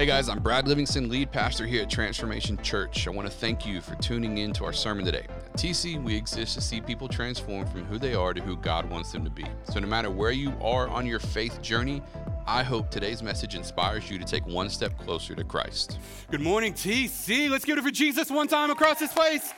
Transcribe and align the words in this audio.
Hey 0.00 0.06
guys, 0.06 0.30
I'm 0.30 0.38
Brad 0.38 0.66
Livingston, 0.66 1.10
lead 1.10 1.30
pastor 1.30 1.66
here 1.66 1.82
at 1.82 1.90
Transformation 1.90 2.56
Church. 2.62 3.06
I 3.06 3.10
want 3.10 3.28
to 3.28 3.30
thank 3.30 3.66
you 3.66 3.82
for 3.82 3.96
tuning 3.96 4.38
in 4.38 4.50
to 4.54 4.64
our 4.64 4.72
sermon 4.72 5.04
today. 5.04 5.26
At 5.28 5.52
TC, 5.58 6.02
we 6.02 6.16
exist 6.16 6.54
to 6.54 6.62
see 6.62 6.80
people 6.80 7.06
transform 7.06 7.66
from 7.66 7.84
who 7.84 7.98
they 7.98 8.14
are 8.14 8.32
to 8.32 8.40
who 8.40 8.56
God 8.56 8.88
wants 8.88 9.12
them 9.12 9.24
to 9.24 9.30
be. 9.30 9.44
So, 9.64 9.78
no 9.78 9.86
matter 9.86 10.10
where 10.10 10.30
you 10.30 10.54
are 10.62 10.88
on 10.88 11.04
your 11.04 11.18
faith 11.18 11.60
journey, 11.60 12.00
I 12.46 12.62
hope 12.62 12.90
today's 12.90 13.22
message 13.22 13.54
inspires 13.54 14.10
you 14.10 14.18
to 14.18 14.24
take 14.24 14.46
one 14.46 14.70
step 14.70 14.96
closer 14.96 15.34
to 15.34 15.44
Christ. 15.44 15.98
Good 16.30 16.40
morning, 16.40 16.72
TC. 16.72 17.50
Let's 17.50 17.66
give 17.66 17.76
it 17.76 17.84
for 17.84 17.90
Jesus 17.90 18.30
one 18.30 18.48
time 18.48 18.70
across 18.70 19.00
this 19.00 19.12
place. 19.12 19.52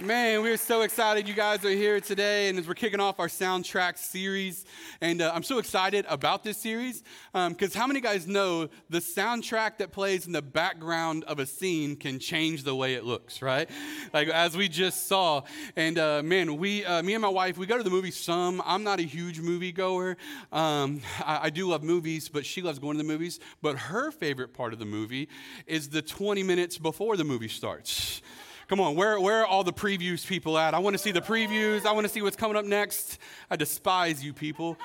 Man, 0.00 0.42
we're 0.42 0.56
so 0.56 0.82
excited 0.82 1.28
you 1.28 1.34
guys 1.34 1.64
are 1.64 1.70
here 1.70 2.00
today, 2.00 2.48
and 2.48 2.58
as 2.58 2.66
we're 2.66 2.74
kicking 2.74 2.98
off 2.98 3.20
our 3.20 3.28
soundtrack 3.28 3.96
series, 3.96 4.64
and 5.00 5.22
uh, 5.22 5.30
I'm 5.32 5.44
so 5.44 5.58
excited 5.58 6.04
about 6.08 6.42
this 6.42 6.58
series 6.58 7.04
because 7.32 7.76
um, 7.76 7.80
how 7.80 7.86
many 7.86 8.00
guys 8.00 8.26
know 8.26 8.68
the 8.90 8.98
soundtrack 8.98 9.78
that 9.78 9.92
plays 9.92 10.26
in 10.26 10.32
the 10.32 10.42
background 10.42 11.22
of 11.28 11.38
a 11.38 11.46
scene 11.46 11.94
can 11.94 12.18
change 12.18 12.64
the 12.64 12.74
way 12.74 12.94
it 12.94 13.04
looks, 13.04 13.40
right? 13.40 13.70
Like 14.12 14.26
as 14.26 14.56
we 14.56 14.68
just 14.68 15.06
saw, 15.06 15.42
and 15.76 15.96
uh, 15.96 16.24
man, 16.24 16.56
we, 16.56 16.84
uh, 16.84 17.00
me 17.04 17.14
and 17.14 17.22
my 17.22 17.28
wife, 17.28 17.56
we 17.56 17.64
go 17.64 17.76
to 17.76 17.84
the 17.84 17.90
movies 17.90 18.16
some. 18.16 18.60
I'm 18.66 18.82
not 18.82 18.98
a 18.98 19.04
huge 19.04 19.38
movie 19.38 19.70
goer. 19.70 20.16
Um, 20.50 21.02
I, 21.24 21.38
I 21.42 21.50
do 21.50 21.68
love 21.68 21.84
movies, 21.84 22.28
but 22.28 22.44
she 22.44 22.62
loves 22.62 22.80
going 22.80 22.96
to 22.96 23.02
the 23.04 23.08
movies. 23.08 23.38
But 23.62 23.78
her 23.78 24.10
favorite 24.10 24.54
part 24.54 24.72
of 24.72 24.80
the 24.80 24.86
movie 24.86 25.28
is 25.68 25.88
the 25.90 26.02
20 26.02 26.42
minutes 26.42 26.78
before 26.78 27.16
the 27.16 27.24
movie 27.24 27.46
starts. 27.46 28.22
Come 28.66 28.80
on, 28.80 28.94
where, 28.94 29.20
where 29.20 29.42
are 29.42 29.46
all 29.46 29.62
the 29.62 29.74
previews 29.74 30.26
people 30.26 30.56
at? 30.56 30.72
I 30.72 30.78
want 30.78 30.94
to 30.94 30.98
see 30.98 31.10
the 31.10 31.20
previews. 31.20 31.84
I 31.84 31.92
want 31.92 32.06
to 32.06 32.12
see 32.12 32.22
what's 32.22 32.36
coming 32.36 32.56
up 32.56 32.64
next. 32.64 33.18
I 33.50 33.56
despise 33.56 34.24
you 34.24 34.32
people. 34.32 34.78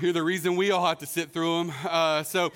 You're 0.00 0.12
the 0.12 0.24
reason 0.24 0.56
we 0.56 0.72
all 0.72 0.84
have 0.84 0.98
to 0.98 1.06
sit 1.06 1.30
through 1.30 1.58
them. 1.58 1.72
Uh, 1.88 2.24
so, 2.24 2.50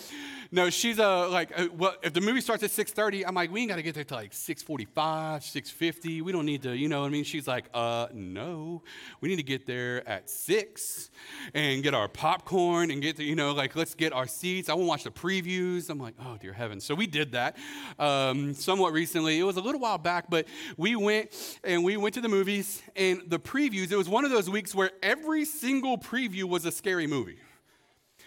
no, 0.54 0.70
she's 0.70 1.00
a 1.00 1.26
like. 1.26 1.50
Uh, 1.58 1.66
well, 1.76 1.96
if 2.04 2.12
the 2.12 2.20
movie 2.20 2.40
starts 2.40 2.62
at 2.62 2.70
6:30, 2.70 3.24
I'm 3.26 3.34
like, 3.34 3.50
we 3.50 3.62
ain't 3.62 3.70
got 3.70 3.76
to 3.76 3.82
get 3.82 3.96
there 3.96 4.04
till 4.04 4.18
like 4.18 4.30
6:45, 4.30 5.42
6:50. 5.42 6.22
We 6.22 6.30
don't 6.30 6.46
need 6.46 6.62
to, 6.62 6.76
you 6.76 6.88
know. 6.88 7.00
what 7.00 7.08
I 7.08 7.10
mean, 7.10 7.24
she's 7.24 7.48
like, 7.48 7.64
uh, 7.74 8.06
no, 8.14 8.84
we 9.20 9.28
need 9.28 9.36
to 9.36 9.42
get 9.42 9.66
there 9.66 10.08
at 10.08 10.30
six 10.30 11.10
and 11.54 11.82
get 11.82 11.92
our 11.92 12.06
popcorn 12.06 12.92
and 12.92 13.02
get 13.02 13.16
to, 13.16 13.24
you 13.24 13.34
know, 13.34 13.52
like 13.52 13.74
let's 13.74 13.96
get 13.96 14.12
our 14.12 14.28
seats. 14.28 14.68
I 14.68 14.74
want 14.74 14.84
to 14.84 14.88
watch 14.88 15.02
the 15.02 15.10
previews. 15.10 15.90
I'm 15.90 15.98
like, 15.98 16.14
oh 16.24 16.36
dear 16.40 16.52
heavens. 16.52 16.84
So 16.84 16.94
we 16.94 17.08
did 17.08 17.32
that 17.32 17.56
um, 17.98 18.54
somewhat 18.54 18.92
recently. 18.92 19.40
It 19.40 19.44
was 19.44 19.56
a 19.56 19.60
little 19.60 19.80
while 19.80 19.98
back, 19.98 20.30
but 20.30 20.46
we 20.76 20.94
went 20.94 21.58
and 21.64 21.82
we 21.82 21.96
went 21.96 22.14
to 22.14 22.20
the 22.20 22.28
movies 22.28 22.80
and 22.94 23.22
the 23.26 23.40
previews. 23.40 23.90
It 23.90 23.96
was 23.96 24.08
one 24.08 24.24
of 24.24 24.30
those 24.30 24.48
weeks 24.48 24.72
where 24.72 24.92
every 25.02 25.44
single 25.44 25.98
preview 25.98 26.44
was 26.44 26.64
a 26.64 26.70
scary 26.70 27.08
movie. 27.08 27.38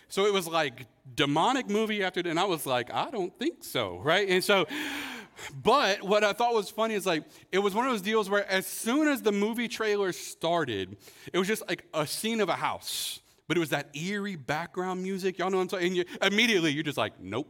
So 0.10 0.26
it 0.26 0.34
was 0.34 0.46
like 0.46 0.88
demonic 1.16 1.70
movie 1.70 2.04
after, 2.04 2.22
that. 2.22 2.30
and 2.30 2.40
I 2.40 2.46
was 2.46 2.66
like, 2.66 2.94
I 2.94 3.10
don't 3.10 3.38
think 3.38 3.64
so, 3.64 4.00
right? 4.00 4.28
And 4.28 4.44
so, 4.44 4.66
but 5.64 6.04
what 6.04 6.24
I 6.24 6.34
thought 6.34 6.54
was 6.54 6.70
funny 6.70 6.96
is 6.96 7.06
like 7.06 7.24
it 7.52 7.60
was 7.60 7.74
one 7.74 7.86
of 7.86 7.92
those 7.92 8.02
deals 8.02 8.30
where 8.30 8.50
as 8.50 8.66
soon 8.66 9.08
as 9.08 9.22
the 9.22 9.32
movie 9.32 9.68
trailer 9.68 10.12
started, 10.12 10.98
it 11.32 11.38
was 11.38 11.48
just 11.48 11.68
like 11.68 11.86
a 11.94 12.08
scene 12.08 12.42
of 12.42 12.50
a 12.50 12.56
house, 12.56 13.20
but 13.48 13.58
it 13.58 13.60
was 13.60 13.70
that 13.70 13.96
eerie 13.96 14.36
background 14.36 15.04
music. 15.04 15.38
Y'all 15.38 15.50
know 15.50 15.58
what 15.58 15.64
I'm 15.64 15.68
talking? 15.70 15.88
And 15.88 15.96
you, 15.98 16.06
immediately 16.22 16.72
you're 16.72 16.84
just 16.84 16.98
like, 16.98 17.20
nope. 17.20 17.48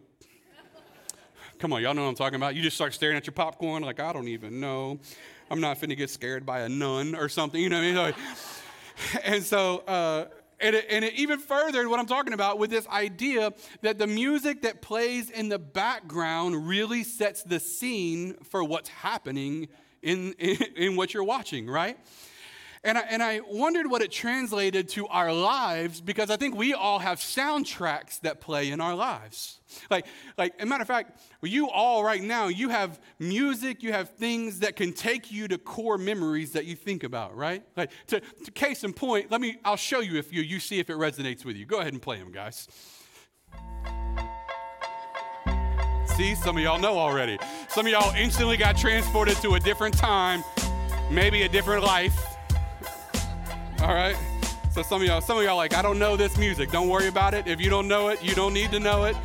Come 1.60 1.74
on, 1.74 1.82
y'all 1.82 1.96
know 1.96 2.04
what 2.04 2.10
I'm 2.10 2.16
talking 2.16 2.36
about. 2.36 2.54
You 2.56 2.62
just 2.62 2.76
start 2.76 2.94
staring 2.94 3.18
at 3.18 3.26
your 3.26 3.34
popcorn 3.34 3.82
like 3.82 4.00
I 4.00 4.14
don't 4.14 4.28
even 4.28 4.60
know. 4.60 5.00
I'm 5.50 5.60
not 5.60 5.80
finna 5.80 5.98
get 5.98 6.12
scared 6.12 6.46
by 6.46 6.60
a 6.62 6.70
nun 6.70 7.16
or 7.16 7.30
something. 7.30 7.60
You 7.60 7.70
know 7.70 7.78
what 7.78 7.84
I 7.84 7.88
mean? 7.88 7.96
Like, 7.96 8.16
and 9.24 9.44
so. 9.44 9.80
Uh, 9.80 10.26
and 10.60 10.76
it, 10.76 10.86
and 10.90 11.06
it 11.06 11.14
even 11.14 11.40
furthered 11.40 11.88
what 11.88 12.00
I'm 12.00 12.06
talking 12.06 12.34
about 12.34 12.58
with 12.58 12.70
this 12.70 12.88
idea 12.88 13.54
that 13.82 13.98
the 13.98 14.08
music 14.08 14.64
that 14.64 14.82
plays 14.82 15.30
in 15.30 15.50
the 15.50 15.60
background 15.60 16.68
really 16.68 17.04
sets 17.04 17.44
the 17.44 17.60
scene 17.60 18.36
for 18.44 18.64
what's 18.64 18.90
happening 18.90 19.68
in, 20.02 20.34
in, 20.34 20.58
in 20.76 20.96
what 20.96 21.14
you're 21.14 21.24
watching, 21.24 21.68
right? 21.68 21.98
And 22.88 22.98
I, 22.98 23.02
and 23.02 23.22
I 23.22 23.42
wondered 23.42 23.92
what 23.92 24.02
it 24.02 24.12
translated 24.12 24.88
to 24.90 25.08
our 25.08 25.34
lives 25.34 26.00
because 26.00 26.30
I 26.30 26.38
think 26.38 26.56
we 26.56 26.74
all 26.74 27.00
have 27.00 27.20
soundtracks 27.20 28.22
that 28.22 28.40
play 28.40 28.72
in 28.72 28.80
our 28.80 28.96
lives. 28.96 29.60
Like, 29.92 30.06
like, 30.38 30.54
a 30.62 30.66
matter 30.66 30.84
of 30.84 30.88
fact, 30.88 31.20
you 31.44 31.70
all 31.70 32.02
right 32.02 32.24
now, 32.24 32.48
you 32.48 32.70
have 32.70 32.98
music, 33.20 33.84
you 33.84 33.92
have 33.92 34.12
things 34.12 34.60
that 34.60 34.78
can 34.78 34.94
take 34.94 35.30
you 35.30 35.50
to 35.50 35.58
core 35.58 35.98
memories 35.98 36.54
that 36.54 36.64
you 36.64 36.78
think 36.78 37.04
about, 37.04 37.36
right? 37.36 37.62
Like, 37.76 37.92
to, 38.08 38.22
to 38.22 38.52
case 38.52 38.86
in 38.86 38.94
point, 38.94 39.32
let 39.32 39.42
me, 39.42 39.58
I'll 39.66 39.76
show 39.76 40.00
you 40.00 40.18
if 40.18 40.32
you, 40.32 40.42
you 40.42 40.62
see 40.62 40.80
if 40.80 40.90
it 40.90 40.96
resonates 40.96 41.44
with 41.44 41.58
you. 41.58 41.66
Go 41.66 41.82
ahead 41.82 41.92
and 41.92 42.02
play 42.02 42.20
them, 42.20 42.32
guys. 42.32 42.70
See, 46.16 46.36
some 46.36 46.56
of 46.56 46.64
y'all 46.64 46.80
know 46.80 46.98
already. 46.98 47.38
Some 47.68 47.86
of 47.86 47.92
y'all 47.92 48.16
instantly 48.16 48.56
got 48.56 48.78
transported 48.78 49.36
to 49.42 49.56
a 49.56 49.60
different 49.60 49.98
time, 49.98 50.42
maybe 51.12 51.42
a 51.42 51.50
different 51.50 51.84
life. 51.84 52.37
All 53.82 53.94
right? 53.94 54.16
So 54.72 54.82
some 54.82 55.02
of 55.02 55.08
y'all, 55.08 55.22
some 55.22 55.38
of 55.38 55.44
y'all 55.44 55.56
like, 55.56 55.74
I 55.74 55.82
don't 55.82 56.00
know 56.00 56.16
this 56.16 56.38
music. 56.38 56.72
Don't 56.72 56.90
worry 56.90 57.08
about 57.08 57.34
it. 57.34 57.48
If 57.48 57.62
you 57.62 57.70
don't 57.70 57.88
know 57.88 58.10
it, 58.10 58.24
you 58.24 58.36
don't 58.36 58.54
need 58.54 58.72
to 58.72 58.80
know 58.80 59.06
it. 59.06 59.16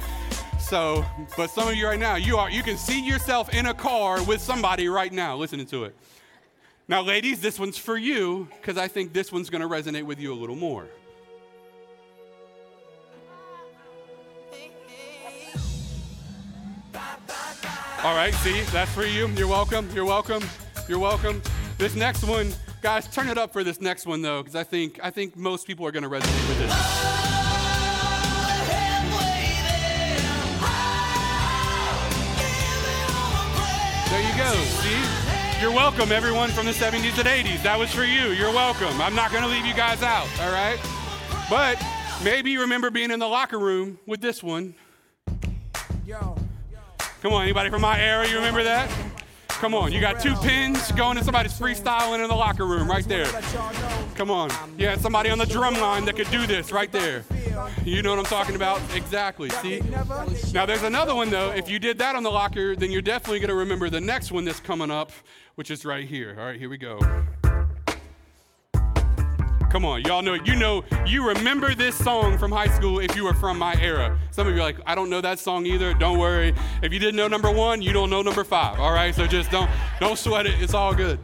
So, 0.59 1.05
but 1.37 1.51
some 1.51 1.69
of 1.69 1.75
you 1.75 1.87
right 1.87 1.99
now, 1.99 2.17
you 2.17 2.39
are 2.39 2.51
you 2.51 2.63
can 2.63 2.79
see 2.79 3.05
yourself 3.05 3.53
in 3.53 3.67
a 3.67 3.75
car 3.75 4.23
with 4.23 4.41
somebody 4.41 4.89
right 4.89 5.13
now 5.13 5.37
listening 5.37 5.67
to 5.67 5.85
it. 5.85 5.95
Now, 6.89 7.03
ladies, 7.03 7.41
this 7.41 7.59
one's 7.59 7.79
for 7.79 7.97
you 7.97 8.49
because 8.61 8.79
I 8.79 8.89
think 8.89 9.13
this 9.13 9.31
one's 9.31 9.51
going 9.51 9.63
to 9.63 9.69
resonate 9.69 10.05
with 10.05 10.19
you 10.19 10.33
a 10.33 10.37
little 10.37 10.57
more. 10.57 10.87
All 18.05 18.17
right, 18.17 18.35
see, 18.35 18.63
that's 18.73 18.91
for 18.93 19.05
you. 19.05 19.29
You're 19.29 19.47
welcome. 19.47 19.89
You're 19.95 20.05
welcome. 20.05 20.43
You're 20.89 20.99
welcome. 20.99 21.41
This 21.79 21.95
next 21.95 22.25
one, 22.25 22.53
guys, 22.83 23.07
turn 23.07 23.29
it 23.29 23.39
up 23.39 23.53
for 23.53 23.63
this 23.63 23.81
next 23.81 24.07
one 24.07 24.21
though, 24.21 24.43
because 24.43 24.57
I 24.57 24.65
think 24.65 24.99
I 25.03 25.11
think 25.11 25.37
most 25.37 25.67
people 25.67 25.87
are 25.87 25.93
going 25.93 26.03
to 26.03 26.11
resonate 26.11 26.49
with 26.49 26.59
this. 26.59 26.73
There 34.11 34.21
you 34.21 34.37
go. 34.37 34.53
See? 34.53 35.63
You're 35.63 35.71
welcome, 35.71 36.11
everyone 36.11 36.51
from 36.51 36.67
the 36.67 36.73
70s 36.73 37.17
and 37.19 37.29
80s. 37.29 37.63
That 37.63 37.79
was 37.79 37.93
for 37.93 38.03
you. 38.03 38.33
You're 38.33 38.51
welcome. 38.51 39.01
I'm 39.01 39.15
not 39.15 39.31
going 39.31 39.45
to 39.45 39.49
leave 39.49 39.65
you 39.65 39.75
guys 39.75 40.03
out, 40.03 40.27
all 40.41 40.51
right? 40.51 40.79
But 41.49 41.81
maybe 42.25 42.51
you 42.51 42.63
remember 42.63 42.91
being 42.91 43.13
in 43.13 43.21
the 43.21 43.29
locker 43.29 43.61
room 43.61 44.01
with 44.05 44.21
this 44.21 44.43
one. 44.43 44.75
Yo. 46.05 46.37
Come 47.23 47.33
on, 47.33 47.45
anybody 47.45 47.71
from 47.71 47.81
my 47.81 48.01
era, 48.01 48.29
you 48.29 48.35
remember 48.35 48.65
that? 48.65 48.91
Come 49.63 49.77
on, 49.77 49.93
you 49.93 50.01
got 50.01 50.19
two 50.19 50.35
pins 50.35 50.91
going 50.91 51.17
and 51.17 51.25
somebody's 51.25 51.57
freestyling 51.57 52.21
in 52.21 52.29
the 52.29 52.35
locker 52.35 52.67
room 52.67 52.91
right 52.91 53.07
there. 53.07 53.27
Come 54.17 54.29
on. 54.29 54.51
Yeah, 54.77 54.97
somebody 54.97 55.31
on 55.31 55.39
the 55.39 55.47
drum 55.47 55.75
line 55.75 56.05
that 56.07 56.17
could 56.17 56.29
do 56.33 56.49
this 56.49 56.73
right 56.73 56.91
there. 56.91 57.25
You 57.85 58.03
know 58.03 58.11
what 58.11 58.19
I'm 58.19 58.25
talking 58.25 58.57
about? 58.57 58.81
Exactly. 58.93 59.51
See? 59.51 59.81
Now, 60.53 60.67
there's 60.67 60.83
another 60.83 61.15
one, 61.15 61.31
though. 61.31 61.53
If 61.53 61.71
you 61.71 61.79
did 61.79 61.97
that 61.99 62.17
on 62.17 62.25
the 62.25 62.31
locker, 62.33 62.75
then 62.75 62.91
you're 62.91 63.03
definitely 63.03 63.39
going 63.39 63.51
to 63.51 63.55
remember 63.55 63.89
the 63.89 64.01
next 64.01 64.33
one 64.33 64.45
that's 64.45 64.59
coming 64.59 64.91
up, 64.91 65.13
which 65.55 65.71
is 65.71 65.85
right 65.85 66.09
here. 66.09 66.35
All 66.37 66.45
right, 66.45 66.59
here 66.59 66.69
we 66.69 66.77
go. 66.77 66.99
Come 69.73 69.87
on, 69.87 70.03
y'all 70.05 70.21
know, 70.21 70.35
you 70.35 70.55
know, 70.55 70.85
you 71.07 71.27
remember 71.27 71.75
this 71.75 71.97
song 71.97 72.37
from 72.37 72.53
high 72.53 72.69
school 72.69 72.99
if 72.99 73.17
you 73.17 73.25
were 73.25 73.33
from 73.33 73.59
my 73.59 73.75
era. 73.81 74.19
Some 74.31 74.47
of 74.47 74.55
you 74.55 74.61
are 74.61 74.63
like, 74.63 74.77
I 74.85 74.95
don't 74.95 75.09
know 75.09 75.23
that 75.23 75.39
song 75.39 75.65
either. 75.65 75.95
Don't 75.95 76.19
worry. 76.19 76.55
If 76.83 76.93
you 76.93 76.99
didn't 76.99 77.17
know 77.17 77.27
number 77.27 77.51
one, 77.51 77.81
you 77.81 77.91
don't 77.91 78.11
know 78.11 78.21
number 78.21 78.45
five. 78.45 78.79
All 78.79 78.93
right, 78.93 79.15
so 79.15 79.27
just 79.27 79.51
don't 79.51 79.71
don't 79.99 80.19
sweat 80.19 80.45
it. 80.45 80.61
It's 80.61 80.75
all 80.75 80.95
good. 80.95 81.19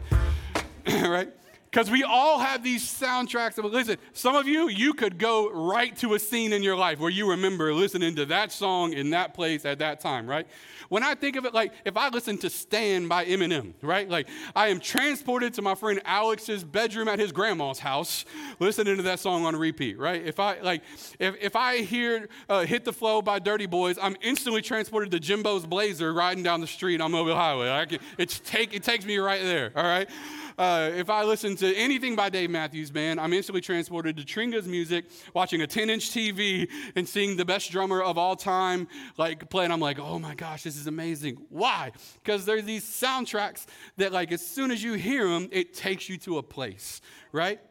right? 0.87 1.29
Because 1.71 1.91
we 1.91 2.03
all 2.03 2.39
have 2.39 2.63
these 2.63 2.83
soundtracks. 2.83 3.57
Of, 3.59 3.65
listen, 3.65 3.97
some 4.13 4.35
of 4.35 4.47
you, 4.47 4.69
you 4.69 4.93
could 4.93 5.19
go 5.19 5.51
right 5.51 5.95
to 5.97 6.15
a 6.15 6.19
scene 6.19 6.51
in 6.51 6.63
your 6.63 6.75
life 6.75 6.99
where 6.99 7.11
you 7.11 7.29
remember 7.29 7.73
listening 7.73 8.15
to 8.15 8.25
that 8.25 8.51
song 8.51 8.93
in 8.93 9.11
that 9.11 9.35
place 9.35 9.65
at 9.65 9.77
that 9.79 9.99
time, 9.99 10.27
right? 10.27 10.47
When 10.89 11.03
I 11.03 11.13
think 11.13 11.35
of 11.35 11.45
it, 11.45 11.53
like 11.53 11.73
if 11.85 11.95
I 11.95 12.09
listen 12.09 12.39
to 12.39 12.49
Stan 12.49 13.07
by 13.07 13.25
Eminem, 13.25 13.73
right? 13.83 14.09
Like 14.09 14.27
I 14.55 14.69
am 14.69 14.79
transported 14.79 15.53
to 15.55 15.61
my 15.61 15.75
friend 15.75 16.01
Alex's 16.05 16.63
bedroom 16.63 17.07
at 17.07 17.19
his 17.19 17.31
grandma's 17.31 17.77
house, 17.77 18.25
listening 18.59 18.97
to 18.97 19.03
that 19.03 19.19
song 19.19 19.45
on 19.45 19.55
repeat, 19.55 19.99
right? 19.99 20.25
If 20.25 20.39
I 20.39 20.59
like, 20.61 20.81
if, 21.19 21.35
if 21.39 21.55
I 21.55 21.77
hear 21.77 22.29
uh, 22.49 22.65
Hit 22.65 22.83
the 22.83 22.93
Flow 22.93 23.21
by 23.21 23.37
Dirty 23.37 23.67
Boys, 23.67 23.99
I'm 24.01 24.17
instantly 24.21 24.63
transported 24.63 25.11
to 25.11 25.19
Jimbo's 25.19 25.67
Blazer 25.67 26.11
riding 26.13 26.41
down 26.41 26.61
the 26.61 26.67
street 26.67 26.99
on 26.99 27.11
Mobile 27.11 27.35
Highway. 27.35 27.85
Can, 27.85 27.99
it's 28.17 28.39
take, 28.39 28.73
it 28.73 28.81
takes 28.81 29.05
me 29.05 29.17
right 29.17 29.41
there, 29.41 29.71
all 29.75 29.83
right? 29.83 30.09
Uh, 30.59 30.91
if 30.93 31.09
I 31.09 31.23
listen 31.23 31.55
to 31.55 31.73
anything 31.73 32.17
by 32.17 32.27
Dave 32.27 32.49
Matthews 32.49 32.91
Band, 32.91 33.17
I'm 33.17 33.31
instantly 33.31 33.61
transported 33.61 34.17
to 34.17 34.25
Tringa's 34.25 34.67
music, 34.67 35.05
watching 35.33 35.61
a 35.61 35.67
10 35.67 35.89
inch 35.89 36.11
TV 36.11 36.67
and 36.97 37.07
seeing 37.07 37.37
the 37.37 37.45
best 37.45 37.71
drummer 37.71 38.01
of 38.01 38.17
all 38.17 38.35
time 38.35 38.89
like 39.17 39.49
play. 39.49 39.63
And 39.63 39.71
I'm 39.71 39.79
like, 39.79 39.99
oh 39.99 40.19
my 40.19 40.35
gosh, 40.35 40.63
this 40.63 40.75
is 40.75 40.85
amazing. 40.85 41.37
Why? 41.47 41.93
Because 42.21 42.43
there's 42.43 42.65
these 42.65 42.83
soundtracks 42.83 43.67
that, 43.95 44.11
like, 44.11 44.33
as 44.33 44.45
soon 44.45 44.69
as 44.69 44.83
you 44.83 44.95
hear 44.95 45.29
them, 45.29 45.47
it 45.53 45.73
takes 45.73 46.09
you 46.09 46.17
to 46.17 46.39
a 46.39 46.43
place, 46.43 46.99
right? 47.31 47.61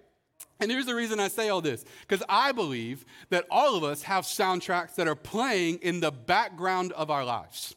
And 0.59 0.71
here's 0.71 0.87
the 0.87 0.95
reason 0.95 1.21
I 1.21 1.29
say 1.29 1.51
all 1.51 1.61
this 1.61 1.85
because 2.09 2.25
I 2.27 2.53
believe 2.53 3.05
that 3.29 3.45
all 3.51 3.77
of 3.77 3.85
us 3.85 4.05
have 4.05 4.25
soundtracks 4.25 4.95
that 4.95 5.07
are 5.07 5.15
playing 5.15 5.81
in 5.83 6.01
the 6.01 6.11
background 6.11 6.93
of 6.93 7.11
our 7.11 7.27
lives. 7.27 7.77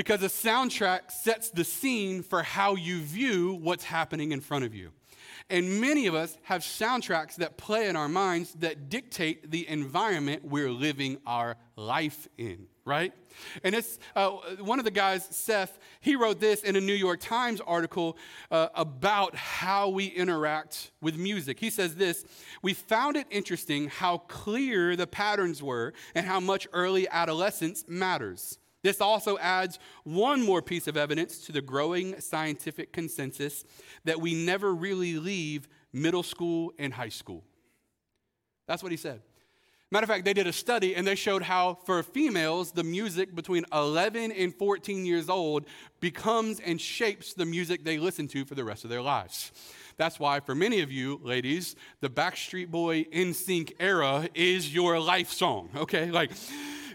Because 0.00 0.22
a 0.22 0.28
soundtrack 0.28 1.10
sets 1.10 1.50
the 1.50 1.62
scene 1.62 2.22
for 2.22 2.42
how 2.42 2.74
you 2.74 3.02
view 3.02 3.58
what's 3.60 3.84
happening 3.84 4.32
in 4.32 4.40
front 4.40 4.64
of 4.64 4.74
you. 4.74 4.92
And 5.50 5.78
many 5.78 6.06
of 6.06 6.14
us 6.14 6.38
have 6.44 6.62
soundtracks 6.62 7.36
that 7.36 7.58
play 7.58 7.86
in 7.86 7.96
our 7.96 8.08
minds 8.08 8.54
that 8.60 8.88
dictate 8.88 9.50
the 9.50 9.68
environment 9.68 10.42
we're 10.42 10.70
living 10.70 11.18
our 11.26 11.56
life 11.76 12.28
in, 12.38 12.64
right? 12.86 13.12
And 13.62 13.74
it's 13.74 13.98
uh, 14.16 14.30
one 14.60 14.78
of 14.78 14.86
the 14.86 14.90
guys, 14.90 15.28
Seth, 15.30 15.78
he 16.00 16.16
wrote 16.16 16.40
this 16.40 16.62
in 16.62 16.76
a 16.76 16.80
New 16.80 16.94
York 16.94 17.20
Times 17.20 17.60
article 17.66 18.16
uh, 18.50 18.68
about 18.74 19.36
how 19.36 19.90
we 19.90 20.06
interact 20.06 20.92
with 21.02 21.18
music. 21.18 21.60
He 21.60 21.68
says 21.68 21.94
this 21.96 22.24
We 22.62 22.72
found 22.72 23.16
it 23.16 23.26
interesting 23.28 23.88
how 23.88 24.16
clear 24.16 24.96
the 24.96 25.06
patterns 25.06 25.62
were 25.62 25.92
and 26.14 26.24
how 26.24 26.40
much 26.40 26.66
early 26.72 27.06
adolescence 27.06 27.84
matters. 27.86 28.59
This 28.82 29.00
also 29.00 29.38
adds 29.38 29.78
one 30.04 30.42
more 30.42 30.62
piece 30.62 30.88
of 30.88 30.96
evidence 30.96 31.38
to 31.46 31.52
the 31.52 31.60
growing 31.60 32.18
scientific 32.20 32.92
consensus 32.92 33.64
that 34.04 34.20
we 34.20 34.34
never 34.34 34.74
really 34.74 35.18
leave 35.18 35.68
middle 35.92 36.22
school 36.22 36.72
and 36.78 36.94
high 36.94 37.08
school. 37.10 37.44
That's 38.66 38.82
what 38.82 38.92
he 38.92 38.96
said. 38.96 39.20
Matter 39.92 40.04
of 40.04 40.08
fact, 40.08 40.24
they 40.24 40.32
did 40.32 40.46
a 40.46 40.52
study 40.52 40.94
and 40.94 41.04
they 41.04 41.16
showed 41.16 41.42
how 41.42 41.74
for 41.84 42.04
females, 42.04 42.70
the 42.70 42.84
music 42.84 43.34
between 43.34 43.64
11 43.72 44.30
and 44.30 44.54
14 44.54 45.04
years 45.04 45.28
old 45.28 45.64
becomes 45.98 46.60
and 46.60 46.80
shapes 46.80 47.34
the 47.34 47.44
music 47.44 47.82
they 47.82 47.98
listen 47.98 48.28
to 48.28 48.44
for 48.44 48.54
the 48.54 48.62
rest 48.62 48.84
of 48.84 48.90
their 48.90 49.02
lives. 49.02 49.50
That's 49.96 50.20
why, 50.20 50.38
for 50.38 50.54
many 50.54 50.80
of 50.80 50.92
you 50.92 51.20
ladies, 51.24 51.74
the 52.00 52.08
Backstreet 52.08 52.68
Boy 52.68 53.02
NSYNC 53.12 53.72
era 53.80 54.28
is 54.32 54.72
your 54.72 55.00
life 55.00 55.30
song, 55.32 55.70
okay? 55.76 56.12
Like, 56.12 56.30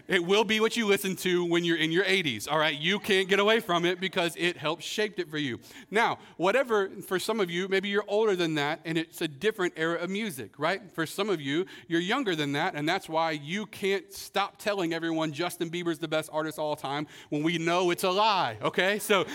it 0.08 0.24
will 0.24 0.44
be 0.44 0.60
what 0.60 0.76
you 0.76 0.86
listen 0.86 1.16
to 1.16 1.44
when 1.44 1.64
you're 1.64 1.76
in 1.76 1.92
your 1.92 2.04
80s, 2.04 2.50
all 2.50 2.58
right? 2.58 2.78
You 2.78 2.98
can't 2.98 3.28
get 3.28 3.40
away 3.40 3.60
from 3.60 3.84
it 3.84 4.00
because 4.00 4.34
it 4.36 4.56
helped 4.56 4.82
shape 4.82 5.18
it 5.18 5.28
for 5.28 5.38
you. 5.38 5.58
Now, 5.90 6.18
whatever, 6.36 6.90
for 7.06 7.18
some 7.18 7.40
of 7.40 7.50
you, 7.50 7.68
maybe 7.68 7.88
you're 7.88 8.04
older 8.08 8.36
than 8.36 8.54
that 8.54 8.80
and 8.84 8.96
it's 8.96 9.20
a 9.20 9.28
different 9.28 9.74
era 9.76 9.98
of 9.98 10.10
music, 10.10 10.58
right? 10.58 10.80
For 10.92 11.06
some 11.06 11.28
of 11.28 11.40
you, 11.40 11.66
you're 11.88 12.00
younger 12.00 12.36
than 12.36 12.52
that, 12.52 12.74
and 12.74 12.88
that's 12.88 13.08
why 13.08 13.32
you 13.32 13.66
can't 13.66 14.12
stop 14.12 14.58
telling 14.58 14.92
everyone 14.92 15.32
Justin 15.32 15.70
Bieber's 15.70 15.98
the 15.98 16.08
best 16.08 16.30
artist 16.32 16.58
all 16.58 16.76
time 16.76 17.06
when 17.30 17.42
we 17.42 17.58
know 17.58 17.90
it's 17.90 18.04
a 18.04 18.10
lie, 18.10 18.58
okay? 18.62 18.98
So, 18.98 19.26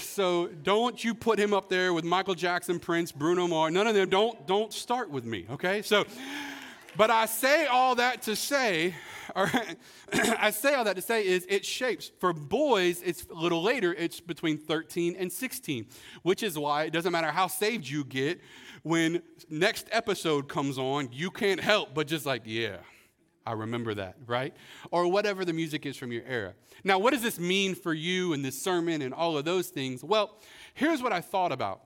so 0.00 0.48
don't 0.62 1.02
you 1.04 1.14
put 1.14 1.38
him 1.38 1.52
up 1.52 1.68
there 1.68 1.92
with 1.92 2.04
Michael 2.04 2.34
Jackson, 2.34 2.78
Prince, 2.78 3.12
Bruno 3.12 3.46
Mars. 3.46 3.72
None 3.72 3.86
of 3.86 3.94
them. 3.94 4.08
Don't 4.08 4.46
don't 4.46 4.72
start 4.72 5.10
with 5.10 5.26
me, 5.26 5.46
okay? 5.50 5.82
So, 5.82 6.06
but 6.96 7.10
I 7.10 7.26
say 7.26 7.66
all 7.66 7.96
that 7.96 8.22
to 8.22 8.34
say 8.34 8.94
all 9.36 9.44
right. 9.44 9.76
I 10.40 10.50
say 10.50 10.74
all 10.74 10.84
that 10.84 10.96
to 10.96 11.02
say 11.02 11.26
is 11.26 11.46
it 11.48 11.64
shapes. 11.64 12.10
For 12.18 12.32
boys, 12.32 13.02
it's 13.04 13.26
a 13.26 13.34
little 13.34 13.62
later, 13.62 13.92
it's 13.92 14.18
between 14.18 14.56
13 14.56 15.14
and 15.16 15.30
16, 15.30 15.86
which 16.22 16.42
is 16.42 16.58
why 16.58 16.84
it 16.84 16.92
doesn't 16.92 17.12
matter 17.12 17.30
how 17.30 17.46
saved 17.46 17.86
you 17.86 18.02
get, 18.02 18.40
when 18.82 19.22
next 19.50 19.88
episode 19.92 20.48
comes 20.48 20.78
on, 20.78 21.10
you 21.12 21.30
can't 21.30 21.60
help 21.60 21.94
but 21.94 22.06
just 22.06 22.24
like, 22.24 22.42
yeah, 22.46 22.78
I 23.44 23.52
remember 23.52 23.92
that, 23.94 24.16
right? 24.26 24.54
Or 24.90 25.06
whatever 25.06 25.44
the 25.44 25.52
music 25.52 25.84
is 25.84 25.96
from 25.98 26.12
your 26.12 26.22
era. 26.26 26.54
Now, 26.82 26.98
what 26.98 27.12
does 27.12 27.22
this 27.22 27.38
mean 27.38 27.74
for 27.74 27.92
you 27.92 28.32
and 28.32 28.42
this 28.44 28.60
sermon 28.60 29.02
and 29.02 29.12
all 29.12 29.36
of 29.36 29.44
those 29.44 29.68
things? 29.68 30.02
Well, 30.02 30.38
here's 30.72 31.02
what 31.02 31.12
I 31.12 31.20
thought 31.20 31.52
about. 31.52 31.82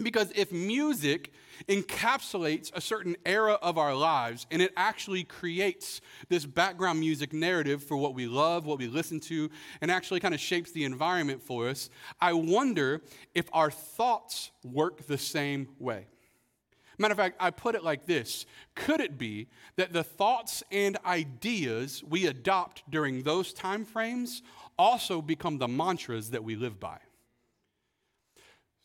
Because 0.00 0.30
if 0.36 0.52
music 0.52 1.32
encapsulates 1.68 2.70
a 2.72 2.80
certain 2.80 3.16
era 3.26 3.54
of 3.54 3.78
our 3.78 3.94
lives 3.94 4.46
and 4.50 4.62
it 4.62 4.72
actually 4.76 5.24
creates 5.24 6.00
this 6.28 6.46
background 6.46 7.00
music 7.00 7.32
narrative 7.32 7.82
for 7.82 7.96
what 7.96 8.14
we 8.14 8.26
love, 8.26 8.64
what 8.64 8.78
we 8.78 8.86
listen 8.86 9.18
to, 9.20 9.50
and 9.80 9.90
actually 9.90 10.20
kind 10.20 10.34
of 10.34 10.40
shapes 10.40 10.70
the 10.70 10.84
environment 10.84 11.42
for 11.42 11.68
us, 11.68 11.90
I 12.20 12.32
wonder 12.32 13.02
if 13.34 13.48
our 13.52 13.70
thoughts 13.70 14.52
work 14.62 15.06
the 15.06 15.18
same 15.18 15.68
way. 15.80 16.06
Matter 17.00 17.12
of 17.12 17.18
fact, 17.18 17.36
I 17.38 17.50
put 17.50 17.74
it 17.74 17.84
like 17.84 18.06
this 18.06 18.44
Could 18.74 19.00
it 19.00 19.18
be 19.18 19.48
that 19.76 19.92
the 19.92 20.04
thoughts 20.04 20.62
and 20.70 20.96
ideas 21.04 22.02
we 22.08 22.26
adopt 22.26 22.88
during 22.90 23.22
those 23.22 23.52
time 23.52 23.84
frames 23.84 24.42
also 24.78 25.22
become 25.22 25.58
the 25.58 25.68
mantras 25.68 26.30
that 26.30 26.44
we 26.44 26.56
live 26.56 26.78
by? 26.78 26.98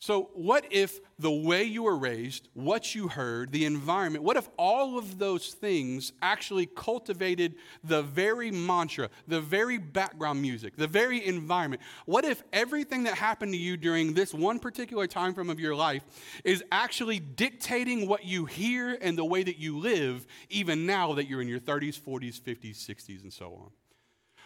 So, 0.03 0.31
what 0.33 0.65
if 0.69 1.00
the 1.17 1.31
way 1.31 1.63
you 1.63 1.83
were 1.83 1.95
raised, 1.95 2.50
what 2.55 2.94
you 2.94 3.07
heard, 3.07 3.53
the 3.53 3.63
environment, 3.63 4.25
what 4.25 4.35
if 4.35 4.50
all 4.57 4.97
of 4.97 5.17
those 5.17 5.53
things 5.53 6.11
actually 6.21 6.65
cultivated 6.65 7.55
the 7.85 8.03
very 8.03 8.51
mantra, 8.51 9.09
the 9.29 9.39
very 9.39 9.77
background 9.77 10.41
music, 10.41 10.75
the 10.75 10.88
very 10.88 11.25
environment? 11.25 11.81
What 12.05 12.25
if 12.25 12.44
everything 12.51 13.03
that 13.03 13.13
happened 13.13 13.53
to 13.53 13.57
you 13.57 13.77
during 13.77 14.13
this 14.13 14.33
one 14.33 14.59
particular 14.59 15.07
time 15.07 15.33
frame 15.33 15.50
of 15.50 15.57
your 15.57 15.73
life 15.73 16.03
is 16.44 16.65
actually 16.69 17.21
dictating 17.21 18.06
what 18.06 18.25
you 18.25 18.44
hear 18.44 18.97
and 19.01 19.17
the 19.17 19.23
way 19.23 19.41
that 19.41 19.57
you 19.57 19.77
live, 19.79 20.27
even 20.49 20.85
now 20.85 21.13
that 21.13 21.29
you're 21.29 21.41
in 21.41 21.47
your 21.47 21.61
30s, 21.61 21.97
40s, 21.97 22.41
50s, 22.41 22.75
60s, 22.75 23.23
and 23.23 23.31
so 23.31 23.53
on? 23.53 23.69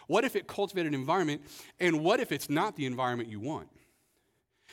What 0.06 0.22
if 0.22 0.36
it 0.36 0.46
cultivated 0.46 0.92
an 0.92 1.00
environment, 1.00 1.42
and 1.80 2.04
what 2.04 2.20
if 2.20 2.30
it's 2.30 2.48
not 2.48 2.76
the 2.76 2.86
environment 2.86 3.28
you 3.28 3.40
want? 3.40 3.68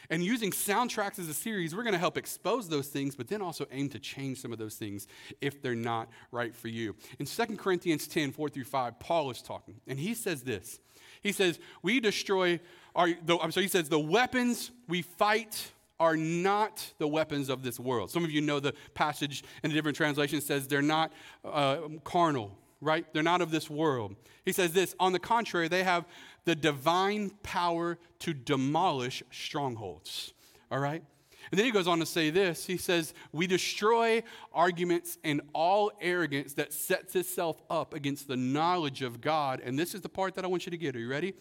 And 0.10 0.24
using 0.24 0.52
soundtracks 0.52 1.20
as 1.20 1.30
a 1.30 1.34
series, 1.34 1.76
we're 1.76 1.84
going 1.84 1.94
to 1.94 2.00
help 2.00 2.18
expose 2.18 2.70
those 2.70 2.88
things, 2.88 3.16
but 3.16 3.28
then 3.28 3.42
also 3.42 3.66
aim 3.72 3.90
to 3.90 4.00
change 4.00 4.42
some 4.42 4.52
of 4.52 4.60
those 4.60 4.76
things 4.76 5.08
if 5.42 5.62
they're 5.62 5.76
not 5.76 6.10
right 6.32 6.56
for 6.56 6.68
you. 6.68 6.96
In 7.20 7.26
2 7.26 7.58
Corinthians 7.58 8.08
10, 8.08 8.32
4 8.32 8.50
through 8.50 8.64
5, 8.64 9.00
Paul 9.00 9.32
is 9.32 9.42
talking, 9.42 9.76
and 9.88 10.00
he 10.00 10.14
says 10.14 10.44
this. 10.44 10.80
He 11.22 11.32
says, 11.32 11.60
We 11.82 12.00
destroy 12.00 12.60
our, 12.96 13.10
the, 13.26 13.38
I'm 13.38 13.52
sorry, 13.52 13.66
he 13.66 13.70
says, 13.70 13.90
the 13.90 14.00
weapons 14.00 14.72
we 14.88 15.02
fight 15.02 15.72
are 16.00 16.16
not 16.16 16.94
the 16.98 17.08
weapons 17.08 17.50
of 17.50 17.64
this 17.64 17.80
world. 17.80 18.10
Some 18.12 18.24
of 18.24 18.32
you 18.32 18.42
know 18.42 18.60
the 18.60 18.74
passage 18.94 19.44
in 19.64 19.72
a 19.72 19.74
different 19.74 19.98
translation 19.98 20.42
says 20.42 20.68
they're 20.68 20.82
not 20.82 21.12
uh, 21.44 21.78
carnal, 22.04 22.58
right? 22.82 23.06
They're 23.14 23.24
not 23.24 23.42
of 23.42 23.52
this 23.52 23.70
world. 23.70 24.16
He 24.44 24.52
says 24.52 24.72
this, 24.72 24.96
on 25.00 25.12
the 25.12 25.20
contrary, 25.20 25.68
they 25.68 25.84
have 25.84 26.06
the 26.46 26.56
divine 26.56 27.32
power 27.44 27.98
to 28.20 28.34
demolish 28.34 29.24
strongholds. 29.32 30.34
All 30.72 30.80
right? 30.80 31.04
And 31.52 31.60
then 31.60 31.66
he 31.66 31.72
goes 31.72 31.88
on 31.88 32.00
to 32.00 32.06
say 32.06 32.30
this 32.30 32.66
he 32.66 32.78
says, 32.78 33.14
We 33.32 33.48
destroy 33.48 34.24
arguments 34.54 35.18
and 35.24 35.42
all 35.54 35.92
arrogance 36.02 36.54
that 36.54 36.74
sets 36.74 37.16
itself 37.16 37.62
up 37.70 37.94
against 37.94 38.28
the 38.28 38.38
knowledge 38.38 39.02
of 39.02 39.22
God. 39.22 39.62
And 39.64 39.78
this 39.78 39.94
is 39.94 40.02
the 40.02 40.10
part 40.10 40.36
that 40.36 40.46
I 40.46 40.48
want 40.48 40.66
you 40.66 40.72
to 40.72 40.78
get. 40.78 40.96
Are 40.96 41.00
you 41.00 41.10
ready? 41.10 41.34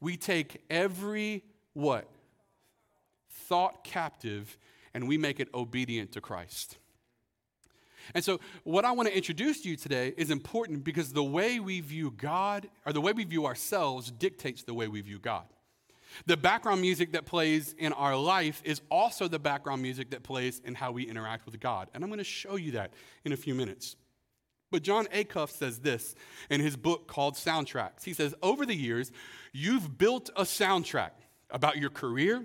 We 0.00 0.16
take 0.16 0.62
every 0.70 1.44
what? 1.74 2.08
Thought 3.30 3.84
captive 3.84 4.56
and 4.94 5.06
we 5.06 5.18
make 5.18 5.40
it 5.40 5.48
obedient 5.54 6.12
to 6.12 6.20
Christ. 6.20 6.78
And 8.14 8.24
so, 8.24 8.40
what 8.64 8.84
I 8.84 8.92
want 8.92 9.08
to 9.08 9.16
introduce 9.16 9.62
to 9.62 9.68
you 9.68 9.76
today 9.76 10.14
is 10.16 10.30
important 10.30 10.84
because 10.84 11.12
the 11.12 11.24
way 11.24 11.60
we 11.60 11.80
view 11.80 12.12
God, 12.16 12.68
or 12.86 12.92
the 12.92 13.00
way 13.00 13.12
we 13.12 13.24
view 13.24 13.46
ourselves, 13.46 14.10
dictates 14.10 14.62
the 14.62 14.74
way 14.74 14.88
we 14.88 15.00
view 15.00 15.18
God. 15.18 15.44
The 16.26 16.36
background 16.36 16.80
music 16.80 17.12
that 17.12 17.24
plays 17.24 17.74
in 17.78 17.92
our 17.92 18.16
life 18.16 18.62
is 18.64 18.80
also 18.90 19.28
the 19.28 19.38
background 19.38 19.82
music 19.82 20.10
that 20.10 20.22
plays 20.22 20.60
in 20.64 20.74
how 20.74 20.92
we 20.92 21.04
interact 21.04 21.46
with 21.46 21.60
God. 21.60 21.88
And 21.94 22.02
I'm 22.02 22.10
going 22.10 22.18
to 22.18 22.24
show 22.24 22.56
you 22.56 22.72
that 22.72 22.92
in 23.24 23.32
a 23.32 23.36
few 23.36 23.54
minutes. 23.54 23.96
But 24.70 24.82
Jon 24.82 25.06
Acuff 25.06 25.50
says 25.50 25.80
this 25.80 26.14
in 26.48 26.60
his 26.60 26.76
book 26.76 27.08
called 27.08 27.34
Soundtracks. 27.34 28.04
He 28.04 28.12
says, 28.12 28.34
Over 28.42 28.64
the 28.64 28.74
years, 28.74 29.10
you've 29.52 29.98
built 29.98 30.30
a 30.36 30.42
soundtrack 30.42 31.10
about 31.50 31.78
your 31.78 31.90
career, 31.90 32.44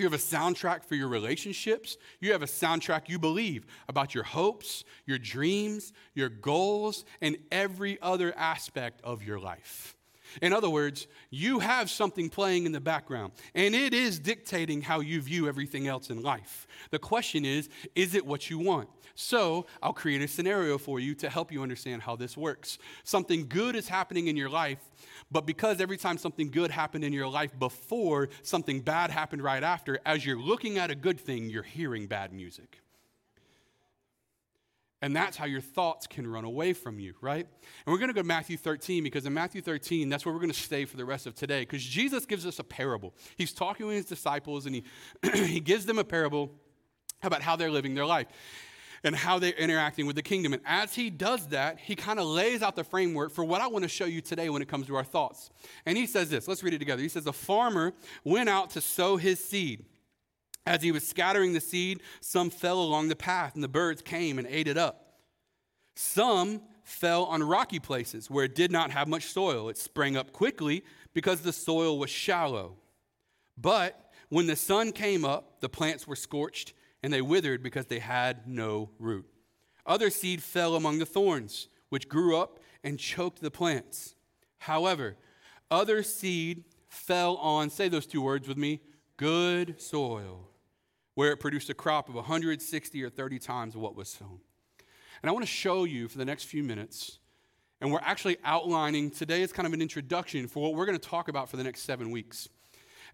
you 0.00 0.04
have 0.06 0.14
a 0.14 0.16
soundtrack 0.16 0.82
for 0.82 0.94
your 0.94 1.08
relationships. 1.08 1.98
You 2.20 2.32
have 2.32 2.42
a 2.42 2.46
soundtrack 2.46 3.08
you 3.08 3.18
believe 3.18 3.66
about 3.88 4.14
your 4.14 4.24
hopes, 4.24 4.84
your 5.04 5.18
dreams, 5.18 5.92
your 6.14 6.30
goals, 6.30 7.04
and 7.20 7.36
every 7.52 8.00
other 8.00 8.32
aspect 8.36 9.00
of 9.04 9.22
your 9.22 9.38
life. 9.38 9.94
In 10.40 10.52
other 10.52 10.70
words, 10.70 11.06
you 11.30 11.58
have 11.58 11.90
something 11.90 12.30
playing 12.30 12.66
in 12.66 12.72
the 12.72 12.80
background, 12.80 13.32
and 13.54 13.74
it 13.74 13.92
is 13.92 14.18
dictating 14.18 14.80
how 14.80 15.00
you 15.00 15.20
view 15.20 15.48
everything 15.48 15.88
else 15.88 16.10
in 16.10 16.22
life. 16.22 16.66
The 16.90 16.98
question 16.98 17.44
is 17.44 17.68
is 17.94 18.14
it 18.14 18.24
what 18.24 18.48
you 18.48 18.58
want? 18.58 18.88
So, 19.16 19.66
I'll 19.82 19.92
create 19.92 20.22
a 20.22 20.28
scenario 20.28 20.78
for 20.78 20.98
you 20.98 21.14
to 21.16 21.28
help 21.28 21.52
you 21.52 21.62
understand 21.62 22.00
how 22.00 22.16
this 22.16 22.36
works. 22.36 22.78
Something 23.04 23.46
good 23.48 23.76
is 23.76 23.88
happening 23.88 24.28
in 24.28 24.36
your 24.36 24.48
life, 24.48 24.78
but 25.30 25.46
because 25.46 25.80
every 25.80 25.96
time 25.96 26.18
something 26.18 26.50
good 26.50 26.70
happened 26.70 27.04
in 27.04 27.12
your 27.12 27.28
life 27.28 27.56
before, 27.58 28.28
something 28.42 28.80
bad 28.80 29.10
happened 29.10 29.42
right 29.42 29.62
after, 29.62 30.00
as 30.04 30.26
you're 30.26 30.38
looking 30.38 30.78
at 30.78 30.90
a 30.90 30.94
good 30.94 31.20
thing, 31.20 31.48
you're 31.48 31.62
hearing 31.62 32.06
bad 32.06 32.32
music. 32.32 32.80
And 35.02 35.16
that's 35.16 35.36
how 35.36 35.46
your 35.46 35.62
thoughts 35.62 36.06
can 36.06 36.26
run 36.26 36.44
away 36.44 36.74
from 36.74 36.98
you, 36.98 37.14
right? 37.22 37.46
And 37.86 37.92
we're 37.92 37.98
going 37.98 38.08
to 38.08 38.14
go 38.14 38.20
to 38.20 38.26
Matthew 38.26 38.58
13 38.58 39.02
because 39.02 39.24
in 39.24 39.32
Matthew 39.32 39.62
13, 39.62 40.10
that's 40.10 40.26
where 40.26 40.34
we're 40.34 40.40
going 40.40 40.52
to 40.52 40.60
stay 40.60 40.84
for 40.84 40.98
the 40.98 41.06
rest 41.06 41.26
of 41.26 41.34
today 41.34 41.60
because 41.60 41.82
Jesus 41.82 42.26
gives 42.26 42.44
us 42.44 42.58
a 42.58 42.64
parable. 42.64 43.14
He's 43.36 43.52
talking 43.52 43.86
with 43.86 43.96
his 43.96 44.04
disciples 44.04 44.66
and 44.66 44.74
he, 44.74 44.84
he 45.46 45.60
gives 45.60 45.86
them 45.86 45.98
a 45.98 46.04
parable 46.04 46.52
about 47.22 47.42
how 47.42 47.56
they're 47.56 47.70
living 47.70 47.94
their 47.94 48.06
life? 48.06 48.26
And 49.02 49.16
how 49.16 49.38
they're 49.38 49.52
interacting 49.52 50.06
with 50.06 50.16
the 50.16 50.22
kingdom. 50.22 50.52
And 50.52 50.62
as 50.64 50.94
he 50.94 51.10
does 51.10 51.46
that, 51.48 51.78
he 51.78 51.96
kind 51.96 52.18
of 52.18 52.26
lays 52.26 52.62
out 52.62 52.76
the 52.76 52.84
framework 52.84 53.32
for 53.32 53.44
what 53.44 53.60
I 53.60 53.66
want 53.66 53.82
to 53.82 53.88
show 53.88 54.04
you 54.04 54.20
today 54.20 54.50
when 54.50 54.62
it 54.62 54.68
comes 54.68 54.86
to 54.88 54.96
our 54.96 55.04
thoughts. 55.04 55.50
And 55.86 55.96
he 55.96 56.06
says 56.06 56.30
this 56.30 56.46
let's 56.46 56.62
read 56.62 56.74
it 56.74 56.78
together. 56.78 57.02
He 57.02 57.08
says, 57.08 57.26
A 57.26 57.32
farmer 57.32 57.92
went 58.24 58.48
out 58.48 58.70
to 58.70 58.80
sow 58.80 59.16
his 59.16 59.42
seed. 59.42 59.84
As 60.66 60.82
he 60.82 60.92
was 60.92 61.06
scattering 61.06 61.54
the 61.54 61.60
seed, 61.60 62.02
some 62.20 62.50
fell 62.50 62.80
along 62.80 63.08
the 63.08 63.16
path, 63.16 63.54
and 63.54 63.64
the 63.64 63.68
birds 63.68 64.02
came 64.02 64.38
and 64.38 64.46
ate 64.46 64.68
it 64.68 64.76
up. 64.76 65.16
Some 65.96 66.60
fell 66.84 67.24
on 67.24 67.42
rocky 67.42 67.78
places 67.78 68.30
where 68.30 68.44
it 68.44 68.54
did 68.54 68.70
not 68.70 68.90
have 68.90 69.08
much 69.08 69.26
soil. 69.26 69.68
It 69.68 69.78
sprang 69.78 70.16
up 70.16 70.32
quickly 70.32 70.84
because 71.14 71.40
the 71.40 71.52
soil 71.52 71.98
was 71.98 72.10
shallow. 72.10 72.76
But 73.56 74.12
when 74.28 74.46
the 74.46 74.56
sun 74.56 74.92
came 74.92 75.24
up, 75.24 75.60
the 75.60 75.68
plants 75.68 76.06
were 76.06 76.16
scorched 76.16 76.74
and 77.02 77.12
they 77.12 77.22
withered 77.22 77.62
because 77.62 77.86
they 77.86 77.98
had 77.98 78.46
no 78.46 78.90
root. 78.98 79.26
Other 79.86 80.10
seed 80.10 80.42
fell 80.42 80.76
among 80.76 80.98
the 80.98 81.06
thorns, 81.06 81.68
which 81.88 82.08
grew 82.08 82.36
up 82.36 82.60
and 82.84 82.98
choked 82.98 83.40
the 83.40 83.50
plants. 83.50 84.14
However, 84.58 85.16
other 85.70 86.02
seed 86.02 86.64
fell 86.88 87.36
on, 87.36 87.70
say 87.70 87.88
those 87.88 88.06
two 88.06 88.22
words 88.22 88.46
with 88.46 88.56
me, 88.56 88.80
good 89.16 89.80
soil, 89.80 90.48
where 91.14 91.32
it 91.32 91.38
produced 91.38 91.70
a 91.70 91.74
crop 91.74 92.08
of 92.08 92.14
160 92.14 93.02
or 93.02 93.10
30 93.10 93.38
times 93.38 93.76
what 93.76 93.96
was 93.96 94.08
sown. 94.08 94.40
And 95.22 95.28
I 95.28 95.32
want 95.32 95.44
to 95.44 95.50
show 95.50 95.84
you 95.84 96.08
for 96.08 96.18
the 96.18 96.24
next 96.24 96.44
few 96.44 96.62
minutes, 96.62 97.18
and 97.80 97.92
we're 97.92 98.00
actually 98.02 98.36
outlining 98.44 99.10
today 99.10 99.42
is 99.42 99.52
kind 99.52 99.66
of 99.66 99.72
an 99.72 99.82
introduction 99.82 100.46
for 100.48 100.62
what 100.62 100.74
we're 100.74 100.86
going 100.86 100.98
to 100.98 101.08
talk 101.08 101.28
about 101.28 101.48
for 101.48 101.56
the 101.56 101.64
next 101.64 101.82
seven 101.82 102.10
weeks. 102.10 102.48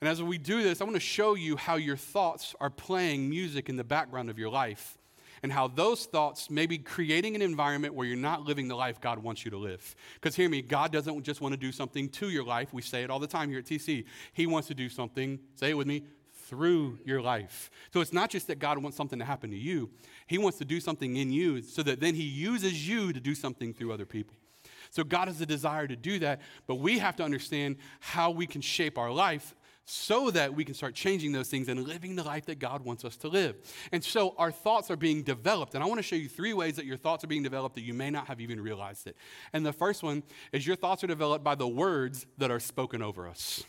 And 0.01 0.09
as 0.09 0.23
we 0.23 0.39
do 0.39 0.63
this, 0.63 0.81
I 0.81 0.85
want 0.85 0.97
to 0.97 1.01
show 1.01 1.35
you 1.35 1.57
how 1.57 1.77
your 1.77 1.97
thoughts 1.97 2.55
are 2.61 2.71
playing 2.71 3.29
music 3.29 3.69
in 3.69 3.77
the 3.77 3.85
background 3.85 4.31
of 4.31 4.39
your 4.39 4.51
life 4.51 4.99
and 5.43 5.53
how 5.53 5.69
those 5.69 6.07
thoughts 6.07 6.51
may 6.51 6.67
be 6.67 6.79
creating 6.79 7.35
an 7.35 7.43
environment 7.43 7.95
where 7.95 8.07
you're 8.07 8.17
not 8.17 8.43
living 8.43 8.69
the 8.69 8.75
life 8.75 9.01
God 9.01 9.19
wants 9.19 9.45
you 9.45 9.51
to 9.51 9.59
live. 9.59 9.95
Because 10.15 10.35
hear 10.35 10.49
me, 10.49 10.63
God 10.63 10.93
doesn't 10.93 11.23
just 11.23 11.41
want 11.41 11.53
to 11.53 11.61
do 11.61 11.73
something 11.73 12.09
to 12.11 12.31
your 12.31 12.45
life. 12.45 12.73
We 12.73 12.83
say 12.83 13.03
it 13.03 13.11
all 13.11 13.19
the 13.19 13.27
time 13.27 13.51
here 13.51 13.59
at 13.59 13.65
TC. 13.65 14.05
He 14.33 14.47
wants 14.47 14.69
to 14.69 14.75
do 14.75 14.89
something, 14.89 15.39
say 15.55 15.71
it 15.71 15.75
with 15.75 15.87
me, 15.87 16.05
through 16.47 16.99
your 17.05 17.21
life. 17.21 17.71
So 17.93 18.01
it's 18.01 18.13
not 18.13 18.31
just 18.31 18.47
that 18.47 18.59
God 18.59 18.79
wants 18.79 18.97
something 18.97 19.19
to 19.19 19.25
happen 19.25 19.51
to 19.51 19.57
you, 19.57 19.91
He 20.27 20.39
wants 20.39 20.59
to 20.59 20.65
do 20.65 20.81
something 20.81 21.17
in 21.17 21.33
you 21.33 21.63
so 21.63 21.83
that 21.83 22.01
then 22.01 22.15
He 22.15 22.23
uses 22.23 22.89
you 22.89 23.13
to 23.13 23.21
do 23.21 23.35
something 23.35 23.75
through 23.75 23.93
other 23.93 24.07
people. 24.07 24.35
So 24.91 25.03
God 25.05 25.29
has 25.29 25.41
a 25.41 25.47
desire 25.47 25.87
to 25.87 25.97
do 25.97 26.19
that, 26.21 26.41
but 26.67 26.77
we 26.77 26.99
have 26.99 27.17
to 27.17 27.25
understand 27.25 27.77
how 28.01 28.31
we 28.31 28.47
can 28.47 28.61
shape 28.61 28.97
our 28.97 29.11
life 29.11 29.55
so 29.87 30.31
that 30.33 30.53
we 30.53 30.65
can 30.65 30.75
start 30.75 30.95
changing 30.95 31.31
those 31.31 31.49
things 31.49 31.69
and 31.69 31.87
living 31.87 32.17
the 32.17 32.25
life 32.25 32.45
that 32.47 32.59
God 32.59 32.85
wants 32.85 33.05
us 33.05 33.17
to 33.19 33.29
live. 33.29 33.55
And 33.93 34.03
so 34.03 34.35
our 34.37 34.51
thoughts 34.51 34.91
are 34.91 34.97
being 34.97 35.23
developed. 35.23 35.75
And 35.75 35.83
I 35.83 35.87
want 35.87 35.99
to 35.99 36.03
show 36.03 36.17
you 36.17 36.29
three 36.29 36.53
ways 36.53 36.75
that 36.77 36.85
your 36.85 36.97
thoughts 36.97 37.23
are 37.23 37.29
being 37.29 37.45
developed 37.45 37.77
that 37.77 37.85
you 37.85 37.95
may 37.95 38.11
not 38.11 38.27
have 38.27 38.41
even 38.41 38.61
realized 38.61 39.07
it. 39.07 39.17
And 39.53 39.65
the 39.65 39.73
first 39.73 40.03
one 40.03 40.25
is 40.53 40.67
your 40.67 40.75
thoughts 40.75 41.05
are 41.05 41.07
developed 41.07 41.45
by 41.45 41.55
the 41.55 41.69
words 41.69 42.27
that 42.37 42.51
are 42.51 42.59
spoken 42.59 43.01
over 43.01 43.29
us. 43.29 43.63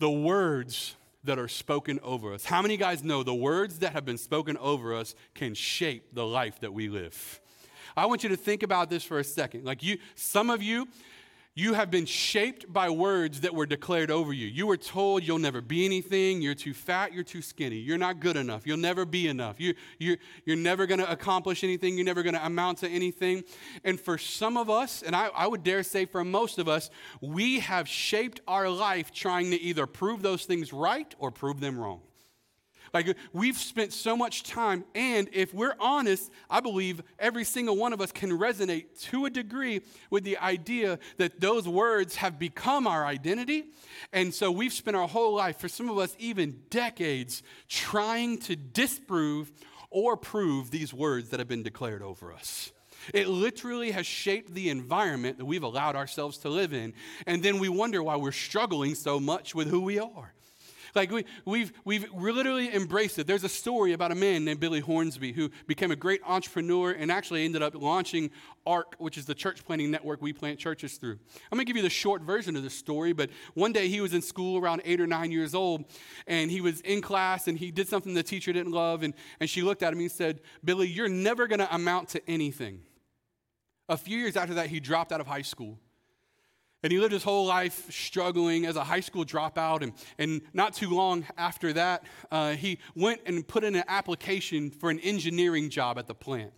The 0.00 0.10
words 0.10 0.96
that 1.24 1.38
are 1.38 1.48
spoken 1.48 1.98
over 2.02 2.34
us. 2.34 2.44
How 2.44 2.60
many 2.60 2.76
guys 2.76 3.02
know 3.02 3.22
the 3.22 3.34
words 3.34 3.78
that 3.78 3.94
have 3.94 4.04
been 4.04 4.18
spoken 4.18 4.58
over 4.58 4.94
us 4.94 5.14
can 5.34 5.54
shape 5.54 6.14
the 6.14 6.26
life 6.26 6.60
that 6.60 6.74
we 6.74 6.88
live? 6.90 7.40
I 7.96 8.04
want 8.04 8.22
you 8.22 8.28
to 8.28 8.36
think 8.36 8.62
about 8.62 8.90
this 8.90 9.02
for 9.02 9.18
a 9.18 9.24
second. 9.24 9.64
Like 9.64 9.82
you, 9.82 9.96
some 10.14 10.50
of 10.50 10.62
you, 10.62 10.88
you 11.58 11.72
have 11.72 11.90
been 11.90 12.04
shaped 12.04 12.70
by 12.70 12.90
words 12.90 13.40
that 13.40 13.54
were 13.54 13.64
declared 13.64 14.10
over 14.10 14.30
you. 14.30 14.46
You 14.46 14.66
were 14.66 14.76
told 14.76 15.24
you'll 15.24 15.38
never 15.38 15.62
be 15.62 15.86
anything, 15.86 16.42
you're 16.42 16.54
too 16.54 16.74
fat, 16.74 17.14
you're 17.14 17.24
too 17.24 17.40
skinny, 17.40 17.76
you're 17.76 17.96
not 17.96 18.20
good 18.20 18.36
enough, 18.36 18.66
you'll 18.66 18.76
never 18.76 19.06
be 19.06 19.26
enough, 19.26 19.58
you, 19.58 19.74
you, 19.98 20.18
you're 20.44 20.54
never 20.54 20.86
going 20.86 21.00
to 21.00 21.10
accomplish 21.10 21.64
anything, 21.64 21.96
you're 21.96 22.04
never 22.04 22.22
going 22.22 22.34
to 22.34 22.44
amount 22.44 22.78
to 22.78 22.88
anything. 22.88 23.42
And 23.84 23.98
for 23.98 24.18
some 24.18 24.58
of 24.58 24.68
us, 24.68 25.02
and 25.02 25.16
I, 25.16 25.28
I 25.28 25.46
would 25.46 25.64
dare 25.64 25.82
say 25.82 26.04
for 26.04 26.22
most 26.24 26.58
of 26.58 26.68
us, 26.68 26.90
we 27.22 27.60
have 27.60 27.88
shaped 27.88 28.42
our 28.46 28.68
life 28.68 29.10
trying 29.10 29.50
to 29.52 29.60
either 29.60 29.86
prove 29.86 30.20
those 30.20 30.44
things 30.44 30.74
right 30.74 31.12
or 31.18 31.30
prove 31.30 31.60
them 31.60 31.78
wrong. 31.78 32.02
Like 32.96 33.14
we've 33.34 33.58
spent 33.58 33.92
so 33.92 34.16
much 34.16 34.42
time, 34.42 34.82
and 34.94 35.28
if 35.34 35.52
we're 35.52 35.76
honest, 35.78 36.32
I 36.48 36.60
believe 36.60 37.02
every 37.18 37.44
single 37.44 37.76
one 37.76 37.92
of 37.92 38.00
us 38.00 38.10
can 38.10 38.30
resonate 38.30 38.86
to 39.10 39.26
a 39.26 39.30
degree 39.30 39.82
with 40.08 40.24
the 40.24 40.38
idea 40.38 40.98
that 41.18 41.38
those 41.38 41.68
words 41.68 42.16
have 42.16 42.38
become 42.38 42.86
our 42.86 43.04
identity. 43.04 43.64
And 44.14 44.32
so 44.32 44.50
we've 44.50 44.72
spent 44.72 44.96
our 44.96 45.06
whole 45.06 45.34
life, 45.34 45.58
for 45.58 45.68
some 45.68 45.90
of 45.90 45.98
us, 45.98 46.16
even 46.18 46.62
decades, 46.70 47.42
trying 47.68 48.38
to 48.38 48.56
disprove 48.56 49.52
or 49.90 50.16
prove 50.16 50.70
these 50.70 50.94
words 50.94 51.28
that 51.28 51.38
have 51.38 51.48
been 51.48 51.62
declared 51.62 52.02
over 52.02 52.32
us. 52.32 52.72
It 53.12 53.28
literally 53.28 53.90
has 53.90 54.06
shaped 54.06 54.54
the 54.54 54.70
environment 54.70 55.36
that 55.36 55.44
we've 55.44 55.62
allowed 55.62 55.96
ourselves 55.96 56.38
to 56.38 56.48
live 56.48 56.72
in. 56.72 56.94
And 57.26 57.42
then 57.42 57.58
we 57.58 57.68
wonder 57.68 58.02
why 58.02 58.16
we're 58.16 58.32
struggling 58.32 58.94
so 58.94 59.20
much 59.20 59.54
with 59.54 59.68
who 59.68 59.82
we 59.82 59.98
are. 59.98 60.32
Like 60.96 61.10
we, 61.10 61.24
we've, 61.44 61.72
we've 61.84 62.10
literally 62.12 62.74
embraced 62.74 63.18
it. 63.18 63.26
There's 63.26 63.44
a 63.44 63.48
story 63.48 63.92
about 63.92 64.12
a 64.12 64.14
man 64.14 64.44
named 64.44 64.60
Billy 64.60 64.80
Hornsby 64.80 65.32
who 65.32 65.50
became 65.66 65.90
a 65.90 65.96
great 65.96 66.22
entrepreneur 66.24 66.92
and 66.92 67.12
actually 67.12 67.44
ended 67.44 67.62
up 67.62 67.74
launching 67.74 68.30
ARC, 68.66 68.96
which 68.98 69.18
is 69.18 69.26
the 69.26 69.34
church 69.34 69.64
planting 69.64 69.90
network 69.90 70.22
we 70.22 70.32
plant 70.32 70.58
churches 70.58 70.96
through. 70.96 71.18
I'm 71.52 71.56
going 71.56 71.64
to 71.64 71.64
give 71.66 71.76
you 71.76 71.82
the 71.82 71.90
short 71.90 72.22
version 72.22 72.56
of 72.56 72.62
the 72.62 72.70
story, 72.70 73.12
but 73.12 73.30
one 73.54 73.72
day 73.72 73.88
he 73.88 74.00
was 74.00 74.14
in 74.14 74.22
school 74.22 74.58
around 74.58 74.82
eight 74.84 75.00
or 75.00 75.06
nine 75.06 75.30
years 75.30 75.54
old, 75.54 75.84
and 76.26 76.50
he 76.50 76.60
was 76.60 76.80
in 76.80 77.02
class 77.02 77.46
and 77.46 77.58
he 77.58 77.70
did 77.70 77.88
something 77.88 78.14
the 78.14 78.22
teacher 78.22 78.52
didn't 78.52 78.72
love, 78.72 79.02
and, 79.02 79.14
and 79.38 79.50
she 79.50 79.62
looked 79.62 79.82
at 79.82 79.92
him 79.92 80.00
and 80.00 80.10
said, 80.10 80.40
Billy, 80.64 80.88
you're 80.88 81.08
never 81.08 81.46
going 81.46 81.60
to 81.60 81.74
amount 81.74 82.08
to 82.08 82.30
anything. 82.30 82.80
A 83.88 83.96
few 83.96 84.18
years 84.18 84.36
after 84.36 84.54
that, 84.54 84.68
he 84.68 84.80
dropped 84.80 85.12
out 85.12 85.20
of 85.20 85.26
high 85.26 85.42
school. 85.42 85.78
And 86.86 86.92
he 86.92 87.00
lived 87.00 87.12
his 87.12 87.24
whole 87.24 87.46
life 87.46 87.90
struggling 87.90 88.64
as 88.64 88.76
a 88.76 88.84
high 88.84 89.00
school 89.00 89.24
dropout. 89.24 89.82
And, 89.82 89.92
and 90.18 90.40
not 90.54 90.72
too 90.72 90.90
long 90.90 91.26
after 91.36 91.72
that, 91.72 92.04
uh, 92.30 92.52
he 92.52 92.78
went 92.94 93.22
and 93.26 93.44
put 93.44 93.64
in 93.64 93.74
an 93.74 93.82
application 93.88 94.70
for 94.70 94.88
an 94.88 95.00
engineering 95.00 95.68
job 95.68 95.98
at 95.98 96.06
the 96.06 96.14
plant. 96.14 96.52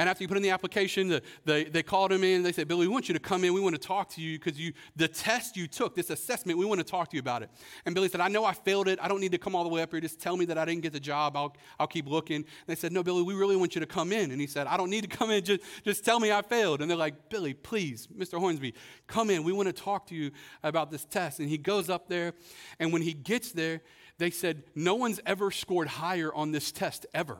And 0.00 0.08
after 0.08 0.24
you 0.24 0.28
put 0.28 0.38
in 0.38 0.42
the 0.42 0.48
application, 0.48 1.08
the, 1.08 1.22
the, 1.44 1.64
they 1.64 1.82
called 1.82 2.10
him 2.10 2.24
in. 2.24 2.42
They 2.42 2.52
said, 2.52 2.66
Billy, 2.66 2.88
we 2.88 2.92
want 2.92 3.06
you 3.08 3.12
to 3.12 3.20
come 3.20 3.44
in. 3.44 3.52
We 3.52 3.60
want 3.60 3.74
to 3.74 3.78
talk 3.78 4.08
to 4.12 4.22
you 4.22 4.38
because 4.38 4.58
you, 4.58 4.72
the 4.96 5.06
test 5.06 5.58
you 5.58 5.66
took, 5.66 5.94
this 5.94 6.08
assessment, 6.08 6.58
we 6.58 6.64
want 6.64 6.78
to 6.78 6.86
talk 6.86 7.10
to 7.10 7.16
you 7.16 7.20
about 7.20 7.42
it. 7.42 7.50
And 7.84 7.94
Billy 7.94 8.08
said, 8.08 8.22
I 8.22 8.28
know 8.28 8.46
I 8.46 8.54
failed 8.54 8.88
it. 8.88 8.98
I 9.02 9.08
don't 9.08 9.20
need 9.20 9.32
to 9.32 9.38
come 9.38 9.54
all 9.54 9.62
the 9.62 9.68
way 9.68 9.82
up 9.82 9.90
here. 9.90 10.00
Just 10.00 10.18
tell 10.18 10.38
me 10.38 10.46
that 10.46 10.56
I 10.56 10.64
didn't 10.64 10.80
get 10.80 10.94
the 10.94 11.00
job. 11.00 11.36
I'll, 11.36 11.54
I'll 11.78 11.86
keep 11.86 12.08
looking. 12.08 12.36
And 12.36 12.46
they 12.66 12.76
said, 12.76 12.92
No, 12.92 13.02
Billy, 13.02 13.22
we 13.22 13.34
really 13.34 13.56
want 13.56 13.74
you 13.74 13.80
to 13.82 13.86
come 13.86 14.10
in. 14.10 14.30
And 14.30 14.40
he 14.40 14.46
said, 14.46 14.66
I 14.66 14.78
don't 14.78 14.88
need 14.88 15.02
to 15.02 15.16
come 15.18 15.30
in. 15.30 15.44
Just, 15.44 15.60
just 15.84 16.02
tell 16.02 16.18
me 16.18 16.32
I 16.32 16.40
failed. 16.40 16.80
And 16.80 16.90
they're 16.90 16.96
like, 16.96 17.28
Billy, 17.28 17.52
please, 17.52 18.06
Mr. 18.06 18.38
Hornsby, 18.38 18.72
come 19.06 19.28
in. 19.28 19.44
We 19.44 19.52
want 19.52 19.66
to 19.66 19.74
talk 19.74 20.06
to 20.06 20.14
you 20.14 20.30
about 20.62 20.90
this 20.90 21.04
test. 21.04 21.40
And 21.40 21.48
he 21.50 21.58
goes 21.58 21.90
up 21.90 22.08
there. 22.08 22.32
And 22.78 22.90
when 22.90 23.02
he 23.02 23.12
gets 23.12 23.52
there, 23.52 23.82
they 24.16 24.30
said, 24.30 24.62
No 24.74 24.94
one's 24.94 25.20
ever 25.26 25.50
scored 25.50 25.88
higher 25.88 26.32
on 26.32 26.52
this 26.52 26.72
test 26.72 27.04
ever. 27.12 27.36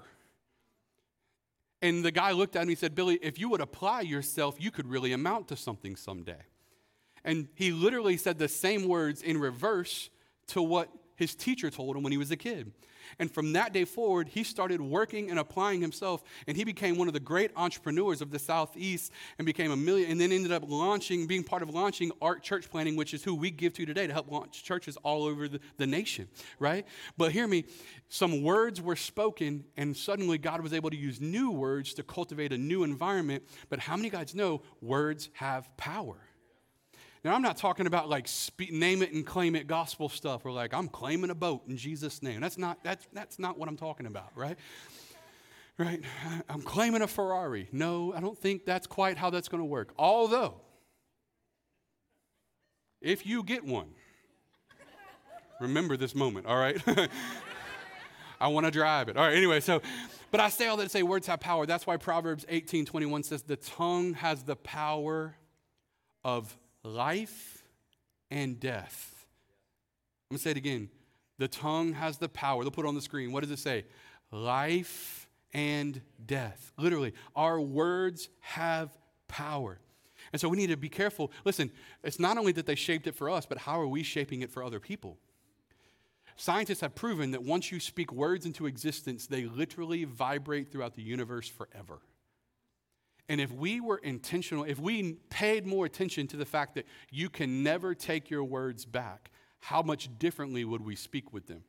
And 1.83 2.05
the 2.05 2.11
guy 2.11 2.33
looked 2.33 2.57
at 2.57 2.63
him 2.63 2.69
and 2.69 2.79
said, 2.79 2.95
Billy, 2.95 3.19
if 3.23 3.39
you 3.39 3.49
would 3.49 3.61
apply 3.61 4.03
yourself, 4.03 4.57
you 4.59 4.71
could 4.71 4.87
really 4.87 5.13
amount 5.13 5.49
to 5.49 5.57
something 5.57 5.97
someday. 5.97 6.43
And 7.25 7.49
he 7.55 7.71
literally 7.71 8.17
said 8.17 8.39
the 8.39 8.49
same 8.49 8.87
words 8.87 9.23
in 9.23 9.39
reverse 9.39 10.11
to 10.49 10.63
what 10.63 10.91
his 11.17 11.35
teacher 11.35 11.71
told 11.71 11.97
him 11.97 12.03
when 12.03 12.13
he 12.13 12.19
was 12.19 12.31
a 12.31 12.37
kid. 12.37 12.73
And 13.19 13.30
from 13.30 13.52
that 13.54 13.73
day 13.73 13.85
forward, 13.85 14.28
he 14.28 14.45
started 14.45 14.80
working 14.80 15.30
and 15.30 15.38
applying 15.38 15.80
himself, 15.80 16.23
and 16.47 16.57
he 16.57 16.64
became 16.64 16.97
one 16.97 17.09
of 17.09 17.14
the 17.14 17.21
great 17.21 17.50
entrepreneurs 17.57 18.21
of 18.21 18.30
the 18.30 18.38
Southeast 18.38 19.12
and 19.38 19.47
became 19.47 19.71
a 19.71 19.76
million, 19.76 20.11
and 20.11 20.21
then 20.21 20.33
ended 20.33 20.52
up 20.52 20.64
launching, 20.66 21.26
being 21.26 21.45
part 21.45 21.62
of 21.62 21.71
launching 21.71 22.12
ARC 22.21 22.42
Church 22.42 22.71
Planning, 22.71 22.97
which 22.97 23.14
is 23.14 23.23
who 23.23 23.35
we 23.35 23.50
give 23.50 23.73
to 23.75 23.87
today 23.87 24.07
to 24.07 24.12
help 24.12 24.30
launch 24.30 24.62
churches 24.64 24.97
all 24.99 25.25
over 25.25 25.49
the, 25.49 25.61
the 25.76 25.87
nation, 25.87 26.28
right? 26.59 26.87
But 27.16 27.33
hear 27.33 27.47
me, 27.47 27.64
some 28.09 28.42
words 28.42 28.80
were 28.80 28.97
spoken, 28.97 29.64
and 29.76 29.97
suddenly 29.97 30.38
God 30.38 30.61
was 30.62 30.73
able 30.73 30.90
to 30.90 30.97
use 30.97 31.21
new 31.21 31.50
words 31.50 31.95
to 31.95 32.02
cultivate 32.02 32.52
a 32.52 32.59
new 32.59 32.83
environment. 32.85 33.45
But 33.69 33.78
how 33.78 33.97
many 33.97 34.11
guys 34.11 34.35
know 34.35 34.62
words 34.80 35.30
have 35.35 35.76
power? 35.76 36.16
Now, 37.23 37.35
I'm 37.35 37.43
not 37.43 37.59
talking 37.59 37.87
about 37.87 38.09
like 38.09 38.27
spe- 38.27 38.71
name 38.71 39.03
it 39.03 39.12
and 39.12 39.27
claim 39.27 39.55
it 39.55 39.67
gospel 39.67 40.09
stuff 40.09 40.47
or 40.47 40.53
like 40.53 40.73
I'm 40.73 40.89
claiming 40.89 41.31
a 41.31 41.35
boat 41.35 41.62
in 41.69 41.77
Jesus' 41.77 42.23
name. 42.23 42.41
That's 42.41 42.57
not, 42.57 42.83
that's, 42.83 43.07
that's 43.12 43.39
not 43.39 43.59
what 43.59 43.69
I'm 43.69 43.77
talking 43.77 44.07
about, 44.07 44.31
right? 44.35 44.59
Right? 45.77 46.03
I'm 46.49 46.62
claiming 46.62 47.03
a 47.03 47.07
Ferrari. 47.07 47.69
No, 47.73 48.15
I 48.15 48.21
don't 48.21 48.39
think 48.39 48.65
that's 48.65 48.87
quite 48.87 49.19
how 49.19 49.31
that's 49.31 49.49
going 49.49 49.61
to 49.61 49.67
work. 49.67 49.93
Although, 49.99 50.61
if 53.03 53.27
you 53.27 53.43
get 53.43 53.65
one, 53.65 53.89
remember 55.61 55.97
this 55.97 56.15
moment, 56.15 56.47
all 56.47 56.59
right? 56.59 56.83
I 58.41 58.49
want 58.49 58.65
to 58.65 58.71
drive 58.71 59.09
it. 59.09 59.19
All 59.19 59.27
right, 59.27 59.37
anyway, 59.37 59.61
so, 59.61 59.83
but 60.31 60.41
I 60.41 60.49
say 60.49 60.67
all 60.69 60.79
that 60.79 60.85
to 60.85 60.89
say 60.89 61.03
words 61.03 61.27
have 61.27 61.41
power. 61.41 61.67
That's 61.67 61.87
why 61.87 61.99
Proverbs 61.99 62.47
18 62.49 62.87
21 62.87 63.23
says, 63.25 63.43
The 63.43 63.57
tongue 63.57 64.15
has 64.15 64.43
the 64.43 64.57
power 64.57 65.37
of 66.25 66.57
life 66.83 67.63
and 68.31 68.59
death. 68.59 69.27
I'm 70.31 70.35
going 70.35 70.39
to 70.39 70.43
say 70.43 70.51
it 70.53 70.57
again. 70.57 70.89
The 71.39 71.49
tongue 71.49 71.95
has 71.95 72.19
the 72.19 72.29
power. 72.29 72.63
They'll 72.63 72.71
put 72.71 72.85
it 72.85 72.89
on 72.89 72.95
the 72.95 73.01
screen. 73.01 73.33
What 73.33 73.43
does 73.43 73.51
it 73.51 73.59
say? 73.59 73.85
life 74.31 75.29
and 75.53 76.01
death. 76.25 76.73
Literally, 76.79 77.13
our 77.35 77.61
words 77.61 78.29
have 78.41 78.97
power. 79.29 79.79
And 80.33 80.41
so 80.41 80.49
we 80.49 80.57
need 80.57 80.69
to 80.69 80.77
be 80.77 80.89
careful. 80.89 81.33
Listen, 81.45 81.71
it's 82.05 82.21
not 82.21 82.39
only 82.39 82.53
that 82.53 82.67
they 82.67 82.75
shaped 82.75 83.07
it 83.07 83.15
for 83.15 83.29
us, 83.29 83.47
but 83.47 83.59
how 83.59 83.81
are 83.81 83.87
we 83.87 84.03
shaping 84.03 84.43
it 84.43 84.51
for 84.51 84.63
other 84.63 84.79
people? 84.79 85.19
Scientists 86.37 86.81
have 86.81 86.95
proven 86.95 87.33
that 87.33 87.43
once 87.43 87.73
you 87.73 87.81
speak 87.81 88.13
words 88.13 88.47
into 88.47 88.67
existence, 88.67 89.27
they 89.27 89.45
literally 89.45 90.05
vibrate 90.05 90.71
throughout 90.71 90.95
the 90.95 91.03
universe 91.03 91.49
forever. 91.49 91.99
And 93.31 93.41
if 93.41 93.53
we 93.53 93.81
were 93.81 93.99
intentional, 93.99 94.65
if 94.65 94.81
we 94.81 95.13
paid 95.31 95.65
more 95.65 95.87
attention 95.87 96.27
to 96.27 96.37
the 96.37 96.45
fact 96.45 96.75
that 96.75 96.85
you 97.13 97.31
can 97.31 97.63
never 97.63 97.95
take 97.95 98.29
your 98.29 98.43
words 98.43 98.85
back, 98.85 99.31
how 99.61 99.83
much 99.83 100.09
differently 100.19 100.65
would 100.65 100.85
we 100.85 100.97
speak 100.97 101.33
with 101.33 101.47
them? 101.47 101.63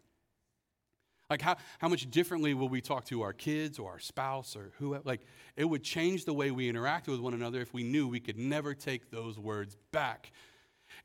Like, 1.30 1.44
how, 1.44 1.58
how 1.77 1.88
much 1.88 2.10
differently 2.10 2.56
will 2.56 2.68
we 2.68 2.82
talk 2.82 3.06
to 3.06 3.22
our 3.22 3.32
kids 3.32 3.77
or 3.77 3.91
our 3.91 4.00
spouse 4.00 4.56
or 4.56 4.72
who? 4.80 4.98
Like, 5.06 5.22
it 5.56 5.65
would 5.65 5.84
change 5.84 6.25
the 6.25 6.34
way 6.34 6.50
we 6.50 6.68
interact 6.68 7.08
with 7.08 7.20
one 7.20 7.36
another 7.36 7.62
if 7.62 7.75
we 7.75 7.84
knew 7.84 8.08
we 8.08 8.20
could 8.20 8.39
never 8.39 8.74
take 8.74 9.12
those 9.12 9.38
words 9.38 9.77
back. 9.91 10.32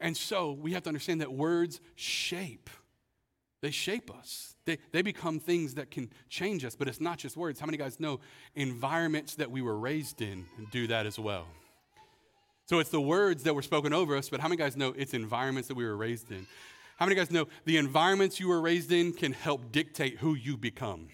And 0.01 0.17
so 0.17 0.53
we 0.53 0.73
have 0.73 0.85
to 0.85 0.89
understand 0.89 1.21
that 1.21 1.35
words 1.35 1.83
shape. 1.97 2.71
They 3.63 3.71
shape 3.71 4.11
us. 4.11 4.55
They, 4.65 4.79
they 4.93 5.03
become 5.03 5.41
things 5.41 5.75
that 5.75 5.91
can 5.91 6.11
change 6.29 6.65
us, 6.65 6.77
but 6.77 6.89
it's 6.89 7.01
not 7.01 7.19
just 7.19 7.37
words. 7.37 7.59
How 7.61 7.67
many 7.67 7.79
guys 7.79 7.99
know 7.99 8.21
environments 8.55 9.37
that 9.37 9.51
we 9.51 9.63
were 9.63 9.79
raised 9.79 10.21
in 10.21 10.45
do 10.71 10.87
that 10.89 11.07
as 11.07 11.19
well? 11.19 11.47
So 12.67 12.81
it's 12.81 12.91
the 12.91 13.01
words 13.01 13.45
that 13.45 13.55
were 13.55 13.63
spoken 13.63 13.93
over 13.93 14.17
us, 14.17 14.29
but 14.29 14.41
how 14.41 14.49
many 14.49 14.59
guys 14.59 14.77
know 14.77 14.93
it's 14.97 15.15
environments 15.15 15.69
that 15.69 15.77
we 15.77 15.85
were 15.85 15.97
raised 15.97 16.31
in? 16.33 16.47
How 16.97 17.07
many 17.07 17.15
guys 17.15 17.31
know 17.31 17.47
the 17.65 17.77
environments 17.77 18.41
you 18.41 18.49
were 18.49 18.61
raised 18.61 18.91
in 18.91 19.13
can 19.13 19.33
help 19.33 19.71
dictate 19.71 20.19
who 20.19 20.35
you 20.35 20.57
become? 20.57 21.09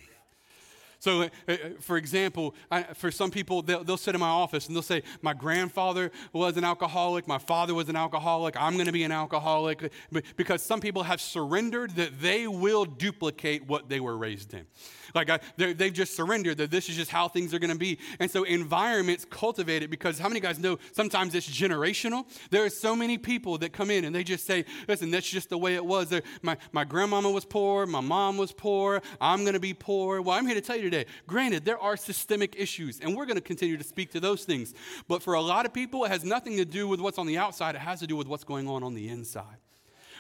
So, 1.03 1.23
uh, 1.23 1.29
uh, 1.49 1.57
for 1.81 1.97
example, 1.97 2.55
I, 2.71 2.85
for 2.85 3.11
some 3.11 3.33
people, 3.33 3.61
they'll, 3.61 3.83
they'll, 3.83 3.97
sit 3.97 4.15
in 4.15 4.21
my 4.21 4.29
office 4.29 4.69
and 4.69 4.77
they'll 4.77 4.83
say, 4.83 5.03
My 5.21 5.35
grandfather 5.35 6.13
was 6.33 6.57
an 6.57 6.63
alcoholic, 6.63 7.27
my 7.27 7.39
father 7.39 7.75
was 7.75 7.89
an 7.89 7.97
alcoholic, 7.97 8.55
I'm 8.57 8.75
going 8.75 8.87
to 8.87 8.93
be 8.93 9.03
an 9.03 9.11
alcoholic. 9.11 9.91
Because 10.37 10.63
some 10.63 10.81
people 10.81 11.03
have 11.03 11.21
surrendered 11.21 11.97
that 11.97 12.21
they 12.21 12.47
will 12.47 12.85
duplicate 12.85 13.67
what 13.67 13.89
they 13.89 13.99
were 13.99 14.17
raised 14.17 14.55
in. 14.55 14.65
Like 15.15 15.31
I, 15.31 15.41
they've 15.57 15.93
just 15.93 16.17
surrendered 16.17 16.59
that 16.59 16.71
this 16.71 16.89
is 16.89 16.97
just 16.97 17.11
how 17.11 17.29
things 17.29 17.53
are 17.55 17.59
going 17.59 17.73
to 17.73 17.79
be. 17.79 17.99
And 18.19 18.31
so 18.31 18.45
environments 18.45 19.25
cultivate 19.25 19.83
it 19.83 19.91
because 19.91 20.19
how 20.19 20.29
many 20.29 20.41
guys 20.41 20.59
know 20.59 20.79
sometimes 20.93 21.35
it's 21.35 21.49
generational? 21.49 22.27
There 22.51 22.65
are 22.65 22.71
so 22.71 22.97
many 22.97 23.19
people 23.19 23.59
that 23.59 23.73
come 23.73 23.91
in 23.91 24.05
and 24.05 24.15
they 24.15 24.25
just 24.25 24.47
say, 24.47 24.65
listen, 24.89 25.11
that's 25.11 25.29
just 25.29 25.51
the 25.51 25.59
way 25.59 25.75
it 25.75 25.85
was. 25.85 26.13
My, 26.43 26.57
my 26.73 26.85
grandmama 26.85 27.31
was 27.31 27.45
poor, 27.45 27.87
my 27.87 28.01
mom 28.01 28.37
was 28.37 28.53
poor, 28.53 29.03
I'm 29.21 29.43
going 29.43 29.55
to 29.55 29.61
be 29.61 29.75
poor. 29.75 30.23
Well, 30.23 30.37
I'm 30.37 30.47
here 30.47 30.55
to 30.55 30.61
tell 30.61 30.77
you 30.77 30.85
today, 30.85 31.07
granted, 31.27 31.65
there 31.65 31.79
are 31.79 31.97
systemic 31.97 32.57
issues 32.59 33.01
and 33.01 33.17
we're 33.17 33.27
going 33.27 33.37
to 33.37 33.43
continue 33.43 33.77
to 33.77 33.85
speak 33.85 34.11
to 34.13 34.21
those 34.21 34.45
things. 34.45 34.75
But 35.09 35.23
for 35.23 35.35
a 35.35 35.41
lot 35.41 35.67
of 35.67 35.73
people, 35.73 36.05
it 36.05 36.09
has 36.09 36.25
nothing 36.25 36.57
to 36.57 36.65
do 36.65 36.89
with 36.89 37.01
what's 37.01 37.19
on 37.19 37.27
the 37.27 37.39
outside, 37.39 37.75
it 37.75 37.81
has 37.81 38.01
to 38.01 38.07
do 38.07 38.17
with 38.17 38.27
what's 38.27 38.45
going 38.45 38.69
on 38.69 38.83
on 38.83 38.95
the 38.95 39.09
inside. 39.09 39.62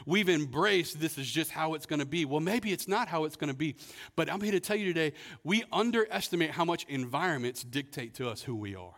We've 0.06 0.28
embraced 0.28 1.00
this 1.00 1.18
is 1.18 1.30
just 1.30 1.50
how 1.50 1.75
it's 1.75 1.87
going 1.87 2.00
to 2.00 2.06
be. 2.06 2.25
Well, 2.25 2.40
maybe 2.40 2.73
it's 2.73 2.88
not 2.88 3.09
how 3.09 3.25
it's 3.25 3.37
going 3.37 3.49
to 3.49 3.56
be. 3.56 3.76
But 4.16 4.30
I'm 4.30 4.40
here 4.40 4.52
to 4.52 4.61
tell 4.61 4.76
you 4.76 4.87
today 4.87 5.12
we 5.44 5.64
underestimate 5.73 6.50
how 6.50 6.64
much 6.64 6.85
environments 6.88 7.62
dictate 7.62 8.14
to 8.14 8.28
us 8.28 8.42
who 8.42 8.56
we 8.56 8.75
are. 8.75 8.94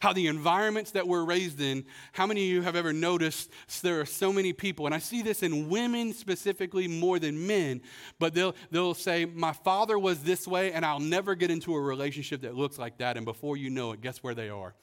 How 0.00 0.12
the 0.12 0.26
environments 0.26 0.90
that 0.92 1.06
we're 1.06 1.24
raised 1.24 1.60
in, 1.60 1.84
how 2.10 2.26
many 2.26 2.42
of 2.42 2.48
you 2.48 2.62
have 2.62 2.74
ever 2.74 2.92
noticed 2.92 3.50
there 3.82 4.00
are 4.00 4.04
so 4.04 4.32
many 4.32 4.52
people, 4.52 4.84
and 4.84 4.92
I 4.92 4.98
see 4.98 5.22
this 5.22 5.44
in 5.44 5.68
women 5.68 6.12
specifically 6.12 6.88
more 6.88 7.20
than 7.20 7.46
men, 7.46 7.82
but 8.18 8.34
they'll, 8.34 8.56
they'll 8.72 8.94
say, 8.94 9.26
My 9.26 9.52
father 9.52 9.96
was 9.96 10.24
this 10.24 10.48
way, 10.48 10.72
and 10.72 10.84
I'll 10.84 10.98
never 10.98 11.36
get 11.36 11.52
into 11.52 11.72
a 11.72 11.80
relationship 11.80 12.42
that 12.42 12.56
looks 12.56 12.78
like 12.78 12.98
that. 12.98 13.16
And 13.16 13.24
before 13.24 13.56
you 13.56 13.70
know 13.70 13.92
it, 13.92 14.00
guess 14.00 14.24
where 14.24 14.34
they 14.34 14.48
are? 14.48 14.74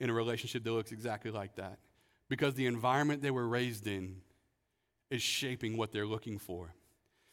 In 0.00 0.10
a 0.10 0.12
relationship 0.12 0.64
that 0.64 0.72
looks 0.72 0.92
exactly 0.92 1.30
like 1.30 1.56
that. 1.56 1.78
Because 2.28 2.52
the 2.52 2.66
environment 2.66 3.22
they 3.22 3.30
were 3.30 3.48
raised 3.48 3.86
in 3.86 4.16
is 5.12 5.22
shaping 5.22 5.76
what 5.76 5.92
they're 5.92 6.06
looking 6.06 6.38
for. 6.38 6.74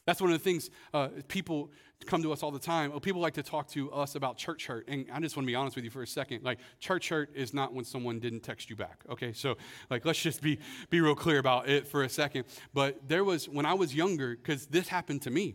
That's 0.06 0.20
one 0.20 0.32
of 0.32 0.38
the 0.38 0.42
things 0.42 0.70
uh, 0.92 1.08
people 1.28 1.70
come 2.06 2.22
to 2.22 2.32
us 2.32 2.42
all 2.42 2.50
the 2.50 2.58
time. 2.58 2.90
People 3.00 3.20
like 3.20 3.34
to 3.34 3.42
talk 3.42 3.68
to 3.68 3.92
us 3.92 4.14
about 4.14 4.36
church 4.38 4.66
hurt. 4.66 4.88
And 4.88 5.06
I 5.12 5.20
just 5.20 5.36
want 5.36 5.46
to 5.46 5.50
be 5.50 5.54
honest 5.54 5.76
with 5.76 5.84
you 5.84 5.90
for 5.90 6.02
a 6.02 6.06
second. 6.06 6.42
Like, 6.42 6.58
church 6.80 7.10
hurt 7.10 7.30
is 7.34 7.54
not 7.54 7.74
when 7.74 7.84
someone 7.84 8.18
didn't 8.18 8.40
text 8.40 8.70
you 8.70 8.76
back. 8.76 9.04
Okay, 9.10 9.32
so 9.32 9.56
like, 9.90 10.04
let's 10.04 10.20
just 10.20 10.42
be, 10.42 10.58
be 10.88 11.00
real 11.00 11.14
clear 11.14 11.38
about 11.38 11.68
it 11.68 11.86
for 11.86 12.02
a 12.02 12.08
second. 12.08 12.44
But 12.74 13.08
there 13.08 13.22
was, 13.24 13.48
when 13.48 13.66
I 13.66 13.74
was 13.74 13.94
younger, 13.94 14.34
because 14.36 14.66
this 14.66 14.88
happened 14.88 15.22
to 15.22 15.30
me. 15.30 15.54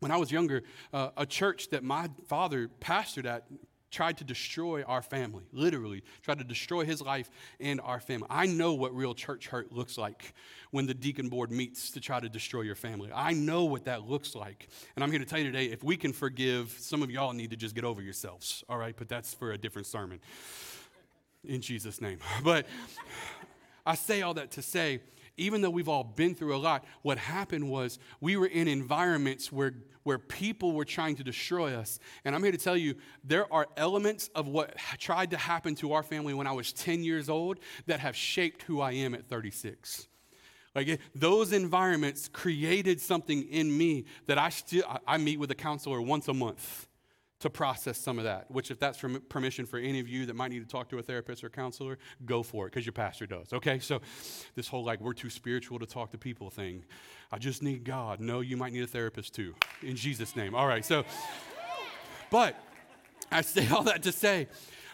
When 0.00 0.10
I 0.10 0.16
was 0.16 0.30
younger, 0.30 0.62
uh, 0.92 1.10
a 1.16 1.24
church 1.24 1.70
that 1.70 1.84
my 1.84 2.10
father 2.28 2.68
pastored 2.80 3.24
at 3.24 3.46
tried 3.92 4.16
to 4.18 4.24
destroy 4.24 4.82
our 4.82 5.02
family, 5.02 5.44
literally, 5.52 6.02
tried 6.22 6.38
to 6.38 6.44
destroy 6.44 6.84
his 6.84 7.00
life 7.00 7.30
and 7.60 7.80
our 7.82 8.00
family. 8.00 8.26
I 8.30 8.46
know 8.46 8.72
what 8.72 8.96
real 8.96 9.14
church 9.14 9.46
hurt 9.46 9.70
looks 9.70 9.96
like 9.96 10.34
when 10.70 10.86
the 10.86 10.94
deacon 10.94 11.28
board 11.28 11.52
meets 11.52 11.90
to 11.92 12.00
try 12.00 12.18
to 12.18 12.28
destroy 12.28 12.62
your 12.62 12.74
family. 12.74 13.10
I 13.14 13.34
know 13.34 13.64
what 13.64 13.84
that 13.84 14.08
looks 14.08 14.34
like. 14.34 14.68
And 14.96 15.04
I'm 15.04 15.10
here 15.10 15.20
to 15.20 15.26
tell 15.26 15.38
you 15.38 15.44
today 15.44 15.66
if 15.66 15.84
we 15.84 15.96
can 15.96 16.12
forgive, 16.12 16.70
some 16.80 17.02
of 17.02 17.10
y'all 17.10 17.34
need 17.34 17.50
to 17.50 17.56
just 17.56 17.74
get 17.74 17.84
over 17.84 18.02
yourselves, 18.02 18.64
all 18.68 18.78
right? 18.78 18.94
But 18.96 19.08
that's 19.08 19.34
for 19.34 19.52
a 19.52 19.58
different 19.58 19.86
sermon 19.86 20.20
in 21.44 21.60
Jesus' 21.60 22.00
name. 22.00 22.18
But 22.42 22.66
I 23.84 23.94
say 23.94 24.22
all 24.22 24.34
that 24.34 24.52
to 24.52 24.62
say, 24.62 25.00
even 25.36 25.60
though 25.60 25.70
we've 25.70 25.88
all 25.88 26.04
been 26.04 26.34
through 26.34 26.54
a 26.54 26.58
lot, 26.58 26.84
what 27.02 27.18
happened 27.18 27.68
was 27.68 27.98
we 28.20 28.36
were 28.36 28.46
in 28.46 28.68
environments 28.68 29.50
where, 29.50 29.74
where 30.02 30.18
people 30.18 30.72
were 30.72 30.84
trying 30.84 31.16
to 31.16 31.24
destroy 31.24 31.74
us. 31.74 31.98
And 32.24 32.34
I'm 32.34 32.42
here 32.42 32.52
to 32.52 32.58
tell 32.58 32.76
you, 32.76 32.94
there 33.24 33.52
are 33.52 33.66
elements 33.76 34.30
of 34.34 34.48
what 34.48 34.76
tried 34.98 35.30
to 35.30 35.36
happen 35.36 35.74
to 35.76 35.92
our 35.92 36.02
family 36.02 36.34
when 36.34 36.46
I 36.46 36.52
was 36.52 36.72
10 36.72 37.02
years 37.02 37.28
old 37.28 37.58
that 37.86 38.00
have 38.00 38.16
shaped 38.16 38.62
who 38.62 38.80
I 38.80 38.92
am 38.92 39.14
at 39.14 39.26
36. 39.26 40.08
Like 40.74 41.00
those 41.14 41.52
environments 41.52 42.28
created 42.28 43.00
something 43.00 43.42
in 43.48 43.76
me 43.76 44.04
that 44.26 44.38
I 44.38 44.48
still 44.48 44.84
I 45.06 45.18
meet 45.18 45.38
with 45.38 45.50
a 45.50 45.54
counselor 45.54 46.00
once 46.00 46.28
a 46.28 46.34
month 46.34 46.88
to 47.42 47.50
process 47.50 47.98
some 47.98 48.18
of 48.18 48.24
that. 48.24 48.50
Which, 48.50 48.70
if 48.70 48.78
that's 48.78 48.98
permission 49.28 49.66
for 49.66 49.78
any 49.78 50.00
of 50.00 50.08
you 50.08 50.26
that 50.26 50.34
might 50.34 50.50
need 50.50 50.60
to 50.60 50.68
talk 50.68 50.88
to 50.90 50.98
a 50.98 51.02
therapist 51.02 51.44
or 51.44 51.50
counselor, 51.50 51.98
go 52.24 52.42
for 52.42 52.66
it 52.66 52.70
because 52.70 52.86
your 52.86 52.92
pastor 52.92 53.26
does. 53.26 53.52
Okay, 53.52 53.78
so 53.78 54.00
this 54.54 54.68
whole 54.68 54.84
like 54.84 55.00
we're 55.00 55.12
too 55.12 55.30
spiritual 55.30 55.78
to 55.78 55.86
talk 55.86 56.10
to 56.12 56.18
people 56.18 56.50
thing. 56.50 56.84
I 57.30 57.38
just 57.38 57.62
need 57.62 57.84
God. 57.84 58.20
No, 58.20 58.40
you 58.40 58.56
might 58.56 58.72
need 58.72 58.82
a 58.82 58.86
therapist 58.86 59.34
too. 59.34 59.54
In 59.82 59.96
Jesus' 59.96 60.36
name. 60.36 60.54
All 60.54 60.66
right. 60.66 60.84
So, 60.84 61.04
but 62.30 62.56
I 63.30 63.42
say 63.42 63.68
all 63.72 63.82
that 63.84 64.02
to 64.04 64.12
say 64.12 64.48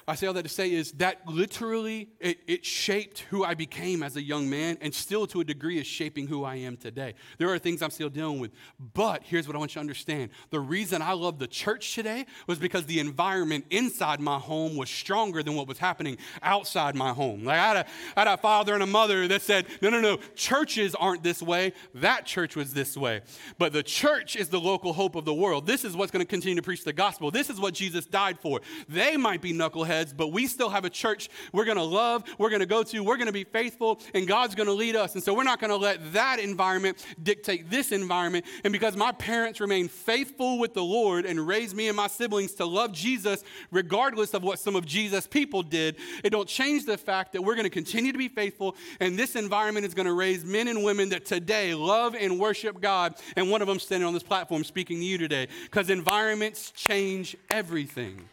I 0.09 0.15
say 0.15 0.27
all 0.27 0.33
that 0.33 0.43
to 0.45 0.49
say 0.49 0.73
is 0.73 0.93
that 0.93 1.21
literally 1.27 2.09
it, 2.19 2.39
it, 2.47 2.65
shaped 2.65 3.21
who 3.29 3.45
I 3.45 3.53
became 3.53 4.03
as 4.03 4.17
a 4.17 4.23
young 4.23 4.49
man 4.49 4.79
and 4.81 4.95
still 4.95 5.27
to 5.27 5.41
a 5.41 5.45
degree 5.45 5.79
is 5.79 5.87
shaping 5.87 6.27
who 6.27 6.45
I 6.45 6.57
am 6.57 6.79
today. 6.79 7.13
There 7.37 7.51
are 7.51 7.59
things 7.59 7.83
I'm 7.83 7.91
still 7.91 8.09
dealing 8.09 8.41
with. 8.41 8.53
But 8.95 9.23
here's 9.23 9.47
what 9.47 9.55
I 9.55 9.59
want 9.59 9.73
you 9.73 9.75
to 9.75 9.81
understand. 9.81 10.31
The 10.49 10.61
reason 10.61 11.03
I 11.03 11.13
love 11.13 11.39
the 11.39 11.47
church 11.47 11.95
today 11.95 12.25
was 12.47 12.59
because 12.59 12.87
the 12.87 13.01
environment 13.01 13.67
inside 13.69 14.19
my 14.19 14.39
home 14.39 14.77
was 14.77 14.89
stronger 14.89 15.43
than 15.43 15.55
what 15.55 15.69
was 15.69 15.77
happening 15.77 16.17
outside 16.43 16.95
my 16.95 17.13
home. 17.13 17.45
Like 17.45 17.59
I 17.59 17.67
had 17.69 17.77
a, 17.77 17.87
I 18.17 18.21
had 18.21 18.29
a 18.29 18.39
father 18.39 18.73
and 18.73 18.83
a 18.83 18.87
mother 18.87 19.29
that 19.29 19.43
said, 19.43 19.67
no, 19.83 19.91
no, 19.91 20.01
no, 20.01 20.17
churches 20.35 20.95
aren't 20.95 21.23
this 21.23 21.43
way. 21.43 21.75
That 21.97 22.25
church 22.25 22.57
was 22.57 22.73
this 22.73 22.97
way. 22.97 23.21
But 23.59 23.75
the 23.75 23.83
church 23.83 24.37
is 24.37 24.49
the 24.49 24.61
local 24.61 24.95
hope 24.95 25.17
of 25.17 25.27
the 25.27 25.35
world. 25.35 25.67
This 25.67 25.85
is 25.85 25.95
what's 25.95 26.11
going 26.11 26.25
to 26.25 26.31
continue 26.31 26.57
to 26.57 26.63
preach 26.63 26.85
the 26.85 26.95
gospel. 26.95 27.31
This 27.31 27.51
is 27.51 27.61
what 27.61 27.75
Jesus 27.75 28.07
died 28.07 28.39
for. 28.41 28.63
They 28.89 29.19
might 29.19 29.43
be 29.43 29.53
knuckleheads 29.53 29.98
heads, 29.99 30.13
but 30.13 30.29
we 30.29 30.47
still 30.47 30.71
have 30.71 30.85
a 30.85 30.91
church 30.91 31.29
we're 31.53 31.65
going 31.65 31.77
to 31.77 31.83
love, 31.83 32.25
we're 32.39 32.51
going 32.51 32.61
to 32.61 32.67
go 32.67 32.83
to, 32.83 33.01
we're 33.01 33.17
going 33.17 33.27
to 33.27 33.33
be 33.33 33.45
faithful, 33.45 34.01
and 34.15 34.27
God's 34.27 34.55
going 34.55 34.69
to 34.69 34.73
lead 34.73 34.97
us. 34.97 35.15
And 35.15 35.23
so 35.23 35.35
we're 35.35 35.45
not 35.45 35.61
going 35.61 35.71
to 35.71 35.77
let 35.77 36.13
that 36.13 36.39
environment 36.39 37.05
dictate 37.23 37.71
this 37.71 37.93
environment. 37.93 38.45
And 38.65 38.73
because 38.73 38.97
my 38.97 39.13
parents 39.13 39.61
remain 39.61 39.89
faithful 39.89 40.59
with 40.59 40.75
the 40.75 40.83
Lord 40.83 41.27
and 41.27 41.47
raised 41.47 41.77
me 41.77 41.89
and 41.89 41.97
my 41.97 42.07
siblings 42.07 42.55
to 42.55 42.65
love 42.65 42.93
Jesus, 42.93 43.45
regardless 43.71 44.35
of 44.35 44.43
what 44.43 44.59
some 44.59 44.77
of 44.77 44.87
Jesus' 44.87 45.27
people 45.27 45.63
did, 45.63 45.97
it 46.23 46.31
don't 46.31 46.49
change 46.49 46.85
the 46.85 46.97
fact 46.97 47.33
that 47.33 47.43
we're 47.43 47.55
going 47.55 47.65
to 47.65 47.71
continue 47.71 48.13
to 48.13 48.19
be 48.19 48.29
faithful, 48.29 48.77
and 49.01 49.19
this 49.19 49.37
environment 49.37 49.85
is 49.85 49.95
going 49.95 50.07
to 50.07 50.13
raise 50.13 50.45
men 50.45 50.69
and 50.69 50.85
women 50.85 51.09
that 51.09 51.25
today 51.25 51.75
love 51.75 52.15
and 52.15 52.39
worship 52.39 52.81
God. 52.81 53.15
And 53.37 53.51
one 53.51 53.63
of 53.63 53.69
them 53.69 53.79
standing 53.79 54.07
on 54.07 54.15
this 54.15 54.23
platform 54.23 54.65
speaking 54.65 54.99
to 54.99 55.05
you 55.05 55.19
today, 55.19 55.49
because 55.65 55.91
environments 55.91 56.71
change 56.73 57.37
everything. 57.51 58.29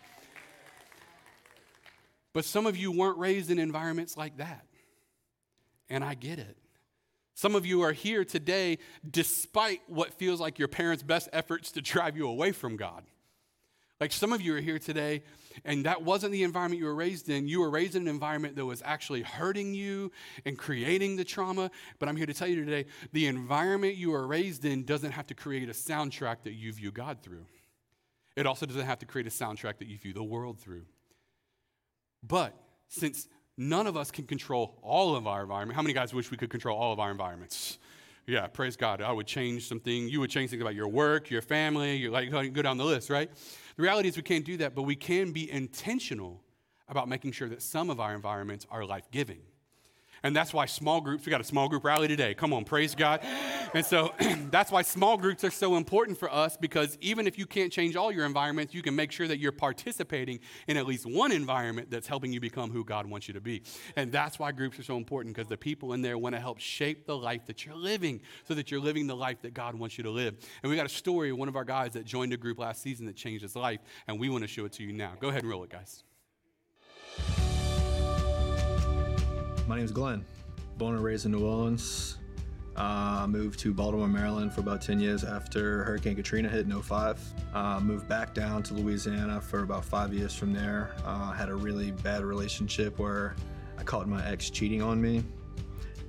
But 2.36 2.44
some 2.44 2.66
of 2.66 2.76
you 2.76 2.92
weren't 2.92 3.18
raised 3.18 3.50
in 3.50 3.60
environments 3.60 4.18
like 4.18 4.36
that. 4.38 4.66
And 5.90 6.04
I 6.04 6.16
get 6.16 6.38
it. 6.38 6.58
Some 7.34 7.56
of 7.56 7.66
you 7.66 7.82
are 7.84 7.94
here 7.94 8.26
today 8.26 8.80
despite 9.10 9.80
what 9.88 10.14
feels 10.16 10.42
like 10.42 10.60
your 10.60 10.68
parents' 10.68 11.02
best 11.02 11.30
efforts 11.32 11.72
to 11.72 11.82
drive 11.82 12.18
you 12.18 12.28
away 12.28 12.52
from 12.52 12.76
God. 12.76 13.04
Like 14.02 14.12
some 14.12 14.34
of 14.34 14.42
you 14.42 14.54
are 14.54 14.60
here 14.60 14.80
today, 14.80 15.24
and 15.64 15.86
that 15.86 16.02
wasn't 16.02 16.34
the 16.34 16.44
environment 16.44 16.82
you 16.82 16.88
were 16.88 16.96
raised 16.96 17.30
in. 17.30 17.48
You 17.48 17.62
were 17.62 17.70
raised 17.70 17.96
in 17.96 18.02
an 18.02 18.10
environment 18.10 18.58
that 18.58 18.66
was 18.66 18.82
actually 18.84 19.22
hurting 19.22 19.74
you 19.74 20.12
and 20.46 20.58
creating 20.58 21.16
the 21.16 21.24
trauma. 21.24 21.72
But 22.00 22.10
I'm 22.10 22.18
here 22.18 22.26
to 22.26 22.34
tell 22.34 22.50
you 22.50 22.66
today 22.66 22.88
the 23.14 23.28
environment 23.28 23.96
you 23.96 24.12
were 24.12 24.28
raised 24.28 24.66
in 24.66 24.84
doesn't 24.84 25.12
have 25.12 25.28
to 25.28 25.36
create 25.36 25.70
a 25.70 25.74
soundtrack 25.74 26.44
that 26.44 26.52
you 26.52 26.74
view 26.74 26.92
God 26.92 27.20
through. 27.24 27.46
It 28.36 28.46
also 28.46 28.66
doesn't 28.66 28.86
have 28.86 29.00
to 29.00 29.06
create 29.06 29.26
a 29.26 29.30
soundtrack 29.30 29.78
that 29.78 29.88
you 29.88 29.98
view 29.98 30.12
the 30.12 30.22
world 30.22 30.60
through. 30.60 30.84
But 32.28 32.54
since 32.88 33.28
none 33.58 33.88
of 33.88 33.98
us 33.98 34.12
can 34.12 34.26
control 34.26 34.78
all 34.82 35.16
of 35.16 35.28
our 35.28 35.42
environment, 35.42 35.76
how 35.76 35.82
many 35.82 35.94
guys 35.94 36.14
wish 36.14 36.32
we 36.32 36.38
could 36.38 36.50
control 36.50 36.78
all 36.78 36.94
of 36.94 37.00
our 37.00 37.12
environments? 37.12 37.78
Yeah, 38.28 38.48
praise 38.48 38.76
God. 38.76 39.02
I 39.02 39.12
would 39.12 39.28
change 39.28 39.68
something. 39.68 40.10
You 40.10 40.20
would 40.22 40.32
change 40.32 40.50
things 40.50 40.62
about 40.62 40.74
your 40.74 40.88
work, 40.88 41.30
your 41.30 41.44
family, 41.44 41.96
your 41.98 42.12
like 42.12 42.32
go 42.32 42.62
down 42.62 42.78
the 42.78 42.86
list, 42.86 43.10
right? 43.10 43.30
The 43.76 43.84
reality 43.84 44.10
is 44.10 44.18
we 44.18 44.24
can't 44.24 44.46
do 44.46 44.58
that, 44.58 44.74
but 44.74 44.82
we 44.84 44.96
can 44.96 45.32
be 45.32 45.52
intentional 45.52 46.42
about 46.88 47.08
making 47.08 47.34
sure 47.34 47.50
that 47.50 47.62
some 47.62 47.90
of 47.90 48.00
our 48.00 48.16
environments 48.16 48.66
are 48.72 48.84
life-giving. 48.86 49.42
And 50.26 50.36
that's 50.36 50.56
why 50.56 50.66
small 50.66 51.02
groups, 51.02 51.24
we 51.24 51.30
got 51.30 51.40
a 51.40 51.44
small 51.44 51.70
group 51.70 51.84
rally 51.84 52.08
today. 52.08 52.34
Come 52.34 52.52
on, 52.52 52.66
praise 52.66 52.96
God. 52.96 53.22
And 53.76 53.86
so 53.86 54.12
that's 54.50 54.72
why 54.72 54.82
small 54.82 55.18
groups 55.18 55.44
are 55.44 55.52
so 55.52 55.76
important 55.76 56.18
for 56.18 56.34
us 56.34 56.58
because 56.58 56.98
even 57.00 57.28
if 57.28 57.38
you 57.38 57.46
can't 57.46 57.72
change 57.72 57.96
all 57.96 58.12
your 58.12 58.26
environments, 58.26 58.74
you 58.74 58.82
can 58.82 58.96
make 58.96 59.12
sure 59.12 59.28
that 59.28 59.38
you're 59.38 59.52
participating 59.52 60.40
in 60.68 60.78
at 60.78 60.88
least 60.88 61.06
one 61.06 61.32
environment 61.32 61.92
that's 61.92 62.08
helping 62.08 62.34
you 62.34 62.40
become 62.40 62.72
who 62.72 62.84
God 62.84 63.06
wants 63.06 63.28
you 63.28 63.36
to 63.36 63.40
be. 63.40 63.62
And 63.96 64.12
that's 64.12 64.40
why 64.40 64.52
groups 64.52 64.80
are 64.80 64.84
so 64.84 64.98
important 64.98 65.36
because 65.36 65.48
the 65.48 65.58
people 65.58 65.94
in 65.94 66.02
there 66.02 66.18
want 66.18 66.34
to 66.34 66.42
help 66.42 66.60
shape 66.60 67.06
the 67.06 67.16
life 67.16 67.46
that 67.46 67.64
you're 67.64 67.76
living 67.76 68.20
so 68.48 68.56
that 68.56 68.72
you're 68.72 68.80
living 68.80 69.06
the 69.06 69.16
life 69.16 69.44
that 69.44 69.54
God 69.54 69.76
wants 69.76 69.96
you 69.96 70.04
to 70.06 70.10
live. 70.10 70.38
And 70.64 70.72
we 70.72 70.76
got 70.76 70.88
a 70.88 70.90
story 70.90 71.30
of 71.30 71.38
one 71.38 71.50
of 71.50 71.56
our 71.56 71.66
guys 71.66 71.94
that 71.94 72.04
joined 72.04 72.34
a 72.34 72.38
group 72.38 72.58
last 72.58 72.82
season 72.82 73.06
that 73.06 73.16
changed 73.16 73.44
his 73.44 73.56
life, 73.56 73.80
and 74.08 74.20
we 74.20 74.30
want 74.30 74.44
to 74.44 74.48
show 74.48 74.66
it 74.66 74.72
to 74.74 74.84
you 74.84 74.92
now. 74.92 75.14
Go 75.20 75.30
ahead 75.30 75.44
and 75.44 75.52
roll 75.52 75.64
it, 75.64 75.70
guys. 75.70 76.04
My 79.68 79.78
name 79.78 79.86
is 79.86 79.92
Glenn. 79.92 80.24
Born 80.78 80.94
and 80.94 81.04
raised 81.04 81.26
in 81.26 81.32
New 81.32 81.44
Orleans. 81.44 82.18
Uh, 82.76 83.26
moved 83.28 83.58
to 83.62 83.74
Baltimore, 83.74 84.08
Maryland 84.08 84.54
for 84.54 84.60
about 84.60 84.80
10 84.80 85.00
years 85.00 85.24
after 85.24 85.84
Hurricane 85.86 86.16
Katrina 86.16 86.48
hit 86.48 86.68
in 86.68 86.82
05. 86.82 87.20
Uh, 87.52 87.80
moved 87.80 88.08
back 88.08 88.36
down 88.36 88.62
to 88.62 88.76
Louisiana 88.76 89.42
for 89.42 89.62
about 89.64 89.84
five 89.84 90.14
years 90.14 90.36
from 90.36 90.54
there. 90.54 90.94
Uh, 91.04 91.32
had 91.32 91.50
a 91.50 91.56
really 91.56 91.90
bad 91.92 92.24
relationship 92.24 93.00
where 93.00 93.36
I 93.80 93.84
caught 93.84 94.08
my 94.08 94.24
ex 94.30 94.52
cheating 94.52 94.84
on 94.84 95.02
me. 95.02 95.24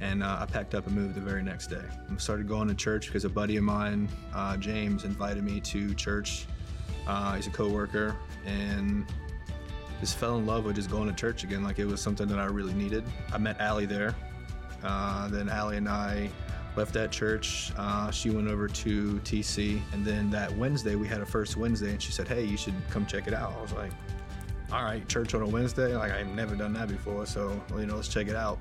And 0.01 0.23
uh, 0.23 0.39
I 0.41 0.45
packed 0.45 0.75
up 0.75 0.87
and 0.87 0.95
moved 0.95 1.15
the 1.15 1.23
very 1.23 1.43
next 1.43 1.69
day. 1.69 1.85
I 2.13 2.17
started 2.19 2.47
going 2.47 2.69
to 2.69 2.75
church 2.75 3.07
because 3.07 3.25
a 3.25 3.31
buddy 3.31 3.57
of 3.57 3.65
mine, 3.65 4.07
uh, 4.35 4.59
James, 4.59 5.05
invited 5.05 5.43
me 5.43 5.61
to 5.61 5.95
church. 5.95 6.45
Uh, 7.07 7.37
he's 7.37 7.47
a 7.47 7.51
co-worker, 7.51 8.17
and 8.45 9.07
just 10.01 10.17
fell 10.19 10.37
in 10.37 10.47
love 10.47 10.65
with 10.65 10.77
just 10.77 10.91
going 10.91 11.09
to 11.09 11.15
church 11.15 11.45
again. 11.45 11.63
Like 11.63 11.79
it 11.79 11.87
was 11.87 12.01
something 12.01 12.27
that 12.29 12.39
I 12.39 12.47
really 12.47 12.75
needed. 12.75 13.05
I 13.33 13.39
met 13.39 13.61
Allie 13.61 13.87
there. 13.87 14.15
Uh, 14.83 15.29
then 15.29 15.49
Allie 15.49 15.79
and 15.79 15.89
I 15.89 16.31
left 16.77 16.93
that 16.93 17.11
church. 17.11 17.73
Uh, 17.77 18.11
she 18.11 18.31
went 18.31 18.49
over 18.49 18.69
to 18.69 19.15
TC. 19.25 19.81
And 19.93 20.05
then 20.05 20.31
that 20.31 20.55
Wednesday, 20.57 20.95
we 20.95 21.09
had 21.09 21.21
a 21.21 21.27
first 21.27 21.57
Wednesday, 21.57 21.91
and 21.91 22.01
she 22.03 22.13
said, 22.13 22.29
Hey, 22.29 22.45
you 22.45 22.57
should 22.57 22.75
come 22.91 23.07
check 23.07 23.27
it 23.27 23.35
out. 23.35 23.55
I 23.59 23.63
was 23.63 23.73
like, 23.73 23.93
All 24.73 24.85
right, 24.85 25.07
church 25.09 25.35
on 25.35 25.43
a 25.43 25.47
Wednesday? 25.47 25.97
Like, 25.97 26.13
I've 26.13 26.29
never 26.29 26.55
done 26.55 26.73
that 26.75 26.89
before. 26.89 27.27
So, 27.27 27.61
you 27.77 27.87
know, 27.87 27.97
let's 27.97 28.09
check 28.09 28.29
it 28.29 28.37
out. 28.37 28.59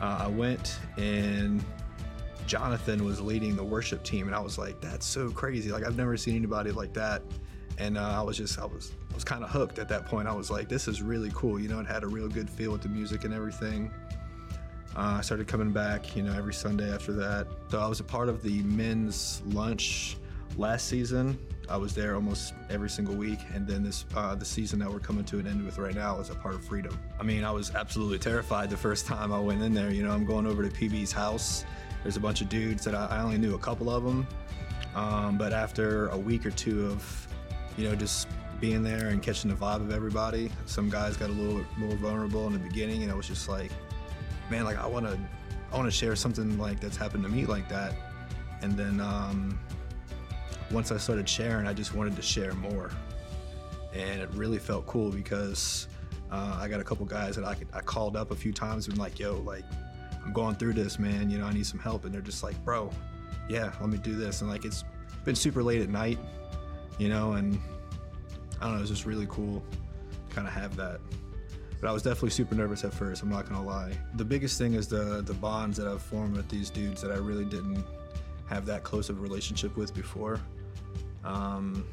Uh, 0.00 0.18
I 0.22 0.26
went 0.28 0.78
and 0.98 1.64
Jonathan 2.46 3.04
was 3.04 3.20
leading 3.20 3.56
the 3.56 3.64
worship 3.64 4.04
team, 4.04 4.26
and 4.26 4.36
I 4.36 4.40
was 4.40 4.56
like, 4.56 4.80
That's 4.80 5.06
so 5.06 5.30
crazy. 5.30 5.70
Like, 5.70 5.84
I've 5.84 5.96
never 5.96 6.16
seen 6.16 6.36
anybody 6.36 6.70
like 6.70 6.92
that 6.94 7.22
and 7.78 7.98
uh, 7.98 8.20
I 8.20 8.22
was 8.22 8.36
just 8.36 8.58
I 8.58 8.64
was 8.64 8.92
was 9.14 9.24
kind 9.24 9.42
of 9.42 9.50
hooked 9.50 9.78
at 9.78 9.88
that 9.88 10.06
point. 10.06 10.28
I 10.28 10.32
was 10.32 10.50
like, 10.50 10.68
this 10.68 10.88
is 10.88 11.02
really 11.02 11.30
cool. 11.34 11.58
You 11.58 11.68
know, 11.68 11.80
it 11.80 11.86
had 11.86 12.02
a 12.02 12.06
real 12.06 12.28
good 12.28 12.48
feel 12.48 12.72
with 12.72 12.82
the 12.82 12.88
music 12.88 13.24
and 13.24 13.32
everything. 13.32 13.90
Uh, 14.94 15.16
I 15.18 15.20
started 15.20 15.46
coming 15.46 15.72
back, 15.72 16.16
you 16.16 16.22
know, 16.22 16.32
every 16.32 16.54
Sunday 16.54 16.90
after 16.92 17.12
that. 17.12 17.46
So 17.70 17.80
I 17.80 17.86
was 17.86 18.00
a 18.00 18.04
part 18.04 18.28
of 18.28 18.42
the 18.42 18.62
men's 18.62 19.42
lunch 19.46 20.16
last 20.56 20.88
season. 20.88 21.38
I 21.68 21.76
was 21.76 21.94
there 21.94 22.14
almost 22.14 22.54
every 22.70 22.88
single 22.88 23.14
week, 23.14 23.40
and 23.52 23.66
then 23.66 23.82
this 23.82 24.04
uh, 24.14 24.34
the 24.34 24.44
season 24.44 24.78
that 24.78 24.90
we're 24.90 25.00
coming 25.00 25.24
to 25.24 25.38
an 25.38 25.46
end 25.46 25.64
with 25.64 25.78
right 25.78 25.94
now 25.94 26.20
is 26.20 26.30
a 26.30 26.34
part 26.34 26.54
of 26.54 26.64
Freedom. 26.64 26.96
I 27.18 27.24
mean, 27.24 27.42
I 27.44 27.50
was 27.50 27.74
absolutely 27.74 28.18
terrified 28.18 28.70
the 28.70 28.76
first 28.76 29.04
time 29.06 29.32
I 29.32 29.40
went 29.40 29.62
in 29.62 29.74
there. 29.74 29.90
You 29.90 30.04
know, 30.04 30.12
I'm 30.12 30.24
going 30.24 30.46
over 30.46 30.62
to 30.66 30.70
PB's 30.70 31.10
house. 31.10 31.64
There's 32.02 32.16
a 32.16 32.20
bunch 32.20 32.40
of 32.40 32.48
dudes 32.48 32.84
that 32.84 32.94
I, 32.94 33.06
I 33.06 33.22
only 33.22 33.38
knew 33.38 33.54
a 33.54 33.58
couple 33.58 33.90
of 33.90 34.04
them, 34.04 34.26
um, 34.94 35.36
but 35.36 35.52
after 35.52 36.06
a 36.08 36.16
week 36.16 36.46
or 36.46 36.52
two 36.52 36.86
of 36.86 37.26
you 37.76 37.88
know, 37.88 37.94
just 37.94 38.28
being 38.60 38.82
there 38.82 39.08
and 39.08 39.22
catching 39.22 39.50
the 39.50 39.56
vibe 39.56 39.80
of 39.80 39.92
everybody. 39.92 40.50
Some 40.64 40.88
guys 40.88 41.16
got 41.16 41.30
a 41.30 41.32
little 41.32 41.64
more 41.76 41.94
vulnerable 41.96 42.46
in 42.46 42.52
the 42.52 42.58
beginning, 42.58 43.02
and 43.02 43.12
I 43.12 43.14
was 43.14 43.26
just 43.26 43.48
like, 43.48 43.70
man, 44.50 44.64
like 44.64 44.78
I 44.78 44.86
want 44.86 45.06
to, 45.06 45.18
I 45.72 45.76
want 45.76 45.86
to 45.86 45.96
share 45.96 46.16
something 46.16 46.58
like 46.58 46.80
that's 46.80 46.96
happened 46.96 47.24
to 47.24 47.28
me 47.28 47.44
like 47.44 47.68
that. 47.68 47.94
And 48.62 48.72
then 48.76 49.00
um, 49.00 49.58
once 50.70 50.90
I 50.90 50.96
started 50.96 51.28
sharing, 51.28 51.66
I 51.66 51.74
just 51.74 51.94
wanted 51.94 52.16
to 52.16 52.22
share 52.22 52.54
more, 52.54 52.90
and 53.92 54.20
it 54.20 54.30
really 54.32 54.58
felt 54.58 54.86
cool 54.86 55.10
because 55.10 55.88
uh, 56.30 56.58
I 56.60 56.68
got 56.68 56.80
a 56.80 56.84
couple 56.84 57.04
guys 57.04 57.36
that 57.36 57.44
I, 57.44 57.54
could, 57.54 57.68
I 57.72 57.80
called 57.80 58.16
up 58.16 58.30
a 58.30 58.36
few 58.36 58.52
times 58.52 58.88
and 58.88 58.98
like, 58.98 59.18
yo, 59.18 59.36
like 59.44 59.64
I'm 60.24 60.32
going 60.32 60.56
through 60.56 60.72
this, 60.72 60.98
man. 60.98 61.28
You 61.28 61.38
know, 61.38 61.46
I 61.46 61.52
need 61.52 61.66
some 61.66 61.80
help, 61.80 62.06
and 62.06 62.14
they're 62.14 62.22
just 62.22 62.42
like, 62.42 62.62
bro, 62.64 62.90
yeah, 63.50 63.72
let 63.80 63.90
me 63.90 63.98
do 63.98 64.14
this. 64.14 64.40
And 64.40 64.48
like 64.48 64.64
it's 64.64 64.84
been 65.24 65.34
super 65.36 65.62
late 65.62 65.82
at 65.82 65.90
night 65.90 66.18
you 66.98 67.08
know, 67.08 67.32
and 67.32 67.58
I 68.60 68.64
don't 68.64 68.72
know, 68.72 68.78
it 68.78 68.80
was 68.82 68.90
just 68.90 69.06
really 69.06 69.26
cool 69.28 69.62
to 70.28 70.34
kind 70.34 70.46
of 70.46 70.54
have 70.54 70.76
that. 70.76 71.00
But 71.80 71.90
I 71.90 71.92
was 71.92 72.02
definitely 72.02 72.30
super 72.30 72.54
nervous 72.54 72.84
at 72.84 72.94
first, 72.94 73.22
I'm 73.22 73.28
not 73.28 73.48
gonna 73.48 73.64
lie. 73.64 73.92
The 74.14 74.24
biggest 74.24 74.58
thing 74.58 74.74
is 74.74 74.88
the 74.88 75.22
the 75.22 75.34
bonds 75.34 75.76
that 75.78 75.86
I've 75.86 76.02
formed 76.02 76.36
with 76.36 76.48
these 76.48 76.70
dudes 76.70 77.02
that 77.02 77.10
I 77.10 77.16
really 77.16 77.44
didn't 77.44 77.84
have 78.48 78.64
that 78.66 78.82
close 78.82 79.10
of 79.10 79.18
a 79.18 79.20
relationship 79.20 79.76
with 79.76 79.94
before. 79.94 80.40
Um, 81.24 81.84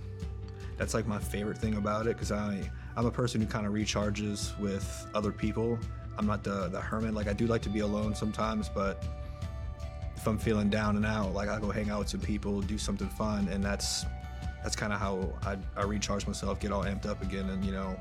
that's 0.77 0.93
like 0.93 1.07
my 1.07 1.19
favorite 1.19 1.57
thing 1.57 1.75
about 1.75 2.07
it 2.07 2.15
because 2.15 2.31
I 2.31 2.69
I'm 2.95 3.05
a 3.05 3.11
person 3.11 3.41
who 3.41 3.47
kind 3.47 3.65
of 3.65 3.73
recharges 3.73 4.57
with 4.59 5.07
other 5.13 5.31
people. 5.31 5.77
I'm 6.17 6.27
not 6.27 6.43
the 6.43 6.69
the 6.69 6.79
hermit. 6.79 7.13
Like 7.13 7.27
I 7.27 7.33
do 7.33 7.47
like 7.47 7.61
to 7.63 7.69
be 7.69 7.79
alone 7.79 8.15
sometimes, 8.15 8.69
but 8.69 9.03
if 10.15 10.27
I'm 10.27 10.37
feeling 10.37 10.69
down 10.69 10.95
and 10.95 11.05
out, 11.05 11.33
like 11.33 11.49
I 11.49 11.59
go 11.59 11.71
hang 11.71 11.89
out 11.89 11.99
with 11.99 12.09
some 12.09 12.21
people, 12.21 12.61
do 12.61 12.77
something 12.77 13.09
fun, 13.09 13.49
and 13.49 13.63
that's 13.63 14.05
that's 14.63 14.75
kind 14.75 14.93
of 14.93 14.99
how 14.99 15.33
I, 15.45 15.57
I 15.75 15.83
recharge 15.83 16.25
myself, 16.25 16.59
get 16.59 16.71
all 16.71 16.83
amped 16.83 17.05
up 17.05 17.21
again, 17.21 17.49
and 17.49 17.63
you 17.63 17.73
know, 17.73 17.99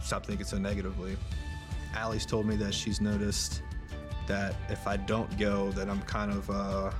stop 0.00 0.24
thinking 0.24 0.46
so 0.46 0.58
negatively. 0.58 1.16
Allie's 1.94 2.24
told 2.24 2.46
me 2.46 2.56
that 2.56 2.72
she's 2.72 3.00
noticed 3.00 3.62
that 4.26 4.54
if 4.70 4.86
I 4.86 4.96
don't 4.96 5.38
go, 5.38 5.70
that 5.72 5.90
I'm 5.90 6.00
kind 6.02 6.32
of 6.32 6.50
uh, 6.50 6.90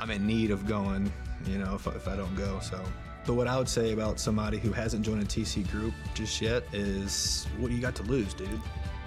I'm 0.00 0.10
in 0.10 0.26
need 0.26 0.50
of 0.50 0.66
going. 0.66 1.12
You 1.46 1.58
know, 1.58 1.74
if, 1.74 1.86
if 1.86 2.08
I 2.08 2.16
don't 2.16 2.34
go, 2.34 2.58
so. 2.60 2.82
But 3.24 3.34
what 3.34 3.48
I 3.48 3.58
would 3.58 3.68
say 3.68 3.92
about 3.92 4.20
somebody 4.20 4.58
who 4.58 4.72
hasn't 4.72 5.04
joined 5.04 5.22
a 5.22 5.26
TC 5.26 5.68
group 5.70 5.94
just 6.14 6.40
yet 6.40 6.62
is, 6.72 7.46
what 7.58 7.68
do 7.68 7.74
you 7.74 7.80
got 7.80 7.94
to 7.96 8.04
lose, 8.04 8.32
dude? 8.34 8.48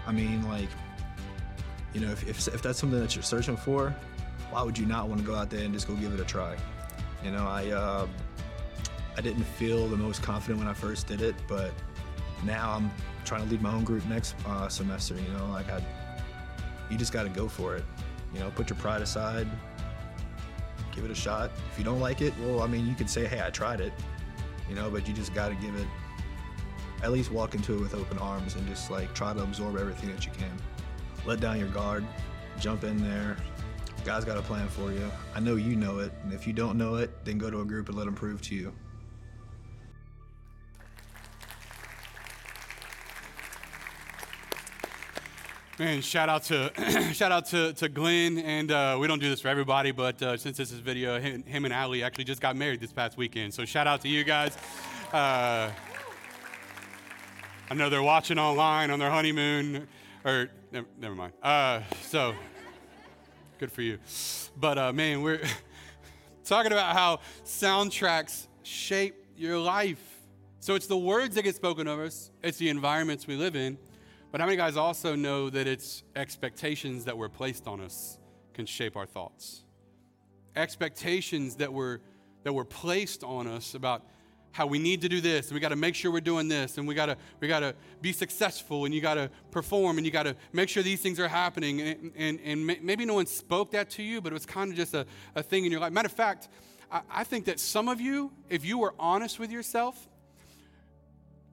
I 0.05 0.11
mean, 0.11 0.47
like, 0.47 0.67
you 1.93 2.01
know, 2.01 2.11
if, 2.11 2.27
if, 2.27 2.47
if 2.53 2.61
that's 2.61 2.79
something 2.79 2.99
that 2.99 3.15
you're 3.15 3.23
searching 3.23 3.55
for, 3.55 3.95
why 4.51 4.61
would 4.61 4.77
you 4.77 4.85
not 4.85 5.07
want 5.07 5.21
to 5.21 5.25
go 5.25 5.35
out 5.35 5.49
there 5.49 5.63
and 5.63 5.73
just 5.73 5.87
go 5.87 5.95
give 5.95 6.13
it 6.13 6.19
a 6.19 6.25
try? 6.25 6.57
You 7.23 7.31
know, 7.31 7.47
I 7.47 7.69
uh, 7.69 8.07
I 9.19 9.21
didn't 9.21 9.43
feel 9.43 9.89
the 9.89 9.97
most 9.97 10.23
confident 10.23 10.59
when 10.59 10.69
I 10.69 10.73
first 10.73 11.05
did 11.05 11.21
it, 11.21 11.35
but 11.45 11.73
now 12.45 12.71
I'm 12.71 12.89
trying 13.25 13.43
to 13.43 13.49
lead 13.49 13.61
my 13.61 13.73
own 13.73 13.83
group 13.83 14.05
next 14.05 14.33
uh, 14.47 14.69
semester. 14.69 15.13
You 15.13 15.37
know, 15.37 15.45
like 15.47 15.69
I, 15.69 15.83
you 16.89 16.97
just 16.97 17.11
got 17.11 17.23
to 17.23 17.29
go 17.29 17.49
for 17.49 17.75
it. 17.75 17.83
You 18.33 18.39
know, 18.39 18.49
put 18.49 18.69
your 18.69 18.79
pride 18.79 19.01
aside, 19.01 19.45
give 20.95 21.03
it 21.03 21.11
a 21.11 21.15
shot. 21.15 21.51
If 21.69 21.77
you 21.77 21.83
don't 21.83 21.99
like 21.99 22.21
it, 22.21 22.33
well, 22.39 22.61
I 22.61 22.67
mean, 22.67 22.87
you 22.87 22.95
could 22.95 23.09
say, 23.09 23.25
"Hey, 23.25 23.41
I 23.45 23.49
tried 23.49 23.81
it," 23.81 23.91
you 24.69 24.75
know, 24.75 24.89
but 24.89 25.05
you 25.05 25.13
just 25.13 25.33
got 25.33 25.49
to 25.49 25.55
give 25.55 25.75
it. 25.75 25.87
At 27.03 27.11
least 27.11 27.29
walk 27.29 27.55
into 27.55 27.73
it 27.73 27.81
with 27.81 27.95
open 27.95 28.17
arms 28.19 28.55
and 28.55 28.65
just 28.69 28.89
like 28.89 29.13
try 29.13 29.33
to 29.33 29.43
absorb 29.43 29.75
everything 29.75 30.15
that 30.15 30.25
you 30.25 30.31
can. 30.31 30.55
Let 31.25 31.41
down 31.41 31.59
your 31.59 31.67
guard, 31.67 32.05
jump 32.57 32.85
in 32.85 33.03
there, 33.03 33.35
God's 34.05 34.23
got 34.23 34.37
a 34.37 34.41
plan 34.41 34.69
for 34.69 34.93
you. 34.93 35.11
I 35.35 35.41
know 35.41 35.57
you 35.57 35.75
know 35.75 35.99
it. 35.99 36.13
And 36.23 36.31
if 36.31 36.47
you 36.47 36.53
don't 36.53 36.77
know 36.77 36.95
it, 36.95 37.25
then 37.25 37.37
go 37.37 37.49
to 37.49 37.59
a 37.59 37.65
group 37.65 37.89
and 37.89 37.97
let 37.97 38.05
them 38.05 38.15
prove 38.15 38.41
to 38.43 38.55
you. 38.55 38.73
Man, 45.79 46.01
shout 46.01 46.27
out 46.27 46.43
to 46.43 46.71
shout 47.13 47.31
out 47.31 47.45
to, 47.47 47.71
to 47.73 47.87
Glenn, 47.87 48.37
and 48.37 48.69
uh, 48.69 48.97
we 48.99 49.07
don't 49.07 49.19
do 49.19 49.29
this 49.29 49.39
for 49.39 49.47
everybody, 49.47 49.91
but 49.91 50.21
uh, 50.21 50.35
since 50.35 50.57
this 50.57 50.73
is 50.73 50.79
video, 50.79 51.19
him, 51.19 51.41
him, 51.43 51.63
and 51.63 51.73
Allie 51.73 52.03
actually 52.03 52.25
just 52.25 52.41
got 52.41 52.57
married 52.57 52.81
this 52.81 52.91
past 52.91 53.15
weekend. 53.15 53.53
So 53.53 53.63
shout 53.63 53.87
out 53.87 54.01
to 54.01 54.09
you 54.09 54.25
guys. 54.25 54.57
Uh, 55.13 55.71
I 57.71 57.73
know 57.75 57.89
they're 57.89 58.03
watching 58.03 58.37
online 58.37 58.91
on 58.91 58.99
their 58.99 59.09
honeymoon, 59.09 59.87
or 60.25 60.49
never, 60.73 60.87
never 60.99 61.15
mind. 61.15 61.31
Uh, 61.41 61.81
so 62.01 62.35
Good 63.59 63.73
for 63.73 63.81
you. 63.81 63.99
But 64.55 64.77
uh, 64.77 64.93
man, 64.93 65.21
we're 65.21 65.41
talking 66.45 66.71
about 66.71 66.95
how 66.95 67.19
soundtracks 67.43 68.47
shape 68.63 69.15
your 69.35 69.57
life. 69.57 70.01
So 70.61 70.75
it's 70.75 70.87
the 70.87 70.97
words 70.97 71.35
that 71.35 71.43
get 71.43 71.55
spoken 71.57 71.85
of 71.85 71.99
us, 71.99 72.31
it's 72.41 72.57
the 72.57 72.69
environments 72.69 73.27
we 73.27 73.35
live 73.35 73.57
in. 73.57 73.77
But 74.31 74.41
how 74.41 74.47
many 74.47 74.57
guys 74.57 74.77
also 74.77 75.15
know 75.15 75.49
that 75.49 75.65
it's 75.65 76.03
expectations 76.15 77.05
that 77.05 77.17
were 77.17 77.29
placed 77.29 77.67
on 77.67 77.81
us 77.81 78.19
can 78.53 78.65
shape 78.65 78.95
our 78.95 79.07
thoughts? 79.07 79.63
Expectations 80.55 81.55
that 81.55 81.73
were 81.73 82.01
that 82.43 82.53
were 82.53 82.65
placed 82.65 83.23
on 83.23 83.47
us 83.47 83.73
about 83.73 84.05
how 84.51 84.65
we 84.65 84.79
need 84.79 85.01
to 85.01 85.09
do 85.09 85.21
this 85.21 85.47
and 85.47 85.53
we 85.53 85.59
got 85.59 85.69
to 85.69 85.75
make 85.75 85.93
sure 85.93 86.11
we're 86.11 86.21
doing 86.21 86.47
this 86.47 86.77
and 86.77 86.87
we 86.87 86.95
got 86.95 87.07
to 87.07 87.17
we 87.39 87.47
got 87.47 87.59
to 87.59 87.75
be 88.01 88.11
successful 88.11 88.85
and 88.85 88.93
you 88.93 89.01
got 89.01 89.15
to 89.15 89.29
perform 89.51 89.97
and 89.97 90.05
you 90.05 90.11
got 90.11 90.23
to 90.23 90.35
make 90.53 90.69
sure 90.69 90.81
these 90.81 91.01
things 91.01 91.19
are 91.19 91.27
happening 91.27 91.81
and, 91.81 92.11
and, 92.15 92.39
and 92.43 92.65
maybe 92.65 93.05
no 93.05 93.13
one 93.13 93.25
spoke 93.25 93.71
that 93.71 93.89
to 93.89 94.03
you 94.03 94.21
but 94.21 94.31
it 94.31 94.33
was 94.33 94.45
kind 94.45 94.71
of 94.71 94.77
just 94.77 94.93
a, 94.93 95.05
a 95.35 95.43
thing 95.43 95.65
in 95.65 95.71
your 95.71 95.79
life 95.79 95.93
matter 95.93 96.07
of 96.07 96.11
fact 96.11 96.49
I, 96.91 97.01
I 97.11 97.23
think 97.23 97.45
that 97.45 97.59
some 97.59 97.87
of 97.87 98.01
you 98.01 98.31
if 98.49 98.65
you 98.65 98.79
were 98.79 98.95
honest 98.97 99.37
with 99.37 99.51
yourself 99.51 100.09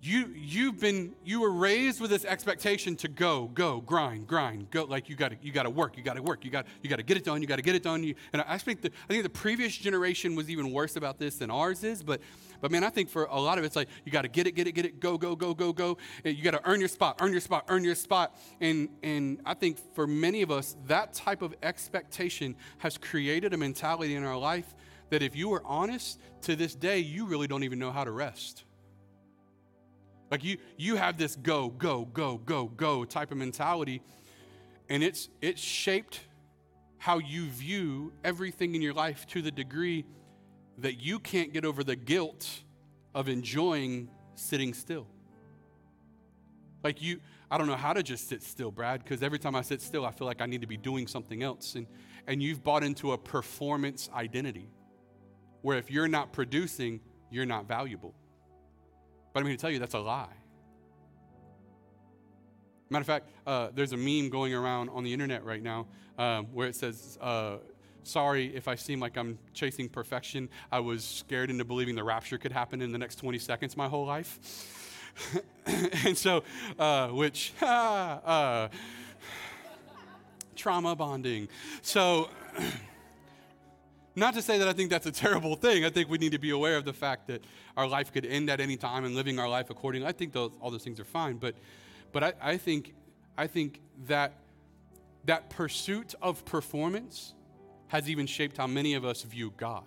you 0.06 0.32
you've 0.34 0.78
been 0.78 1.14
you 1.24 1.40
were 1.40 1.50
raised 1.50 2.00
with 2.00 2.10
this 2.10 2.24
expectation 2.24 2.94
to 2.94 3.08
go 3.08 3.50
go 3.54 3.80
grind 3.80 4.26
grind 4.26 4.70
go 4.70 4.84
like 4.84 5.08
you 5.08 5.16
got 5.16 5.30
to 5.30 5.36
you 5.42 5.50
got 5.50 5.64
to 5.64 5.70
work 5.70 5.96
you 5.96 6.02
got 6.02 6.14
to 6.14 6.22
work 6.22 6.44
you 6.44 6.50
got 6.50 6.64
you 6.82 6.88
got 6.88 6.96
to 6.96 7.02
get 7.02 7.16
it 7.16 7.24
done 7.24 7.42
you 7.42 7.48
got 7.48 7.56
to 7.56 7.62
get 7.62 7.74
it 7.74 7.82
done 7.82 8.04
you, 8.04 8.14
and 8.32 8.42
I 8.42 8.56
think 8.58 8.82
the, 8.82 8.90
I 9.04 9.08
think 9.08 9.24
the 9.24 9.30
previous 9.30 9.76
generation 9.76 10.36
was 10.36 10.48
even 10.48 10.72
worse 10.72 10.96
about 10.96 11.18
this 11.18 11.38
than 11.38 11.50
ours 11.50 11.82
is 11.82 12.02
but 12.02 12.20
but 12.60 12.70
man 12.70 12.84
I 12.84 12.90
think 12.90 13.08
for 13.08 13.24
a 13.24 13.40
lot 13.40 13.58
of 13.58 13.64
it's 13.64 13.76
like 13.76 13.88
you 14.04 14.12
got 14.12 14.22
to 14.22 14.28
get 14.28 14.46
it 14.46 14.52
get 14.52 14.66
it 14.66 14.72
get 14.72 14.84
it 14.84 15.00
go 15.00 15.18
go 15.18 15.34
go 15.34 15.54
go 15.54 15.72
go 15.72 15.98
you 16.24 16.42
got 16.42 16.52
to 16.52 16.68
earn 16.68 16.78
your 16.78 16.88
spot 16.88 17.18
earn 17.20 17.32
your 17.32 17.40
spot 17.40 17.64
earn 17.68 17.82
your 17.82 17.96
spot 17.96 18.36
and 18.60 18.88
and 19.02 19.40
I 19.44 19.54
think 19.54 19.78
for 19.94 20.06
many 20.06 20.42
of 20.42 20.50
us 20.50 20.76
that 20.86 21.14
type 21.14 21.42
of 21.42 21.54
expectation 21.62 22.54
has 22.78 22.96
created 22.96 23.52
a 23.52 23.56
mentality 23.56 24.14
in 24.14 24.24
our 24.24 24.38
life 24.38 24.74
that 25.10 25.22
if 25.22 25.34
you 25.34 25.48
were 25.48 25.62
honest 25.64 26.20
to 26.42 26.54
this 26.54 26.74
day 26.74 26.98
you 26.98 27.26
really 27.26 27.46
don't 27.46 27.64
even 27.64 27.78
know 27.78 27.90
how 27.90 28.04
to 28.04 28.10
rest 28.10 28.64
like 30.30 30.44
you 30.44 30.58
you 30.76 30.96
have 30.96 31.18
this 31.18 31.36
go, 31.36 31.68
go, 31.68 32.04
go, 32.04 32.38
go, 32.38 32.66
go 32.66 33.04
type 33.04 33.30
of 33.30 33.38
mentality. 33.38 34.02
And 34.88 35.02
it's 35.02 35.28
it's 35.40 35.60
shaped 35.60 36.20
how 36.98 37.18
you 37.18 37.46
view 37.46 38.12
everything 38.24 38.74
in 38.74 38.82
your 38.82 38.94
life 38.94 39.26
to 39.28 39.42
the 39.42 39.50
degree 39.50 40.04
that 40.78 41.00
you 41.00 41.18
can't 41.18 41.52
get 41.52 41.64
over 41.64 41.84
the 41.84 41.96
guilt 41.96 42.48
of 43.14 43.28
enjoying 43.28 44.08
sitting 44.34 44.74
still. 44.74 45.06
Like 46.82 47.02
you, 47.02 47.20
I 47.50 47.58
don't 47.58 47.66
know 47.66 47.76
how 47.76 47.92
to 47.92 48.02
just 48.02 48.28
sit 48.28 48.42
still, 48.42 48.70
Brad, 48.70 49.02
because 49.02 49.22
every 49.22 49.38
time 49.38 49.56
I 49.56 49.62
sit 49.62 49.80
still, 49.80 50.04
I 50.04 50.10
feel 50.10 50.26
like 50.26 50.40
I 50.40 50.46
need 50.46 50.60
to 50.60 50.66
be 50.66 50.76
doing 50.76 51.06
something 51.06 51.42
else. 51.42 51.74
And, 51.74 51.86
and 52.26 52.42
you've 52.42 52.62
bought 52.62 52.84
into 52.84 53.12
a 53.12 53.18
performance 53.18 54.10
identity 54.14 54.68
where 55.62 55.78
if 55.78 55.90
you're 55.90 56.08
not 56.08 56.32
producing, 56.32 57.00
you're 57.30 57.46
not 57.46 57.66
valuable. 57.66 58.14
But 59.36 59.40
I'm 59.40 59.48
here 59.48 59.56
to 59.56 59.60
tell 59.60 59.70
you 59.70 59.78
that's 59.78 59.92
a 59.92 59.98
lie. 59.98 60.32
Matter 62.88 63.02
of 63.02 63.06
fact, 63.06 63.28
uh, 63.46 63.68
there's 63.74 63.92
a 63.92 63.96
meme 63.98 64.30
going 64.30 64.54
around 64.54 64.88
on 64.88 65.04
the 65.04 65.12
internet 65.12 65.44
right 65.44 65.62
now 65.62 65.88
um, 66.16 66.46
where 66.54 66.66
it 66.66 66.74
says, 66.74 67.18
uh, 67.20 67.58
Sorry 68.02 68.56
if 68.56 68.66
I 68.66 68.76
seem 68.76 68.98
like 68.98 69.18
I'm 69.18 69.38
chasing 69.52 69.90
perfection. 69.90 70.48
I 70.72 70.80
was 70.80 71.04
scared 71.04 71.50
into 71.50 71.66
believing 71.66 71.94
the 71.94 72.02
rapture 72.02 72.38
could 72.38 72.50
happen 72.50 72.80
in 72.80 72.92
the 72.92 72.96
next 72.96 73.16
20 73.16 73.38
seconds 73.38 73.76
my 73.76 73.88
whole 73.88 74.06
life. 74.06 75.04
and 76.06 76.16
so, 76.16 76.42
uh, 76.78 77.08
which, 77.08 77.52
uh, 77.60 78.68
trauma 80.54 80.96
bonding. 80.96 81.46
So, 81.82 82.30
not 84.16 84.32
to 84.34 84.42
say 84.42 84.58
that 84.58 84.66
I 84.66 84.72
think 84.72 84.88
that's 84.88 85.06
a 85.06 85.12
terrible 85.12 85.56
thing. 85.56 85.84
I 85.84 85.90
think 85.90 86.08
we 86.08 86.16
need 86.16 86.32
to 86.32 86.38
be 86.38 86.50
aware 86.50 86.78
of 86.78 86.86
the 86.86 86.94
fact 86.94 87.28
that 87.28 87.44
our 87.76 87.86
life 87.86 88.12
could 88.12 88.24
end 88.24 88.48
at 88.48 88.60
any 88.60 88.76
time 88.76 89.04
and 89.04 89.14
living 89.14 89.38
our 89.38 89.48
life 89.48 89.68
accordingly. 89.68 90.08
I 90.08 90.12
think 90.12 90.32
those, 90.32 90.52
all 90.60 90.70
those 90.70 90.82
things 90.82 90.98
are 90.98 91.04
fine. 91.04 91.36
But, 91.36 91.54
but 92.12 92.24
I, 92.24 92.32
I, 92.40 92.56
think, 92.56 92.94
I 93.36 93.46
think 93.46 93.82
that 94.06 94.32
that 95.26 95.50
pursuit 95.50 96.14
of 96.22 96.44
performance 96.46 97.34
has 97.88 98.08
even 98.08 98.26
shaped 98.26 98.56
how 98.56 98.66
many 98.66 98.94
of 98.94 99.04
us 99.04 99.22
view 99.22 99.52
God. 99.56 99.84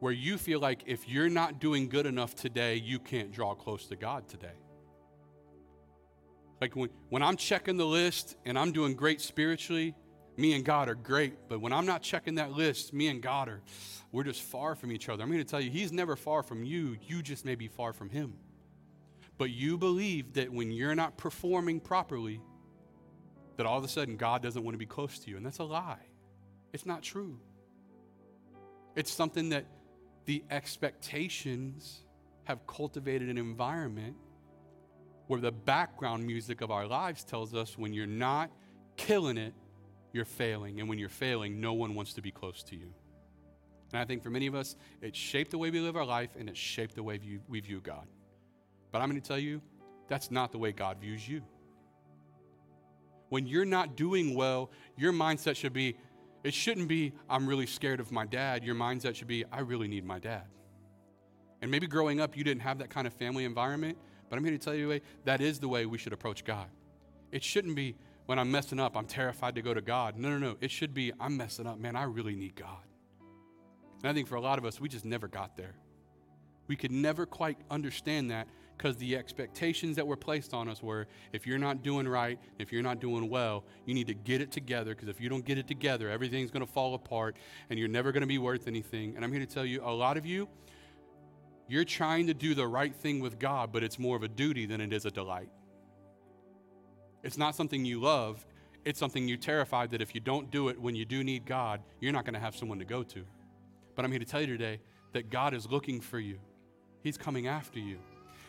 Where 0.00 0.12
you 0.12 0.36
feel 0.36 0.58
like 0.60 0.82
if 0.86 1.08
you're 1.08 1.28
not 1.28 1.60
doing 1.60 1.88
good 1.88 2.06
enough 2.06 2.34
today, 2.34 2.74
you 2.74 2.98
can't 2.98 3.30
draw 3.30 3.54
close 3.54 3.86
to 3.86 3.96
God 3.96 4.28
today. 4.28 4.58
Like 6.60 6.74
when, 6.74 6.90
when 7.08 7.22
I'm 7.22 7.36
checking 7.36 7.76
the 7.76 7.86
list 7.86 8.36
and 8.44 8.58
I'm 8.58 8.72
doing 8.72 8.94
great 8.94 9.20
spiritually, 9.20 9.94
me 10.40 10.54
and 10.54 10.64
God 10.64 10.88
are 10.88 10.94
great, 10.94 11.34
but 11.48 11.60
when 11.60 11.72
I'm 11.72 11.86
not 11.86 12.02
checking 12.02 12.36
that 12.36 12.52
list, 12.52 12.92
me 12.92 13.08
and 13.08 13.22
God 13.22 13.48
are, 13.48 13.60
we're 14.10 14.24
just 14.24 14.42
far 14.42 14.74
from 14.74 14.90
each 14.90 15.08
other. 15.08 15.22
I'm 15.22 15.30
going 15.30 15.44
to 15.44 15.48
tell 15.48 15.60
you, 15.60 15.70
He's 15.70 15.92
never 15.92 16.16
far 16.16 16.42
from 16.42 16.64
you. 16.64 16.96
You 17.06 17.22
just 17.22 17.44
may 17.44 17.54
be 17.54 17.68
far 17.68 17.92
from 17.92 18.10
Him. 18.10 18.34
But 19.38 19.50
you 19.50 19.78
believe 19.78 20.34
that 20.34 20.52
when 20.52 20.70
you're 20.70 20.94
not 20.94 21.16
performing 21.16 21.80
properly, 21.80 22.40
that 23.56 23.66
all 23.66 23.78
of 23.78 23.84
a 23.84 23.88
sudden 23.88 24.16
God 24.16 24.42
doesn't 24.42 24.62
want 24.62 24.74
to 24.74 24.78
be 24.78 24.86
close 24.86 25.18
to 25.20 25.30
you. 25.30 25.36
And 25.36 25.44
that's 25.44 25.58
a 25.58 25.64
lie. 25.64 26.06
It's 26.72 26.86
not 26.86 27.02
true. 27.02 27.38
It's 28.96 29.12
something 29.12 29.50
that 29.50 29.66
the 30.24 30.42
expectations 30.50 32.00
have 32.44 32.66
cultivated 32.66 33.28
an 33.28 33.38
environment 33.38 34.16
where 35.26 35.40
the 35.40 35.52
background 35.52 36.26
music 36.26 36.60
of 36.60 36.70
our 36.70 36.86
lives 36.86 37.24
tells 37.24 37.54
us 37.54 37.78
when 37.78 37.92
you're 37.92 38.06
not 38.06 38.50
killing 38.96 39.38
it, 39.38 39.54
you're 40.12 40.24
failing. 40.24 40.80
And 40.80 40.88
when 40.88 40.98
you're 40.98 41.08
failing, 41.08 41.60
no 41.60 41.72
one 41.72 41.94
wants 41.94 42.14
to 42.14 42.22
be 42.22 42.30
close 42.30 42.62
to 42.64 42.76
you. 42.76 42.92
And 43.92 44.00
I 44.00 44.04
think 44.04 44.22
for 44.22 44.30
many 44.30 44.46
of 44.46 44.54
us, 44.54 44.76
it 45.00 45.16
shaped 45.16 45.50
the 45.50 45.58
way 45.58 45.70
we 45.70 45.80
live 45.80 45.96
our 45.96 46.04
life 46.04 46.30
and 46.38 46.48
it 46.48 46.56
shaped 46.56 46.94
the 46.94 47.02
way 47.02 47.20
we 47.48 47.60
view 47.60 47.80
God. 47.80 48.06
But 48.92 49.00
I'm 49.00 49.08
going 49.08 49.20
to 49.20 49.26
tell 49.26 49.38
you, 49.38 49.60
that's 50.08 50.30
not 50.30 50.52
the 50.52 50.58
way 50.58 50.72
God 50.72 50.98
views 51.00 51.28
you. 51.28 51.42
When 53.28 53.46
you're 53.46 53.64
not 53.64 53.96
doing 53.96 54.34
well, 54.34 54.70
your 54.96 55.12
mindset 55.12 55.56
should 55.56 55.72
be, 55.72 55.96
it 56.42 56.52
shouldn't 56.52 56.88
be, 56.88 57.12
I'm 57.28 57.46
really 57.46 57.66
scared 57.66 58.00
of 58.00 58.10
my 58.10 58.26
dad. 58.26 58.64
Your 58.64 58.74
mindset 58.74 59.14
should 59.14 59.28
be, 59.28 59.44
I 59.52 59.60
really 59.60 59.86
need 59.86 60.04
my 60.04 60.18
dad. 60.18 60.44
And 61.62 61.70
maybe 61.70 61.86
growing 61.86 62.20
up, 62.20 62.36
you 62.36 62.42
didn't 62.42 62.62
have 62.62 62.78
that 62.78 62.90
kind 62.90 63.06
of 63.06 63.12
family 63.12 63.44
environment, 63.44 63.98
but 64.28 64.36
I'm 64.36 64.44
here 64.44 64.52
to 64.52 64.58
tell 64.58 64.74
you, 64.74 64.92
eh, 64.92 64.98
that 65.24 65.40
is 65.40 65.60
the 65.60 65.68
way 65.68 65.86
we 65.86 65.98
should 65.98 66.12
approach 66.12 66.44
God. 66.44 66.66
It 67.30 67.44
shouldn't 67.44 67.76
be, 67.76 67.96
when 68.30 68.38
I'm 68.38 68.52
messing 68.52 68.78
up, 68.78 68.96
I'm 68.96 69.06
terrified 69.06 69.56
to 69.56 69.60
go 69.60 69.74
to 69.74 69.80
God. 69.80 70.16
No, 70.16 70.28
no, 70.30 70.38
no. 70.38 70.56
It 70.60 70.70
should 70.70 70.94
be, 70.94 71.12
I'm 71.18 71.36
messing 71.36 71.66
up. 71.66 71.80
Man, 71.80 71.96
I 71.96 72.04
really 72.04 72.36
need 72.36 72.54
God. 72.54 72.86
And 74.04 74.08
I 74.08 74.14
think 74.14 74.28
for 74.28 74.36
a 74.36 74.40
lot 74.40 74.56
of 74.56 74.64
us, 74.64 74.80
we 74.80 74.88
just 74.88 75.04
never 75.04 75.26
got 75.26 75.56
there. 75.56 75.74
We 76.68 76.76
could 76.76 76.92
never 76.92 77.26
quite 77.26 77.58
understand 77.72 78.30
that 78.30 78.46
because 78.78 78.96
the 78.98 79.16
expectations 79.16 79.96
that 79.96 80.06
were 80.06 80.16
placed 80.16 80.54
on 80.54 80.68
us 80.68 80.80
were 80.80 81.08
if 81.32 81.44
you're 81.44 81.58
not 81.58 81.82
doing 81.82 82.06
right, 82.06 82.38
if 82.60 82.72
you're 82.72 82.84
not 82.84 83.00
doing 83.00 83.28
well, 83.28 83.64
you 83.84 83.94
need 83.94 84.06
to 84.06 84.14
get 84.14 84.40
it 84.40 84.52
together 84.52 84.94
because 84.94 85.08
if 85.08 85.20
you 85.20 85.28
don't 85.28 85.44
get 85.44 85.58
it 85.58 85.66
together, 85.66 86.08
everything's 86.08 86.52
going 86.52 86.64
to 86.64 86.72
fall 86.72 86.94
apart 86.94 87.34
and 87.68 87.80
you're 87.80 87.88
never 87.88 88.12
going 88.12 88.20
to 88.20 88.28
be 88.28 88.38
worth 88.38 88.68
anything. 88.68 89.16
And 89.16 89.24
I'm 89.24 89.32
here 89.32 89.44
to 89.44 89.52
tell 89.52 89.66
you, 89.66 89.82
a 89.82 89.90
lot 89.90 90.16
of 90.16 90.24
you, 90.24 90.48
you're 91.66 91.82
trying 91.82 92.28
to 92.28 92.34
do 92.34 92.54
the 92.54 92.68
right 92.68 92.94
thing 92.94 93.18
with 93.18 93.40
God, 93.40 93.72
but 93.72 93.82
it's 93.82 93.98
more 93.98 94.14
of 94.14 94.22
a 94.22 94.28
duty 94.28 94.66
than 94.66 94.80
it 94.80 94.92
is 94.92 95.04
a 95.04 95.10
delight. 95.10 95.50
It's 97.22 97.38
not 97.38 97.54
something 97.54 97.84
you 97.84 98.00
love, 98.00 98.46
it's 98.84 98.98
something 98.98 99.28
you're 99.28 99.36
terrified 99.36 99.90
that 99.90 100.00
if 100.00 100.14
you 100.14 100.20
don't 100.20 100.50
do 100.50 100.68
it 100.68 100.80
when 100.80 100.94
you 100.94 101.04
do 101.04 101.22
need 101.22 101.44
God, 101.44 101.82
you're 102.00 102.12
not 102.12 102.24
going 102.24 102.34
to 102.34 102.40
have 102.40 102.56
someone 102.56 102.78
to 102.78 102.84
go 102.84 103.02
to. 103.02 103.24
But 103.94 104.04
I'm 104.04 104.10
here 104.10 104.20
to 104.20 104.26
tell 104.26 104.40
you 104.40 104.46
today 104.46 104.80
that 105.12 105.30
God 105.30 105.54
is 105.54 105.68
looking 105.68 106.00
for 106.00 106.18
you, 106.18 106.38
He's 107.02 107.18
coming 107.18 107.46
after 107.46 107.78
you. 107.78 107.98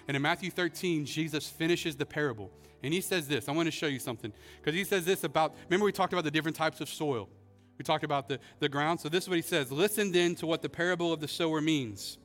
And 0.08 0.16
in 0.16 0.22
Matthew 0.22 0.52
13, 0.52 1.06
Jesus 1.06 1.48
finishes 1.48 1.96
the 1.96 2.06
parable. 2.06 2.52
And 2.84 2.94
he 2.94 3.02
says 3.02 3.28
this 3.28 3.48
I 3.48 3.52
want 3.52 3.68
to 3.68 3.72
show 3.72 3.88
you 3.88 4.00
something. 4.00 4.34
Because 4.58 4.76
he 4.76 4.84
says 4.84 5.06
this 5.06 5.24
about, 5.24 5.56
remember, 5.70 5.86
we 5.86 5.92
talked 5.92 6.14
about 6.14 6.24
the 6.24 6.32
different 6.32 6.58
types 6.58 6.82
of 6.82 6.90
soil. 6.90 7.30
We 7.78 7.84
talked 7.84 8.04
about 8.04 8.28
the, 8.28 8.40
the 8.60 8.70
ground. 8.70 9.00
So 9.00 9.10
this 9.10 9.24
is 9.24 9.30
what 9.30 9.36
he 9.36 9.42
says 9.42 9.72
Listen 9.72 10.12
then 10.12 10.36
to 10.36 10.46
what 10.46 10.62
the 10.62 10.70
parable 10.70 11.14
of 11.14 11.20
the 11.20 11.28
sower 11.28 11.62
means. 11.62 12.18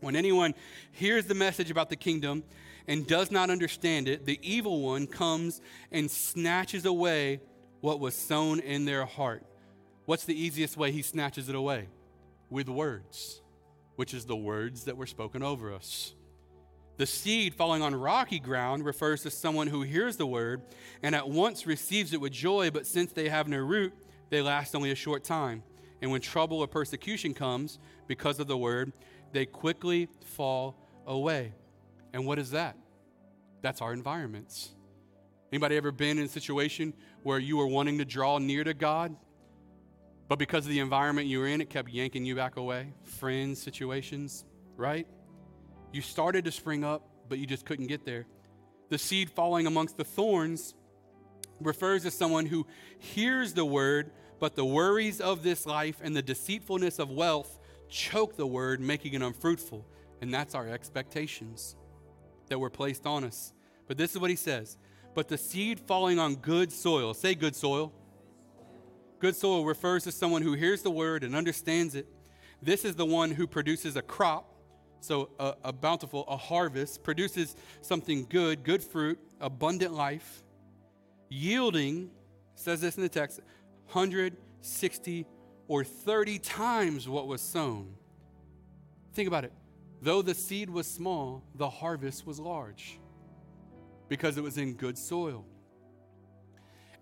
When 0.00 0.14
anyone 0.14 0.54
hears 0.92 1.24
the 1.26 1.34
message 1.34 1.70
about 1.70 1.88
the 1.88 1.96
kingdom 1.96 2.44
and 2.88 3.06
does 3.06 3.30
not 3.30 3.50
understand 3.50 4.08
it, 4.08 4.26
the 4.26 4.38
evil 4.42 4.80
one 4.82 5.06
comes 5.06 5.60
and 5.90 6.10
snatches 6.10 6.84
away 6.84 7.40
what 7.80 8.00
was 8.00 8.14
sown 8.14 8.60
in 8.60 8.84
their 8.84 9.04
heart. 9.04 9.44
What's 10.04 10.24
the 10.24 10.40
easiest 10.40 10.76
way 10.76 10.92
he 10.92 11.02
snatches 11.02 11.48
it 11.48 11.54
away? 11.54 11.88
With 12.48 12.68
words, 12.68 13.42
which 13.96 14.14
is 14.14 14.24
the 14.24 14.36
words 14.36 14.84
that 14.84 14.96
were 14.96 15.06
spoken 15.06 15.42
over 15.42 15.74
us. 15.74 16.14
The 16.96 17.06
seed 17.06 17.54
falling 17.54 17.82
on 17.82 17.94
rocky 17.94 18.38
ground 18.38 18.84
refers 18.84 19.22
to 19.22 19.30
someone 19.30 19.66
who 19.66 19.82
hears 19.82 20.16
the 20.16 20.26
word 20.26 20.62
and 21.02 21.14
at 21.14 21.28
once 21.28 21.66
receives 21.66 22.12
it 22.12 22.20
with 22.20 22.32
joy, 22.32 22.70
but 22.70 22.86
since 22.86 23.12
they 23.12 23.28
have 23.28 23.48
no 23.48 23.58
root, 23.58 23.92
they 24.30 24.40
last 24.40 24.74
only 24.74 24.90
a 24.90 24.94
short 24.94 25.22
time. 25.22 25.62
And 26.00 26.10
when 26.10 26.20
trouble 26.20 26.60
or 26.60 26.66
persecution 26.66 27.34
comes 27.34 27.78
because 28.06 28.40
of 28.40 28.46
the 28.46 28.56
word, 28.56 28.92
they 29.32 29.44
quickly 29.44 30.08
fall 30.24 30.76
away. 31.06 31.52
And 32.16 32.24
what 32.24 32.38
is 32.38 32.52
that? 32.52 32.78
That's 33.60 33.82
our 33.82 33.92
environments. 33.92 34.70
Anybody 35.52 35.76
ever 35.76 35.92
been 35.92 36.16
in 36.16 36.24
a 36.24 36.28
situation 36.28 36.94
where 37.22 37.38
you 37.38 37.58
were 37.58 37.66
wanting 37.66 37.98
to 37.98 38.06
draw 38.06 38.38
near 38.38 38.64
to 38.64 38.72
God, 38.72 39.14
but 40.26 40.38
because 40.38 40.64
of 40.64 40.70
the 40.70 40.78
environment 40.78 41.26
you 41.26 41.40
were 41.40 41.46
in, 41.46 41.60
it 41.60 41.68
kept 41.68 41.90
yanking 41.90 42.24
you 42.24 42.34
back 42.34 42.56
away? 42.56 42.94
Friends, 43.02 43.62
situations, 43.62 44.46
right? 44.78 45.06
You 45.92 46.00
started 46.00 46.46
to 46.46 46.52
spring 46.52 46.84
up, 46.84 47.06
but 47.28 47.36
you 47.38 47.46
just 47.46 47.66
couldn't 47.66 47.88
get 47.88 48.06
there. 48.06 48.24
The 48.88 48.96
seed 48.96 49.28
falling 49.28 49.66
amongst 49.66 49.98
the 49.98 50.04
thorns 50.04 50.74
refers 51.60 52.04
to 52.04 52.10
someone 52.10 52.46
who 52.46 52.66
hears 52.98 53.52
the 53.52 53.66
word, 53.66 54.10
but 54.40 54.56
the 54.56 54.64
worries 54.64 55.20
of 55.20 55.42
this 55.42 55.66
life 55.66 55.96
and 56.02 56.16
the 56.16 56.22
deceitfulness 56.22 56.98
of 56.98 57.10
wealth 57.10 57.58
choke 57.90 58.38
the 58.38 58.46
word, 58.46 58.80
making 58.80 59.12
it 59.12 59.20
unfruitful. 59.20 59.84
And 60.22 60.32
that's 60.32 60.54
our 60.54 60.66
expectations 60.66 61.76
that 62.48 62.58
were 62.58 62.70
placed 62.70 63.06
on 63.06 63.24
us. 63.24 63.52
But 63.86 63.96
this 63.96 64.12
is 64.12 64.18
what 64.18 64.30
he 64.30 64.36
says 64.36 64.76
But 65.14 65.28
the 65.28 65.38
seed 65.38 65.80
falling 65.80 66.18
on 66.18 66.36
good 66.36 66.72
soil, 66.72 67.14
say 67.14 67.34
good 67.34 67.56
soil. 67.56 67.92
Good 69.18 69.34
soil 69.34 69.64
refers 69.64 70.04
to 70.04 70.12
someone 70.12 70.42
who 70.42 70.52
hears 70.52 70.82
the 70.82 70.90
word 70.90 71.24
and 71.24 71.34
understands 71.34 71.94
it. 71.94 72.06
This 72.60 72.84
is 72.84 72.96
the 72.96 73.06
one 73.06 73.30
who 73.30 73.46
produces 73.46 73.96
a 73.96 74.02
crop, 74.02 74.54
so 75.00 75.30
a, 75.38 75.54
a 75.64 75.72
bountiful, 75.72 76.24
a 76.28 76.36
harvest, 76.36 77.02
produces 77.02 77.56
something 77.80 78.26
good, 78.28 78.62
good 78.62 78.82
fruit, 78.82 79.18
abundant 79.40 79.94
life, 79.94 80.42
yielding, 81.30 82.10
says 82.54 82.82
this 82.82 82.96
in 82.96 83.02
the 83.02 83.08
text, 83.08 83.40
160 83.92 85.26
or 85.68 85.84
30 85.84 86.38
times 86.38 87.08
what 87.08 87.26
was 87.26 87.40
sown. 87.40 87.94
Think 89.14 89.28
about 89.28 89.44
it. 89.44 89.52
Though 90.02 90.22
the 90.22 90.34
seed 90.34 90.70
was 90.70 90.86
small, 90.86 91.42
the 91.54 91.68
harvest 91.68 92.26
was 92.26 92.38
large 92.38 92.98
because 94.08 94.36
it 94.36 94.42
was 94.42 94.58
in 94.58 94.74
good 94.74 94.98
soil. 94.98 95.44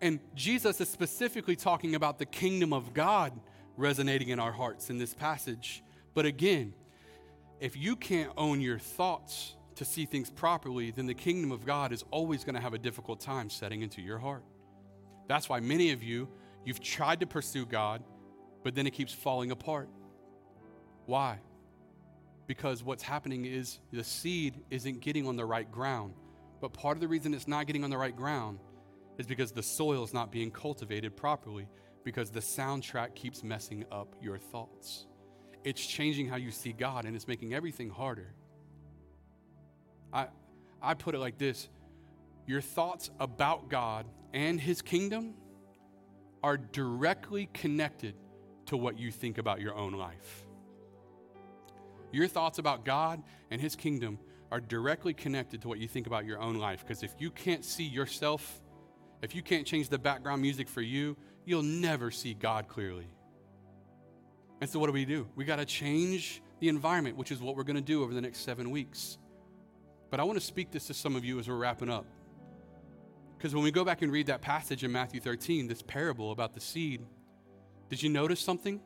And 0.00 0.20
Jesus 0.34 0.80
is 0.80 0.88
specifically 0.88 1.56
talking 1.56 1.94
about 1.94 2.18
the 2.18 2.26
kingdom 2.26 2.72
of 2.72 2.94
God 2.94 3.32
resonating 3.76 4.28
in 4.28 4.38
our 4.38 4.52
hearts 4.52 4.90
in 4.90 4.98
this 4.98 5.14
passage. 5.14 5.82
But 6.14 6.26
again, 6.26 6.74
if 7.60 7.76
you 7.76 7.96
can't 7.96 8.32
own 8.36 8.60
your 8.60 8.78
thoughts 8.78 9.56
to 9.76 9.84
see 9.84 10.04
things 10.04 10.30
properly, 10.30 10.90
then 10.90 11.06
the 11.06 11.14
kingdom 11.14 11.50
of 11.50 11.64
God 11.64 11.92
is 11.92 12.04
always 12.10 12.44
going 12.44 12.54
to 12.54 12.60
have 12.60 12.74
a 12.74 12.78
difficult 12.78 13.20
time 13.20 13.50
setting 13.50 13.82
into 13.82 14.00
your 14.00 14.18
heart. 14.18 14.44
That's 15.26 15.48
why 15.48 15.60
many 15.60 15.90
of 15.92 16.02
you, 16.02 16.28
you've 16.64 16.80
tried 16.80 17.20
to 17.20 17.26
pursue 17.26 17.66
God, 17.66 18.02
but 18.62 18.74
then 18.74 18.86
it 18.86 18.92
keeps 18.92 19.12
falling 19.12 19.50
apart. 19.50 19.88
Why? 21.06 21.38
Because 22.46 22.82
what's 22.82 23.02
happening 23.02 23.46
is 23.46 23.80
the 23.92 24.04
seed 24.04 24.62
isn't 24.70 25.00
getting 25.00 25.26
on 25.26 25.36
the 25.36 25.44
right 25.44 25.70
ground. 25.70 26.14
But 26.60 26.72
part 26.72 26.96
of 26.96 27.00
the 27.00 27.08
reason 27.08 27.34
it's 27.34 27.48
not 27.48 27.66
getting 27.66 27.84
on 27.84 27.90
the 27.90 27.98
right 27.98 28.14
ground 28.14 28.58
is 29.18 29.26
because 29.26 29.52
the 29.52 29.62
soil 29.62 30.02
is 30.04 30.12
not 30.12 30.30
being 30.30 30.50
cultivated 30.50 31.16
properly, 31.16 31.68
because 32.04 32.30
the 32.30 32.40
soundtrack 32.40 33.14
keeps 33.14 33.42
messing 33.42 33.84
up 33.90 34.14
your 34.20 34.38
thoughts. 34.38 35.06
It's 35.62 35.84
changing 35.86 36.28
how 36.28 36.36
you 36.36 36.50
see 36.50 36.72
God 36.72 37.06
and 37.06 37.16
it's 37.16 37.26
making 37.26 37.54
everything 37.54 37.88
harder. 37.88 38.34
I, 40.12 40.28
I 40.82 40.94
put 40.94 41.14
it 41.14 41.18
like 41.18 41.38
this 41.38 41.68
your 42.46 42.60
thoughts 42.60 43.10
about 43.18 43.70
God 43.70 44.06
and 44.34 44.60
His 44.60 44.82
kingdom 44.82 45.34
are 46.42 46.58
directly 46.58 47.48
connected 47.54 48.14
to 48.66 48.76
what 48.76 48.98
you 48.98 49.10
think 49.10 49.38
about 49.38 49.60
your 49.60 49.74
own 49.74 49.92
life. 49.94 50.43
Your 52.14 52.28
thoughts 52.28 52.58
about 52.58 52.84
God 52.84 53.22
and 53.50 53.60
His 53.60 53.74
kingdom 53.74 54.18
are 54.52 54.60
directly 54.60 55.12
connected 55.12 55.62
to 55.62 55.68
what 55.68 55.80
you 55.80 55.88
think 55.88 56.06
about 56.06 56.24
your 56.24 56.38
own 56.38 56.54
life. 56.54 56.84
Because 56.86 57.02
if 57.02 57.12
you 57.18 57.30
can't 57.30 57.64
see 57.64 57.82
yourself, 57.82 58.62
if 59.20 59.34
you 59.34 59.42
can't 59.42 59.66
change 59.66 59.88
the 59.88 59.98
background 59.98 60.40
music 60.40 60.68
for 60.68 60.80
you, 60.80 61.16
you'll 61.44 61.62
never 61.62 62.12
see 62.12 62.32
God 62.32 62.68
clearly. 62.68 63.08
And 64.60 64.70
so, 64.70 64.78
what 64.78 64.86
do 64.86 64.92
we 64.92 65.04
do? 65.04 65.26
We 65.34 65.44
got 65.44 65.56
to 65.56 65.64
change 65.64 66.40
the 66.60 66.68
environment, 66.68 67.16
which 67.16 67.32
is 67.32 67.40
what 67.40 67.56
we're 67.56 67.64
going 67.64 67.76
to 67.76 67.82
do 67.82 68.04
over 68.04 68.14
the 68.14 68.20
next 68.20 68.40
seven 68.40 68.70
weeks. 68.70 69.18
But 70.08 70.20
I 70.20 70.22
want 70.22 70.38
to 70.38 70.44
speak 70.44 70.70
this 70.70 70.86
to 70.86 70.94
some 70.94 71.16
of 71.16 71.24
you 71.24 71.40
as 71.40 71.48
we're 71.48 71.56
wrapping 71.56 71.90
up. 71.90 72.06
Because 73.36 73.56
when 73.56 73.64
we 73.64 73.72
go 73.72 73.84
back 73.84 74.02
and 74.02 74.12
read 74.12 74.28
that 74.28 74.40
passage 74.40 74.84
in 74.84 74.92
Matthew 74.92 75.20
13, 75.20 75.66
this 75.66 75.82
parable 75.82 76.30
about 76.30 76.54
the 76.54 76.60
seed, 76.60 77.04
did 77.88 78.00
you 78.02 78.08
notice 78.08 78.38
something? 78.38 78.80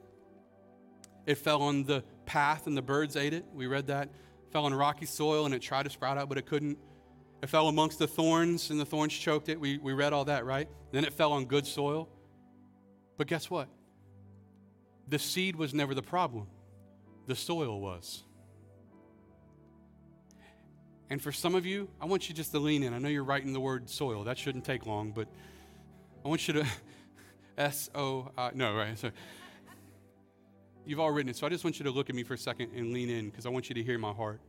It 1.28 1.36
fell 1.36 1.60
on 1.60 1.84
the 1.84 2.02
path 2.24 2.66
and 2.66 2.74
the 2.74 2.80
birds 2.80 3.14
ate 3.14 3.34
it. 3.34 3.44
We 3.52 3.66
read 3.66 3.88
that. 3.88 4.04
It 4.04 4.50
fell 4.50 4.64
on 4.64 4.72
rocky 4.72 5.04
soil 5.04 5.44
and 5.44 5.54
it 5.54 5.60
tried 5.60 5.82
to 5.82 5.90
sprout 5.90 6.16
out, 6.16 6.30
but 6.30 6.38
it 6.38 6.46
couldn't. 6.46 6.78
It 7.42 7.50
fell 7.50 7.68
amongst 7.68 7.98
the 7.98 8.06
thorns 8.06 8.70
and 8.70 8.80
the 8.80 8.86
thorns 8.86 9.12
choked 9.12 9.50
it. 9.50 9.60
We, 9.60 9.76
we 9.76 9.92
read 9.92 10.14
all 10.14 10.24
that, 10.24 10.46
right? 10.46 10.70
Then 10.90 11.04
it 11.04 11.12
fell 11.12 11.32
on 11.32 11.44
good 11.44 11.66
soil. 11.66 12.08
But 13.18 13.26
guess 13.26 13.50
what? 13.50 13.68
The 15.06 15.18
seed 15.18 15.54
was 15.54 15.74
never 15.74 15.94
the 15.94 16.02
problem, 16.02 16.46
the 17.26 17.36
soil 17.36 17.78
was. 17.78 18.24
And 21.10 21.20
for 21.20 21.30
some 21.30 21.54
of 21.54 21.66
you, 21.66 21.90
I 22.00 22.06
want 22.06 22.30
you 22.30 22.34
just 22.34 22.52
to 22.52 22.58
lean 22.58 22.82
in. 22.82 22.94
I 22.94 22.98
know 22.98 23.08
you're 23.10 23.22
writing 23.22 23.52
the 23.52 23.60
word 23.60 23.90
soil. 23.90 24.24
That 24.24 24.38
shouldn't 24.38 24.64
take 24.64 24.86
long, 24.86 25.12
but 25.12 25.28
I 26.24 26.28
want 26.28 26.48
you 26.48 26.54
to 26.54 26.66
S 27.58 27.90
O 27.94 28.30
I 28.38 28.52
no, 28.54 28.74
right. 28.74 28.98
So 28.98 29.10
you've 30.88 31.00
all 31.00 31.10
written 31.10 31.28
it. 31.28 31.36
So 31.36 31.46
I 31.46 31.50
just 31.50 31.64
want 31.64 31.78
you 31.78 31.84
to 31.84 31.90
look 31.90 32.08
at 32.08 32.16
me 32.16 32.22
for 32.22 32.34
a 32.34 32.38
second 32.38 32.72
and 32.74 32.94
lean 32.94 33.10
in 33.10 33.28
because 33.28 33.44
I 33.44 33.50
want 33.50 33.68
you 33.68 33.74
to 33.74 33.82
hear 33.82 33.98
my 33.98 34.12
heart. 34.12 34.40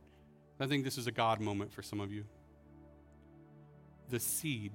I 0.58 0.66
think 0.66 0.84
this 0.84 0.96
is 0.96 1.06
a 1.06 1.12
God 1.12 1.40
moment 1.40 1.72
for 1.72 1.82
some 1.82 2.00
of 2.00 2.10
you. 2.10 2.24
The 4.08 4.18
seed, 4.18 4.72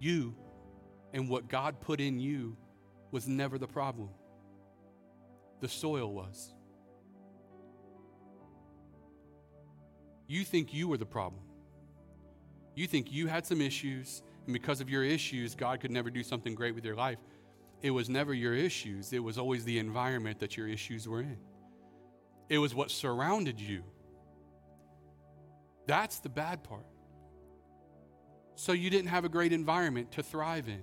you 0.00 0.34
and 1.12 1.28
what 1.30 1.48
God 1.48 1.80
put 1.80 2.00
in 2.00 2.18
you 2.18 2.56
was 3.12 3.28
never 3.28 3.56
the 3.56 3.68
problem. 3.68 4.10
The 5.60 5.68
soil 5.68 6.12
was. 6.12 6.52
You 10.26 10.44
think 10.44 10.74
you 10.74 10.88
were 10.88 10.98
the 10.98 11.06
problem. 11.06 11.42
You 12.74 12.88
think 12.88 13.12
you 13.12 13.28
had 13.28 13.46
some 13.46 13.60
issues, 13.60 14.22
and 14.44 14.52
because 14.52 14.80
of 14.80 14.90
your 14.90 15.04
issues, 15.04 15.54
God 15.54 15.80
could 15.80 15.92
never 15.92 16.10
do 16.10 16.24
something 16.24 16.54
great 16.54 16.74
with 16.74 16.84
your 16.84 16.96
life. 16.96 17.18
It 17.82 17.90
was 17.90 18.08
never 18.08 18.32
your 18.32 18.54
issues, 18.54 19.12
it 19.12 19.22
was 19.22 19.38
always 19.38 19.64
the 19.64 19.78
environment 19.78 20.40
that 20.40 20.56
your 20.56 20.68
issues 20.68 21.08
were 21.08 21.20
in. 21.20 21.38
It 22.48 22.58
was 22.58 22.74
what 22.74 22.90
surrounded 22.90 23.60
you. 23.60 23.82
That's 25.86 26.18
the 26.20 26.28
bad 26.28 26.64
part. 26.64 26.86
So 28.54 28.72
you 28.72 28.88
didn't 28.88 29.08
have 29.08 29.24
a 29.24 29.28
great 29.28 29.52
environment 29.52 30.12
to 30.12 30.22
thrive 30.22 30.68
in. 30.68 30.82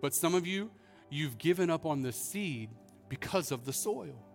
But 0.00 0.14
some 0.14 0.34
of 0.34 0.46
you, 0.46 0.70
you've 1.10 1.38
given 1.38 1.70
up 1.70 1.86
on 1.86 2.02
the 2.02 2.12
seed 2.12 2.70
because 3.08 3.50
of 3.50 3.64
the 3.64 3.72
soil. 3.72 4.26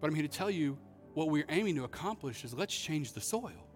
But 0.00 0.08
I'm 0.08 0.14
here 0.14 0.26
to 0.26 0.36
tell 0.36 0.50
you 0.50 0.78
what 1.14 1.28
we're 1.28 1.44
aiming 1.48 1.76
to 1.76 1.84
accomplish 1.84 2.44
is 2.44 2.54
let's 2.54 2.74
change 2.74 3.12
the 3.12 3.20
soil. 3.20 3.68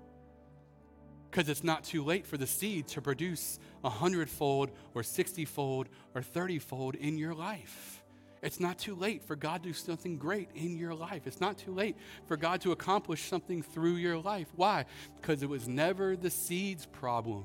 Because 1.31 1.49
it's 1.49 1.65
not 1.65 1.85
too 1.85 2.05
late 2.05 2.27
for 2.27 2.37
the 2.37 2.47
seed 2.47 2.87
to 2.89 3.01
produce 3.01 3.59
a 3.85 3.91
hundredfold 3.91 4.71
or 4.95 5.03
60 5.03 5.45
fold 5.45 5.89
or 6.15 6.23
30 6.23 6.59
fold 6.59 6.95
in 6.95 7.19
your 7.19 7.35
life. 7.35 8.03
It's 8.43 8.61
not 8.61 8.79
too 8.79 8.95
late 8.95 9.25
for 9.25 9.35
God 9.35 9.63
to 9.63 9.71
do 9.71 9.73
something 9.73 10.19
great 10.19 10.51
in 10.55 10.77
your 10.77 10.95
life. 10.95 11.27
It's 11.27 11.41
not 11.41 11.59
too 11.59 11.73
late 11.73 11.97
for 12.27 12.37
God 12.37 12.61
to 12.61 12.73
accomplish 12.73 13.25
something 13.25 13.63
through 13.63 13.97
your 13.97 14.19
life. 14.19 14.49
Why? 14.55 14.85
Because 15.21 15.43
it 15.43 15.49
was 15.49 15.67
never 15.67 16.17
the 16.17 16.31
seed's 16.31 16.87
problem. 16.87 17.45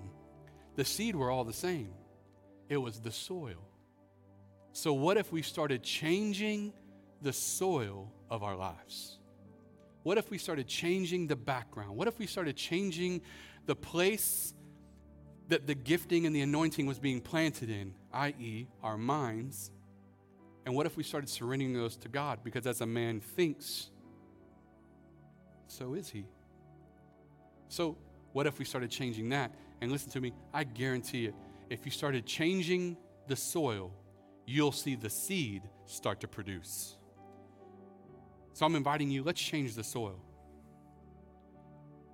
The 0.76 0.86
seed 0.86 1.15
were 1.15 1.32
all 1.32 1.44
the 1.44 1.54
same, 1.54 1.94
it 2.70 2.78
was 2.78 3.00
the 3.00 3.12
soil. 3.12 3.67
So, 4.74 4.94
what 4.94 5.17
if 5.17 5.32
we 5.32 5.41
started 5.41 5.84
changing 5.84 6.74
the 7.22 7.34
soil 7.34 8.12
of 8.30 8.44
our 8.44 8.56
lives? 8.56 9.17
What 10.04 10.17
if 10.17 10.32
we 10.32 10.38
started 10.38 10.67
changing 10.67 11.28
the 11.28 11.36
background? 11.36 11.96
What 11.96 12.08
if 12.08 12.17
we 12.17 12.26
started 12.26 12.56
changing 12.56 13.22
the 13.65 13.76
place 13.76 14.54
that 15.47 15.67
the 15.67 15.76
gifting 15.76 16.26
and 16.26 16.36
the 16.36 16.41
anointing 16.41 16.86
was 16.86 17.00
being 17.00 17.21
planted 17.21 17.69
in, 17.69 17.93
i.e., 18.13 18.67
our 18.84 18.97
minds? 18.97 19.71
And 20.65 20.76
what 20.76 20.86
if 20.86 20.95
we 20.97 21.04
started 21.04 21.30
surrendering 21.30 21.74
those 21.74 21.97
to 21.97 22.10
God? 22.10 22.39
Because 22.43 22.67
as 22.67 22.82
a 22.82 22.86
man 22.86 23.19
thinks, 23.19 23.89
so 25.67 25.93
is 25.93 26.10
he. 26.10 26.26
So, 27.69 27.97
what 28.34 28.47
if 28.47 28.60
we 28.60 28.65
started 28.65 28.91
changing 28.91 29.30
that? 29.30 29.52
And 29.82 29.91
listen 29.91 30.12
to 30.12 30.21
me, 30.21 30.34
I 30.54 30.63
guarantee 30.63 31.26
it. 31.26 31.36
If 31.69 31.86
you 31.86 31.91
started 31.91 32.26
changing 32.26 32.97
the 33.28 33.36
soil, 33.36 33.91
you'll 34.45 34.71
see 34.71 34.95
the 34.95 35.10
seed 35.10 35.63
start 35.86 36.19
to 36.21 36.28
produce. 36.28 36.97
So 38.54 38.65
I'm 38.65 38.75
inviting 38.75 39.10
you, 39.10 39.23
let's 39.23 39.42
change 39.42 39.75
the 39.75 39.83
soil. 39.83 40.19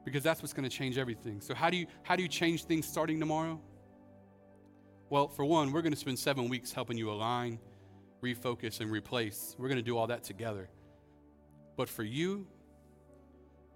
Because 0.08 0.24
that's 0.24 0.42
what's 0.42 0.54
going 0.54 0.64
to 0.64 0.74
change 0.74 0.98
everything. 0.98 1.42
So 1.42 1.54
how 1.54 1.70
do 1.70 1.76
you 1.76 1.86
how 2.04 2.16
do 2.16 2.24
you 2.24 2.30
change 2.30 2.64
things 2.64 2.88
starting 2.88 3.20
tomorrow? 3.20 3.60
Well, 5.10 5.28
for 5.28 5.44
one, 5.44 5.74
we're 5.74 5.82
going 5.82 5.92
to 5.92 6.00
spend 6.00 6.18
7 6.18 6.48
weeks 6.48 6.72
helping 6.72 6.98
you 6.98 7.12
align, 7.12 7.60
refocus 8.24 8.80
and 8.80 8.90
replace. 8.90 9.54
We're 9.60 9.68
going 9.68 9.80
to 9.80 9.84
do 9.84 9.98
all 9.98 10.08
that 10.08 10.24
together. 10.24 10.70
But 11.76 11.90
for 11.90 12.04
you, 12.04 12.48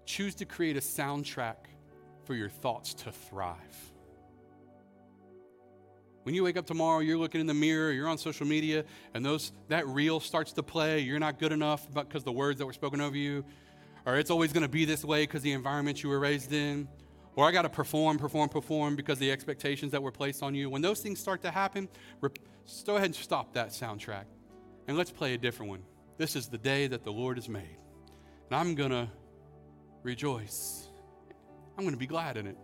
choose 0.06 0.34
to 0.36 0.46
create 0.46 0.78
a 0.78 0.80
soundtrack 0.80 1.56
for 2.24 2.34
your 2.34 2.48
thoughts 2.48 2.94
to 2.94 3.12
thrive. 3.12 3.92
When 6.22 6.34
you 6.34 6.44
wake 6.44 6.56
up 6.56 6.64
tomorrow, 6.64 7.00
you're 7.00 7.18
looking 7.18 7.42
in 7.42 7.46
the 7.46 7.52
mirror, 7.52 7.92
you're 7.92 8.08
on 8.08 8.16
social 8.16 8.46
media, 8.46 8.86
and 9.12 9.22
those 9.22 9.52
that 9.68 9.86
reel 9.86 10.18
starts 10.18 10.54
to 10.54 10.62
play. 10.62 11.00
You're 11.00 11.18
not 11.18 11.38
good 11.38 11.52
enough 11.52 11.86
because 11.92 12.24
the 12.24 12.32
words 12.32 12.58
that 12.58 12.64
were 12.64 12.72
spoken 12.72 13.02
over 13.02 13.18
you, 13.18 13.44
or 14.06 14.18
it's 14.18 14.30
always 14.30 14.52
going 14.52 14.62
to 14.62 14.68
be 14.68 14.84
this 14.84 15.04
way 15.04 15.24
because 15.24 15.42
the 15.42 15.52
environment 15.52 16.02
you 16.02 16.08
were 16.08 16.18
raised 16.18 16.52
in, 16.52 16.88
or 17.36 17.46
I 17.46 17.52
got 17.52 17.62
to 17.62 17.68
perform, 17.68 18.18
perform, 18.18 18.48
perform 18.48 18.96
because 18.96 19.18
the 19.18 19.30
expectations 19.30 19.92
that 19.92 20.02
were 20.02 20.12
placed 20.12 20.42
on 20.42 20.54
you. 20.54 20.68
When 20.68 20.82
those 20.82 21.00
things 21.00 21.18
start 21.18 21.42
to 21.42 21.50
happen, 21.50 21.88
go 22.20 22.96
ahead 22.96 23.06
and 23.06 23.14
stop 23.14 23.54
that 23.54 23.68
soundtrack, 23.68 24.24
and 24.88 24.96
let's 24.96 25.10
play 25.10 25.34
a 25.34 25.38
different 25.38 25.70
one. 25.70 25.82
This 26.18 26.36
is 26.36 26.48
the 26.48 26.58
day 26.58 26.86
that 26.88 27.04
the 27.04 27.12
Lord 27.12 27.36
has 27.38 27.48
made, 27.48 27.78
and 28.50 28.56
I'm 28.56 28.74
gonna 28.74 29.10
rejoice. 30.02 30.88
I'm 31.76 31.84
going 31.84 31.94
to 31.94 31.98
be 31.98 32.06
glad 32.06 32.36
in 32.36 32.46
it. 32.46 32.56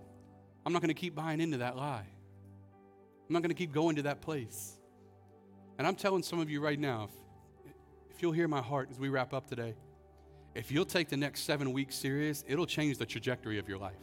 I'm 0.66 0.72
not 0.72 0.82
going 0.82 0.94
to 0.94 1.00
keep 1.00 1.14
buying 1.14 1.40
into 1.40 1.58
that 1.58 1.76
lie. 1.76 2.06
I'm 3.28 3.32
not 3.32 3.42
going 3.42 3.50
to 3.50 3.54
keep 3.54 3.72
going 3.72 3.96
to 3.96 4.02
that 4.02 4.20
place. 4.20 4.78
And 5.78 5.86
I'm 5.86 5.94
telling 5.94 6.22
some 6.22 6.40
of 6.40 6.50
you 6.50 6.60
right 6.60 6.78
now, 6.78 7.08
if, 7.64 7.72
if 8.14 8.22
you'll 8.22 8.32
hear 8.32 8.48
my 8.48 8.60
heart 8.60 8.88
as 8.90 8.98
we 8.98 9.08
wrap 9.08 9.32
up 9.32 9.48
today, 9.48 9.74
if 10.54 10.72
you'll 10.72 10.84
take 10.84 11.08
the 11.08 11.16
next 11.16 11.42
seven 11.42 11.72
weeks 11.72 11.94
serious, 11.94 12.44
it'll 12.48 12.66
change 12.66 12.98
the 12.98 13.06
trajectory 13.06 13.58
of 13.58 13.68
your 13.68 13.78
life. 13.78 13.94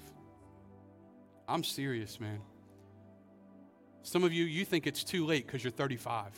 I'm 1.47 1.63
serious, 1.63 2.19
man. 2.19 2.39
Some 4.03 4.23
of 4.23 4.31
you, 4.33 4.45
you 4.45 4.65
think 4.65 4.87
it's 4.87 5.03
too 5.03 5.25
late 5.25 5.45
because 5.45 5.63
you're 5.63 5.71
35. 5.71 6.31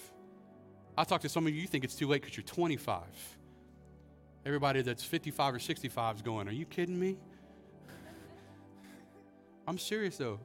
I 0.97 1.03
talk 1.03 1.21
to 1.21 1.29
some 1.29 1.45
of 1.45 1.53
you, 1.53 1.61
you 1.61 1.67
think 1.67 1.83
it's 1.83 1.95
too 1.95 2.07
late 2.07 2.21
because 2.21 2.35
you're 2.35 2.43
25. 2.43 3.03
Everybody 4.45 4.81
that's 4.81 5.03
55 5.03 5.55
or 5.55 5.59
65 5.59 6.15
is 6.15 6.21
going, 6.21 6.47
Are 6.47 6.53
you 6.53 6.65
kidding 6.65 6.97
me? 6.97 7.17
I'm 9.67 9.77
serious 9.77 10.17
though. 10.17 10.39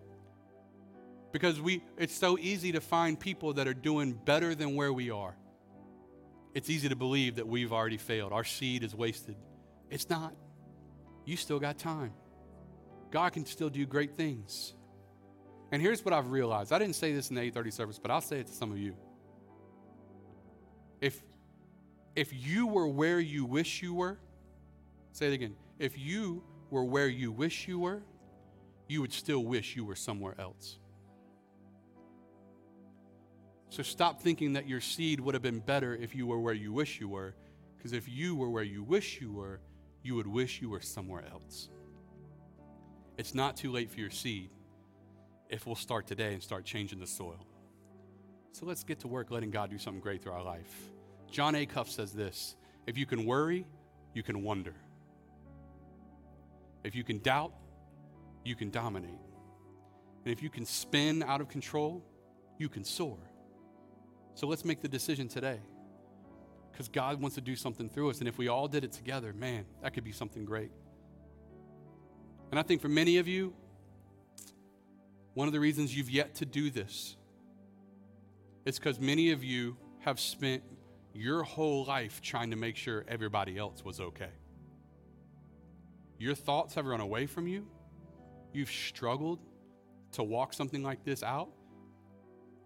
Because 1.31 1.61
we 1.61 1.83
it's 1.97 2.15
so 2.15 2.37
easy 2.39 2.73
to 2.73 2.81
find 2.81 3.19
people 3.19 3.55
that 3.55 3.67
are 3.67 3.75
doing 3.75 4.13
better 4.13 4.55
than 4.55 4.75
where 4.75 4.93
we 4.93 5.11
are. 5.11 5.35
It's 6.55 6.69
easy 6.69 6.89
to 6.91 6.97
believe 6.97 7.37
that 7.37 7.47
we've 7.47 7.73
already 7.73 7.97
failed. 7.97 8.33
Our 8.33 8.45
seed 8.45 8.83
is 8.83 8.95
wasted. 8.95 9.37
It's 9.93 10.09
not. 10.09 10.35
You 11.27 11.37
still 11.37 11.61
got 11.61 11.79
time. 11.79 12.13
God 13.11 13.35
can 13.35 13.45
still 13.45 13.69
do 13.69 13.85
great 13.85 14.17
things. 14.17 14.73
And 15.71 15.83
here's 15.83 16.03
what 16.03 16.15
I've 16.15 16.31
realized. 16.31 16.73
I 16.73 16.79
didn't 16.79 16.97
say 16.97 17.13
this 17.13 17.29
in 17.29 17.37
the 17.37 17.43
830 17.43 17.71
service, 17.71 17.99
but 17.99 18.11
I'll 18.11 18.23
say 18.23 18.41
it 18.41 18.47
to 18.47 18.53
some 18.55 18.73
of 18.73 18.79
you. 18.79 18.97
If 21.03 21.23
if 22.17 22.33
you 22.33 22.67
were 22.67 22.89
where 22.89 23.21
you 23.21 23.45
wish 23.45 23.83
you 23.83 23.95
were, 23.95 24.19
say 25.13 25.29
it 25.29 25.35
again. 25.35 25.55
If 25.79 25.99
you 25.99 26.43
were 26.71 26.85
where 26.85 27.09
you 27.09 27.31
wish 27.31 27.69
you 27.69 27.79
were, 27.79 28.03
you 28.89 29.03
would 29.03 29.13
still 29.13 29.45
wish 29.45 29.77
you 29.77 29.85
were 29.85 29.95
somewhere 29.95 30.35
else. 30.39 30.79
So 33.69 33.83
stop 33.83 34.21
thinking 34.23 34.55
that 34.55 34.67
your 34.67 34.81
seed 34.81 35.21
would 35.21 35.35
have 35.35 35.43
been 35.43 35.61
better 35.61 35.95
if 35.95 36.15
you 36.15 36.27
were 36.27 36.39
where 36.39 36.55
you 36.55 36.73
wish 36.73 37.01
you 37.01 37.09
were, 37.09 37.35
because 37.77 37.93
if 37.93 38.09
you 38.09 38.37
were 38.37 38.51
where 38.51 38.63
you 38.63 38.83
wish 38.83 39.21
you 39.21 39.33
were, 39.33 39.61
you 40.03 40.15
would 40.15 40.27
wish 40.27 40.61
you 40.61 40.69
were 40.69 40.81
somewhere 40.81 41.25
else. 41.31 41.69
It's 43.19 43.35
not 43.35 43.57
too 43.57 43.71
late 43.71 43.91
for 43.91 44.01
your 44.01 44.11
seed 44.11 44.51
if 45.49 45.67
we'll 45.67 45.77
start 45.77 46.07
today 46.07 46.33
and 46.33 46.43
start 46.43 46.65
changing 46.65 46.99
the 46.99 47.07
soil. 47.07 47.47
So 48.53 48.67
let's 48.67 48.85
get 48.85 49.01
to 49.01 49.09
work 49.09 49.31
letting 49.31 49.51
God 49.51 49.71
do 49.71 49.79
something 49.79 50.01
great 50.01 50.23
through 50.23 50.33
our 50.33 50.43
life. 50.43 50.75
Jon 51.31 51.55
Acuff 51.55 51.89
says 51.89 52.13
this 52.13 52.57
if 52.87 52.99
you 52.99 53.07
can 53.07 53.25
worry, 53.25 53.67
you 54.15 54.23
can 54.23 54.43
wonder. 54.43 54.75
If 56.85 56.95
you 56.95 57.05
can 57.05 57.19
doubt, 57.19 57.53
you 58.45 58.57
can 58.57 58.71
dominate. 58.71 59.21
And 60.25 60.33
if 60.33 60.43
you 60.43 60.51
can 60.51 60.67
spin 60.67 61.23
out 61.23 61.41
of 61.41 61.49
control, 61.49 62.05
you 62.59 62.69
can 62.69 62.85
soar. 62.85 63.19
So 64.35 64.47
let's 64.47 64.65
make 64.65 64.81
the 64.81 64.89
decision 64.89 65.29
today. 65.29 65.61
Because 66.73 66.89
God 66.89 67.21
wants 67.21 67.35
to 67.37 67.41
do 67.41 67.55
something 67.55 67.89
through 67.89 68.11
us. 68.11 68.19
And 68.19 68.29
if 68.29 68.39
we 68.39 68.49
all 68.49 68.67
did 68.67 68.83
it 68.83 68.93
together, 68.93 69.33
man, 69.33 69.67
that 69.83 69.93
could 69.93 70.05
be 70.05 70.13
something 70.13 70.45
great. 70.45 70.71
And 72.51 72.59
I 72.59 72.63
think 72.63 72.81
for 72.81 72.89
many 72.89 73.19
of 73.19 73.29
you, 73.29 73.55
one 75.35 75.47
of 75.47 75.53
the 75.53 75.61
reasons 75.61 75.97
you've 75.97 76.11
yet 76.11 76.35
to 76.37 76.47
do 76.47 76.71
this 76.71 77.17
is 78.65 78.79
because 78.79 79.01
many 79.01 79.31
of 79.31 79.43
you 79.43 79.77
have 80.01 80.21
spent 80.21 80.63
your 81.15 81.43
whole 81.43 81.85
life 81.85 82.21
trying 82.21 82.51
to 82.51 82.57
make 82.57 82.77
sure 82.77 83.05
everybody 83.09 83.59
else 83.59 83.85
was 83.85 84.01
okay. 84.01 84.31
Your 86.19 86.35
thoughts 86.35 86.75
have 86.75 86.87
run 86.87 87.01
away 87.01 87.27
from 87.27 87.47
you. 87.47 87.67
You've 88.53 88.71
struggled 88.71 89.41
to 90.13 90.23
walk 90.23 90.53
something 90.53 90.83
like 90.83 91.05
this 91.05 91.23
out 91.23 91.51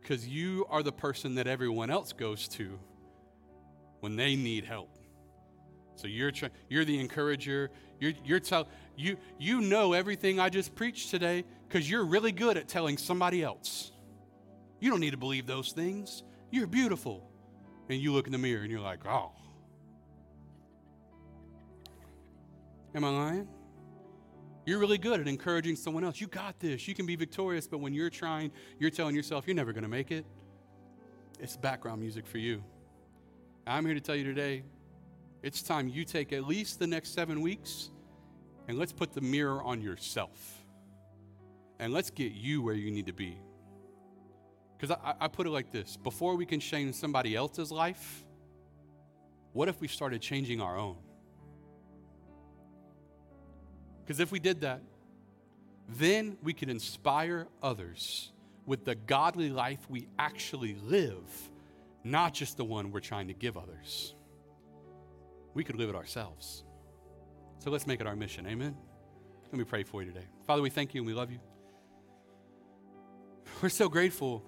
because 0.01 0.27
you 0.27 0.67
are 0.69 0.83
the 0.83 0.93
person 0.93 1.37
that 1.37 1.47
everyone 1.47 1.91
else 1.91 2.13
goes 2.13 2.49
to 2.49 2.79
when 4.01 4.17
they 4.17 4.37
need 4.37 4.65
help. 4.65 4.97
So 5.97 6.07
you're 6.07 6.33
you're 6.69 6.85
the 6.85 6.99
encourager. 7.01 7.71
You're 8.01 8.13
you're 8.25 8.41
tell 8.41 8.69
you 8.97 9.17
you 9.39 9.61
know 9.61 9.93
everything 9.95 10.39
I 10.39 10.51
just 10.51 10.75
preached 10.75 11.11
today 11.11 11.45
because 11.69 11.91
you're 11.91 12.05
really 12.05 12.33
good 12.33 12.57
at 12.57 12.69
telling 12.69 12.99
somebody 12.99 13.43
else. 13.43 13.93
You 14.79 14.91
don't 14.91 15.01
need 15.01 15.13
to 15.13 15.17
believe 15.17 15.47
those 15.47 15.73
things. 15.73 16.23
You're 16.51 16.67
beautiful. 16.67 17.31
And 17.89 18.01
you 18.01 18.13
look 18.13 18.27
in 18.27 18.33
the 18.33 18.39
mirror 18.39 18.63
and 18.63 18.71
you're 18.71 18.81
like, 18.81 19.07
oh. 19.07 19.33
Am 22.95 23.05
I 23.05 23.11
lying? 23.11 23.49
You're 24.65 24.81
really 24.81 24.99
good 24.99 25.21
at 25.21 25.29
encouraging 25.29 25.77
someone 25.77 26.03
else. 26.03 26.21
You 26.21 26.27
got 26.27 26.59
this. 26.59 26.89
You 26.89 26.95
can 26.95 27.07
be 27.07 27.15
victorious, 27.15 27.69
but 27.69 27.79
when 27.79 27.95
you're 27.95 28.11
trying, 28.11 28.51
you're 28.81 28.91
telling 28.91 29.15
yourself 29.15 29.47
you're 29.47 29.55
never 29.55 29.73
going 29.73 29.85
to 29.85 29.89
make 29.89 30.11
it. 30.11 30.27
It's 31.39 31.57
background 31.57 32.01
music 32.01 32.27
for 32.27 32.39
you. 32.39 32.65
I'm 33.67 33.85
here 33.85 33.95
to 33.95 34.01
tell 34.01 34.15
you 34.15 34.25
today 34.25 34.63
it's 35.43 35.63
time 35.63 35.89
you 35.89 36.05
take 36.05 36.33
at 36.33 36.45
least 36.45 36.79
the 36.79 36.87
next 36.87 37.15
seven 37.15 37.41
weeks 37.41 37.91
and 38.69 38.79
let's 38.79 38.93
put 38.93 39.13
the 39.13 39.21
mirror 39.21 39.63
on 39.63 39.81
yourself. 39.81 40.65
And 41.79 41.93
let's 41.93 42.11
get 42.11 42.33
you 42.33 42.63
where 42.63 42.75
you 42.75 42.91
need 42.91 43.07
to 43.07 43.13
be. 43.13 43.37
Because 44.77 44.97
I, 45.05 45.15
I, 45.21 45.29
put 45.29 45.47
it 45.47 45.51
like 45.51 45.71
this 45.71 45.97
before 45.97 46.37
we 46.37 46.47
can 46.47 46.61
change 46.61 46.95
somebody 46.95 47.35
else's 47.35 47.71
life, 47.71 48.25
what 49.53 49.69
if 49.69 49.81
we 49.81 49.89
started 49.89 50.21
changing 50.21 50.61
our 50.61 50.77
own? 50.77 50.97
Because 54.05 54.21
if 54.21 54.31
we 54.31 54.39
did 54.39 54.61
that, 54.61 54.81
then 55.89 56.37
we 56.43 56.53
could 56.53 56.69
inspire 56.69 57.47
others 57.63 58.33
with 58.65 58.85
the 58.85 58.95
godly 58.95 59.51
life 59.51 59.79
we 59.89 60.09
actually 60.19 60.77
live, 60.85 61.25
not 62.11 62.35
just 62.35 62.57
the 62.57 62.65
one 62.65 62.91
we're 62.91 63.01
trying 63.01 63.29
to 63.29 63.35
give 63.35 63.57
others. 63.57 64.15
We 65.55 65.65
could 65.65 65.77
live 65.77 65.89
it 65.89 65.95
ourselves. 65.95 66.65
So 67.59 67.71
let's 67.71 67.87
make 67.87 68.01
it 68.01 68.07
our 68.07 68.17
mission. 68.17 68.47
Amen. 68.47 68.77
Let 69.51 69.59
me 69.59 69.65
pray 69.65 69.83
for 69.83 70.03
you 70.03 70.13
today. 70.13 70.27
Father, 70.47 70.63
we 70.63 70.71
thank 70.71 70.95
you 70.95 71.01
and 71.01 71.07
we 71.07 71.15
love 71.15 71.31
you. 71.31 71.39
We're 73.63 73.69
so 73.69 73.89
grateful 73.89 74.43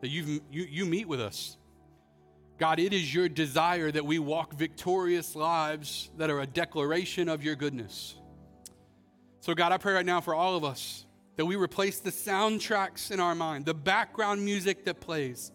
that 0.00 0.08
you 0.08 0.40
you, 0.50 0.64
you 0.64 0.86
meet 0.86 1.06
with 1.06 1.20
us. 1.20 1.56
God, 2.58 2.78
it 2.78 2.92
is 2.92 3.14
your 3.14 3.28
desire 3.28 3.90
that 3.90 4.04
we 4.04 4.18
walk 4.18 4.54
victorious 4.54 5.34
lives 5.34 6.10
that 6.18 6.28
are 6.28 6.40
a 6.40 6.46
declaration 6.46 7.28
of 7.28 7.42
your 7.42 7.54
goodness. 7.54 8.16
So, 9.40 9.54
God, 9.54 9.72
I 9.72 9.78
pray 9.78 9.94
right 9.94 10.04
now 10.04 10.20
for 10.20 10.34
all 10.34 10.56
of 10.56 10.64
us 10.64 11.06
that 11.36 11.46
we 11.46 11.56
replace 11.56 12.00
the 12.00 12.10
soundtracks 12.10 13.10
in 13.10 13.18
our 13.18 13.34
mind, 13.34 13.64
the 13.64 13.72
background 13.72 14.44
music 14.44 14.84
that 14.84 15.00
plays, 15.00 15.52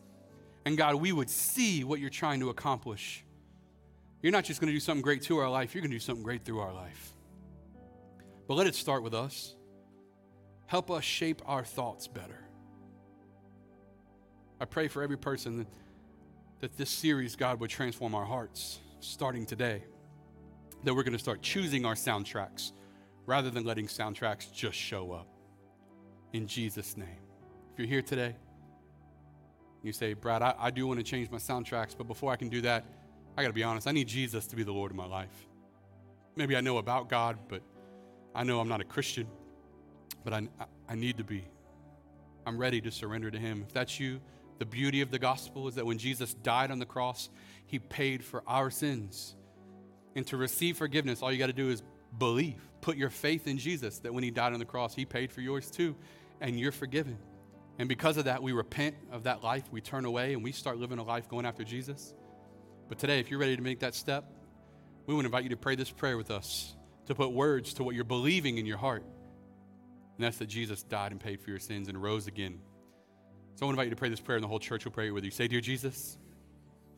and 0.66 0.78
God, 0.78 0.96
we 0.96 1.12
would 1.12 1.30
see 1.30 1.84
what 1.84 2.00
you're 2.00 2.10
trying 2.10 2.40
to 2.40 2.50
accomplish. 2.50 3.24
You're 4.22 4.32
not 4.32 4.44
just 4.44 4.60
going 4.60 4.68
to 4.68 4.74
do 4.74 4.80
something 4.80 5.04
great 5.04 5.22
to 5.24 5.38
our 5.38 5.50
life, 5.50 5.74
you're 5.74 5.82
going 5.82 5.92
to 5.92 5.96
do 5.96 6.02
something 6.02 6.24
great 6.24 6.44
through 6.44 6.60
our 6.60 6.74
life. 6.74 7.14
But 8.48 8.56
let 8.56 8.68
it 8.68 8.76
start 8.76 9.04
with 9.04 9.14
us. 9.14 9.56
Help 10.68 10.90
us 10.90 11.04
shape 11.04 11.42
our 11.46 11.64
thoughts 11.64 12.08
better. 12.08 12.40
I 14.60 14.66
pray 14.66 14.88
for 14.88 15.04
every 15.04 15.18
person 15.18 15.58
that 15.58 15.68
that 16.66 16.78
this 16.78 16.90
series, 16.90 17.36
God, 17.36 17.60
would 17.60 17.70
transform 17.70 18.16
our 18.16 18.26
hearts 18.26 18.80
starting 19.00 19.46
today. 19.46 19.84
That 20.84 20.94
we're 20.94 21.04
going 21.04 21.14
to 21.14 21.20
start 21.20 21.42
choosing 21.42 21.86
our 21.86 21.96
soundtracks 21.96 22.72
rather 23.26 23.50
than 23.50 23.66
letting 23.66 23.88
soundtracks 23.88 24.52
just 24.52 24.76
show 24.76 25.12
up. 25.12 25.28
In 26.34 26.48
Jesus' 26.48 26.98
name. 26.98 27.20
If 27.74 27.80
you're 27.80 27.88
here 27.88 28.02
today, 28.02 28.36
you 29.86 29.94
say, 29.94 30.14
Brad, 30.14 30.42
I, 30.42 30.56
I 30.58 30.72
do 30.72 30.88
want 30.88 31.00
to 31.00 31.04
change 31.04 31.30
my 31.30 31.38
soundtracks, 31.38 31.96
but 31.98 32.08
before 32.08 32.32
I 32.32 32.36
can 32.36 32.50
do 32.50 32.62
that, 32.62 32.86
I 33.38 33.42
got 33.42 33.50
to 33.50 33.54
be 33.54 33.64
honest, 33.64 33.88
I 33.88 33.92
need 33.92 34.08
Jesus 34.08 34.48
to 34.48 34.56
be 34.56 34.64
the 34.64 34.72
Lord 34.72 34.92
of 34.92 34.98
my 34.98 35.06
life. 35.06 35.48
Maybe 36.36 36.56
I 36.56 36.62
know 36.62 36.78
about 36.78 37.10
God, 37.10 37.38
but 37.48 37.62
I 38.34 38.44
know 38.44 38.60
I'm 38.60 38.68
not 38.68 38.82
a 38.82 38.86
Christian, 38.86 39.28
but 40.24 40.34
I, 40.34 40.48
I 40.90 40.96
need 40.96 41.18
to 41.18 41.24
be. 41.24 41.46
I'm 42.46 42.58
ready 42.58 42.82
to 42.82 42.92
surrender 42.92 43.32
to 43.32 43.38
Him. 43.38 43.64
If 43.68 43.74
that's 43.74 44.00
you, 44.00 44.22
the 44.60 44.66
beauty 44.66 45.02
of 45.02 45.12
the 45.12 45.20
gospel 45.20 45.68
is 45.68 45.76
that 45.76 45.86
when 45.86 45.98
Jesus 45.98 46.34
died 46.34 46.72
on 46.72 46.80
the 46.80 46.86
cross, 46.86 47.30
he 47.66 47.80
paid 47.80 48.24
for 48.24 48.44
our 48.48 48.70
sins. 48.70 49.36
And 50.16 50.26
to 50.28 50.38
receive 50.38 50.78
forgiveness, 50.78 51.22
all 51.22 51.32
you 51.32 51.38
got 51.38 51.48
to 51.48 51.54
do 51.54 51.70
is 51.70 51.84
believe. 52.18 52.62
Put 52.82 52.96
your 52.96 53.10
faith 53.10 53.48
in 53.48 53.58
Jesus 53.58 54.00
that 54.00 54.14
when 54.14 54.24
he 54.24 54.32
died 54.32 54.54
on 54.54 54.60
the 54.60 54.66
cross, 54.66 54.96
he 54.96 55.06
paid 55.06 55.32
for 55.32 55.42
yours 55.42 55.70
too, 55.70 55.96
and 56.40 56.60
you're 56.60 56.72
forgiven. 56.72 57.18
And 57.78 57.90
because 57.90 58.18
of 58.18 58.26
that, 58.26 58.42
we 58.42 58.54
repent 58.54 58.96
of 59.12 59.24
that 59.24 59.44
life, 59.44 59.64
we 59.72 59.82
turn 59.82 60.06
away, 60.06 60.34
and 60.34 60.44
we 60.44 60.52
start 60.52 60.78
living 60.78 60.98
a 60.98 61.04
life 61.04 61.28
going 61.28 61.46
after 61.46 61.64
Jesus. 61.64 62.14
But 62.88 63.00
today, 63.00 63.20
if 63.20 63.30
you're 63.30 63.40
ready 63.40 63.56
to 63.56 63.62
make 63.62 63.80
that 63.80 63.96
step, 63.96 64.26
we 65.08 65.14
want 65.14 65.26
to 65.26 65.28
invite 65.28 65.44
you 65.44 65.50
to 65.50 65.58
pray 65.58 65.76
this 65.76 65.92
prayer 65.92 66.18
with 66.18 66.32
us, 66.32 66.76
to 67.08 67.16
put 67.16 67.32
words 67.32 67.74
to 67.76 67.84
what 67.84 67.96
you're 67.96 68.04
believing 68.04 68.58
in 68.58 68.66
your 68.66 68.78
heart. 68.78 69.04
And 69.04 70.24
that's 70.24 70.38
that 70.38 70.48
Jesus 70.48 70.84
died 70.84 71.12
and 71.12 71.20
paid 71.20 71.42
for 71.42 71.50
your 71.50 71.60
sins 71.60 71.90
and 71.90 72.02
rose 72.02 72.28
again 72.28 72.60
so 73.56 73.66
I 73.66 73.68
want 73.68 73.78
to 73.78 73.82
invite 73.82 73.86
you 73.86 73.96
to 73.96 74.00
pray 74.00 74.10
this 74.10 74.20
prayer, 74.20 74.36
and 74.36 74.44
the 74.44 74.50
whole 74.50 74.60
church 74.60 74.84
will 74.84 74.92
pray 74.92 75.08
it 75.08 75.12
with 75.12 75.24
you. 75.24 75.32
Say, 75.32 75.48
Dear 75.48 75.62
Jesus, 75.62 76.18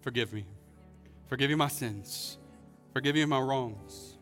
forgive 0.02 0.34
me. 0.34 0.44
Forgive 1.28 1.52
me 1.52 1.56
my 1.56 1.68
sins. 1.68 2.40
Forgive 2.94 3.14
me 3.14 3.24
my 3.26 3.40
wrongs. 3.40 4.18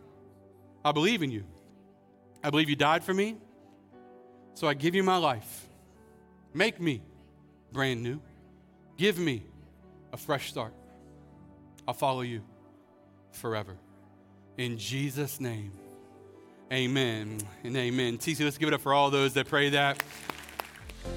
I 0.83 0.91
believe 0.91 1.23
in 1.23 1.31
you. 1.31 1.45
I 2.43 2.49
believe 2.49 2.69
you 2.69 2.75
died 2.75 3.05
for 3.05 3.13
me. 3.13 3.37
So 4.53 4.67
I 4.67 4.73
give 4.73 4.95
you 4.95 5.03
my 5.03 5.15
life. 5.15 5.64
Make 6.55 6.79
me 6.79 7.01
brand 7.73 8.01
new. 8.01 8.21
Give 8.95 9.19
me 9.19 9.43
a 10.13 10.17
fresh 10.17 10.49
start. 10.49 10.73
I'll 11.85 11.93
follow 11.93 12.21
you 12.21 12.43
forever. 13.33 13.75
In 14.57 14.77
Jesus' 14.77 15.41
name, 15.41 15.73
amen 16.71 17.39
and 17.65 17.75
amen. 17.75 18.17
TC, 18.17 18.45
let's 18.45 18.57
give 18.57 18.69
it 18.69 18.73
up 18.73 18.79
for 18.79 18.93
all 18.93 19.11
those 19.11 19.33
that 19.33 19.49
pray 19.49 19.69
that. 19.71 20.01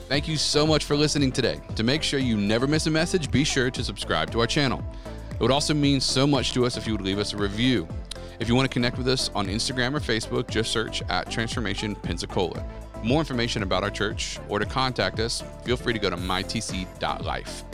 Thank 0.09 0.27
you 0.27 0.37
so 0.37 0.67
much 0.67 0.85
for 0.85 0.97
listening 0.97 1.31
today. 1.31 1.61
To 1.77 1.85
make 1.85 2.03
sure 2.03 2.19
you 2.19 2.37
never 2.37 2.67
miss 2.67 2.89
a 2.89 2.91
message, 2.91 3.31
be 3.31 3.45
sure 3.45 3.71
to 3.71 3.85
subscribe 3.85 4.33
to 4.33 4.41
our 4.41 4.47
channel. 4.49 4.83
It 5.31 5.41
would 5.41 5.53
also 5.53 5.73
mean 5.73 6.01
so 6.01 6.27
much 6.27 6.53
to 6.55 6.67
us 6.67 6.77
if 6.77 6.85
you 6.85 6.95
would 6.95 7.03
leave 7.03 7.21
us 7.21 7.33
a 7.33 7.37
review. 7.37 7.87
If 8.41 8.49
you 8.49 8.57
want 8.57 8.69
to 8.69 8.75
connect 8.75 8.99
with 8.99 9.07
us 9.07 9.31
on 9.37 9.47
Instagram 9.47 9.95
or 9.95 10.01
Facebook, 10.01 10.51
just 10.51 10.73
search 10.73 11.01
at 11.09 11.31
Transformation 11.31 11.95
Pensacola. 11.95 12.65
More 13.03 13.21
information 13.21 13.63
about 13.63 13.85
our 13.85 13.91
church 13.91 14.39
or 14.49 14.59
to 14.59 14.67
contact 14.67 15.21
us, 15.21 15.43
feel 15.63 15.77
free 15.77 15.93
to 15.93 15.99
go 15.99 16.11
to 16.11 16.17
mytc.life. 16.17 17.65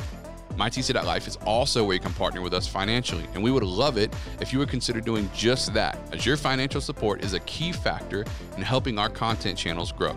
MyTC.life 0.57 1.27
is 1.27 1.37
also 1.45 1.83
where 1.85 1.95
you 1.95 2.01
can 2.01 2.13
partner 2.13 2.41
with 2.41 2.55
us 2.55 2.69
financially, 2.69 3.27
and 3.35 3.43
we 3.43 3.51
would 3.51 3.65
love 3.65 3.97
it 3.99 4.15
if 4.41 4.53
you 4.53 4.59
would 4.61 4.69
consider 4.69 5.01
doing 5.01 5.29
just 5.35 5.75
that, 5.75 5.99
as 6.13 6.25
your 6.25 6.37
financial 6.37 6.81
support 6.81 7.25
is 7.25 7.35
a 7.35 7.41
key 7.41 7.73
factor 7.73 8.25
in 8.57 8.63
helping 8.63 8.99
our 8.99 9.09
content 9.09 9.59
channels 9.59 9.91
grow. 9.91 10.17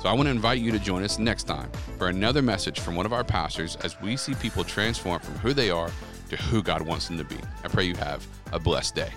So 0.00 0.08
I 0.08 0.12
want 0.12 0.26
to 0.26 0.30
invite 0.30 0.58
you 0.58 0.70
to 0.72 0.78
join 0.78 1.02
us 1.02 1.18
next 1.18 1.44
time 1.44 1.70
for 1.96 2.08
another 2.08 2.42
message 2.42 2.80
from 2.80 2.96
one 2.96 3.06
of 3.06 3.12
our 3.12 3.24
pastors 3.24 3.76
as 3.76 4.00
we 4.00 4.16
see 4.16 4.34
people 4.34 4.62
transform 4.62 5.20
from 5.20 5.34
who 5.38 5.52
they 5.54 5.70
are 5.70 5.90
to 6.28 6.36
who 6.36 6.62
God 6.62 6.82
wants 6.82 7.08
them 7.08 7.16
to 7.16 7.24
be. 7.24 7.38
I 7.64 7.68
pray 7.68 7.84
you 7.84 7.96
have 7.96 8.26
a 8.52 8.60
blessed 8.60 8.94
day. 8.94 9.10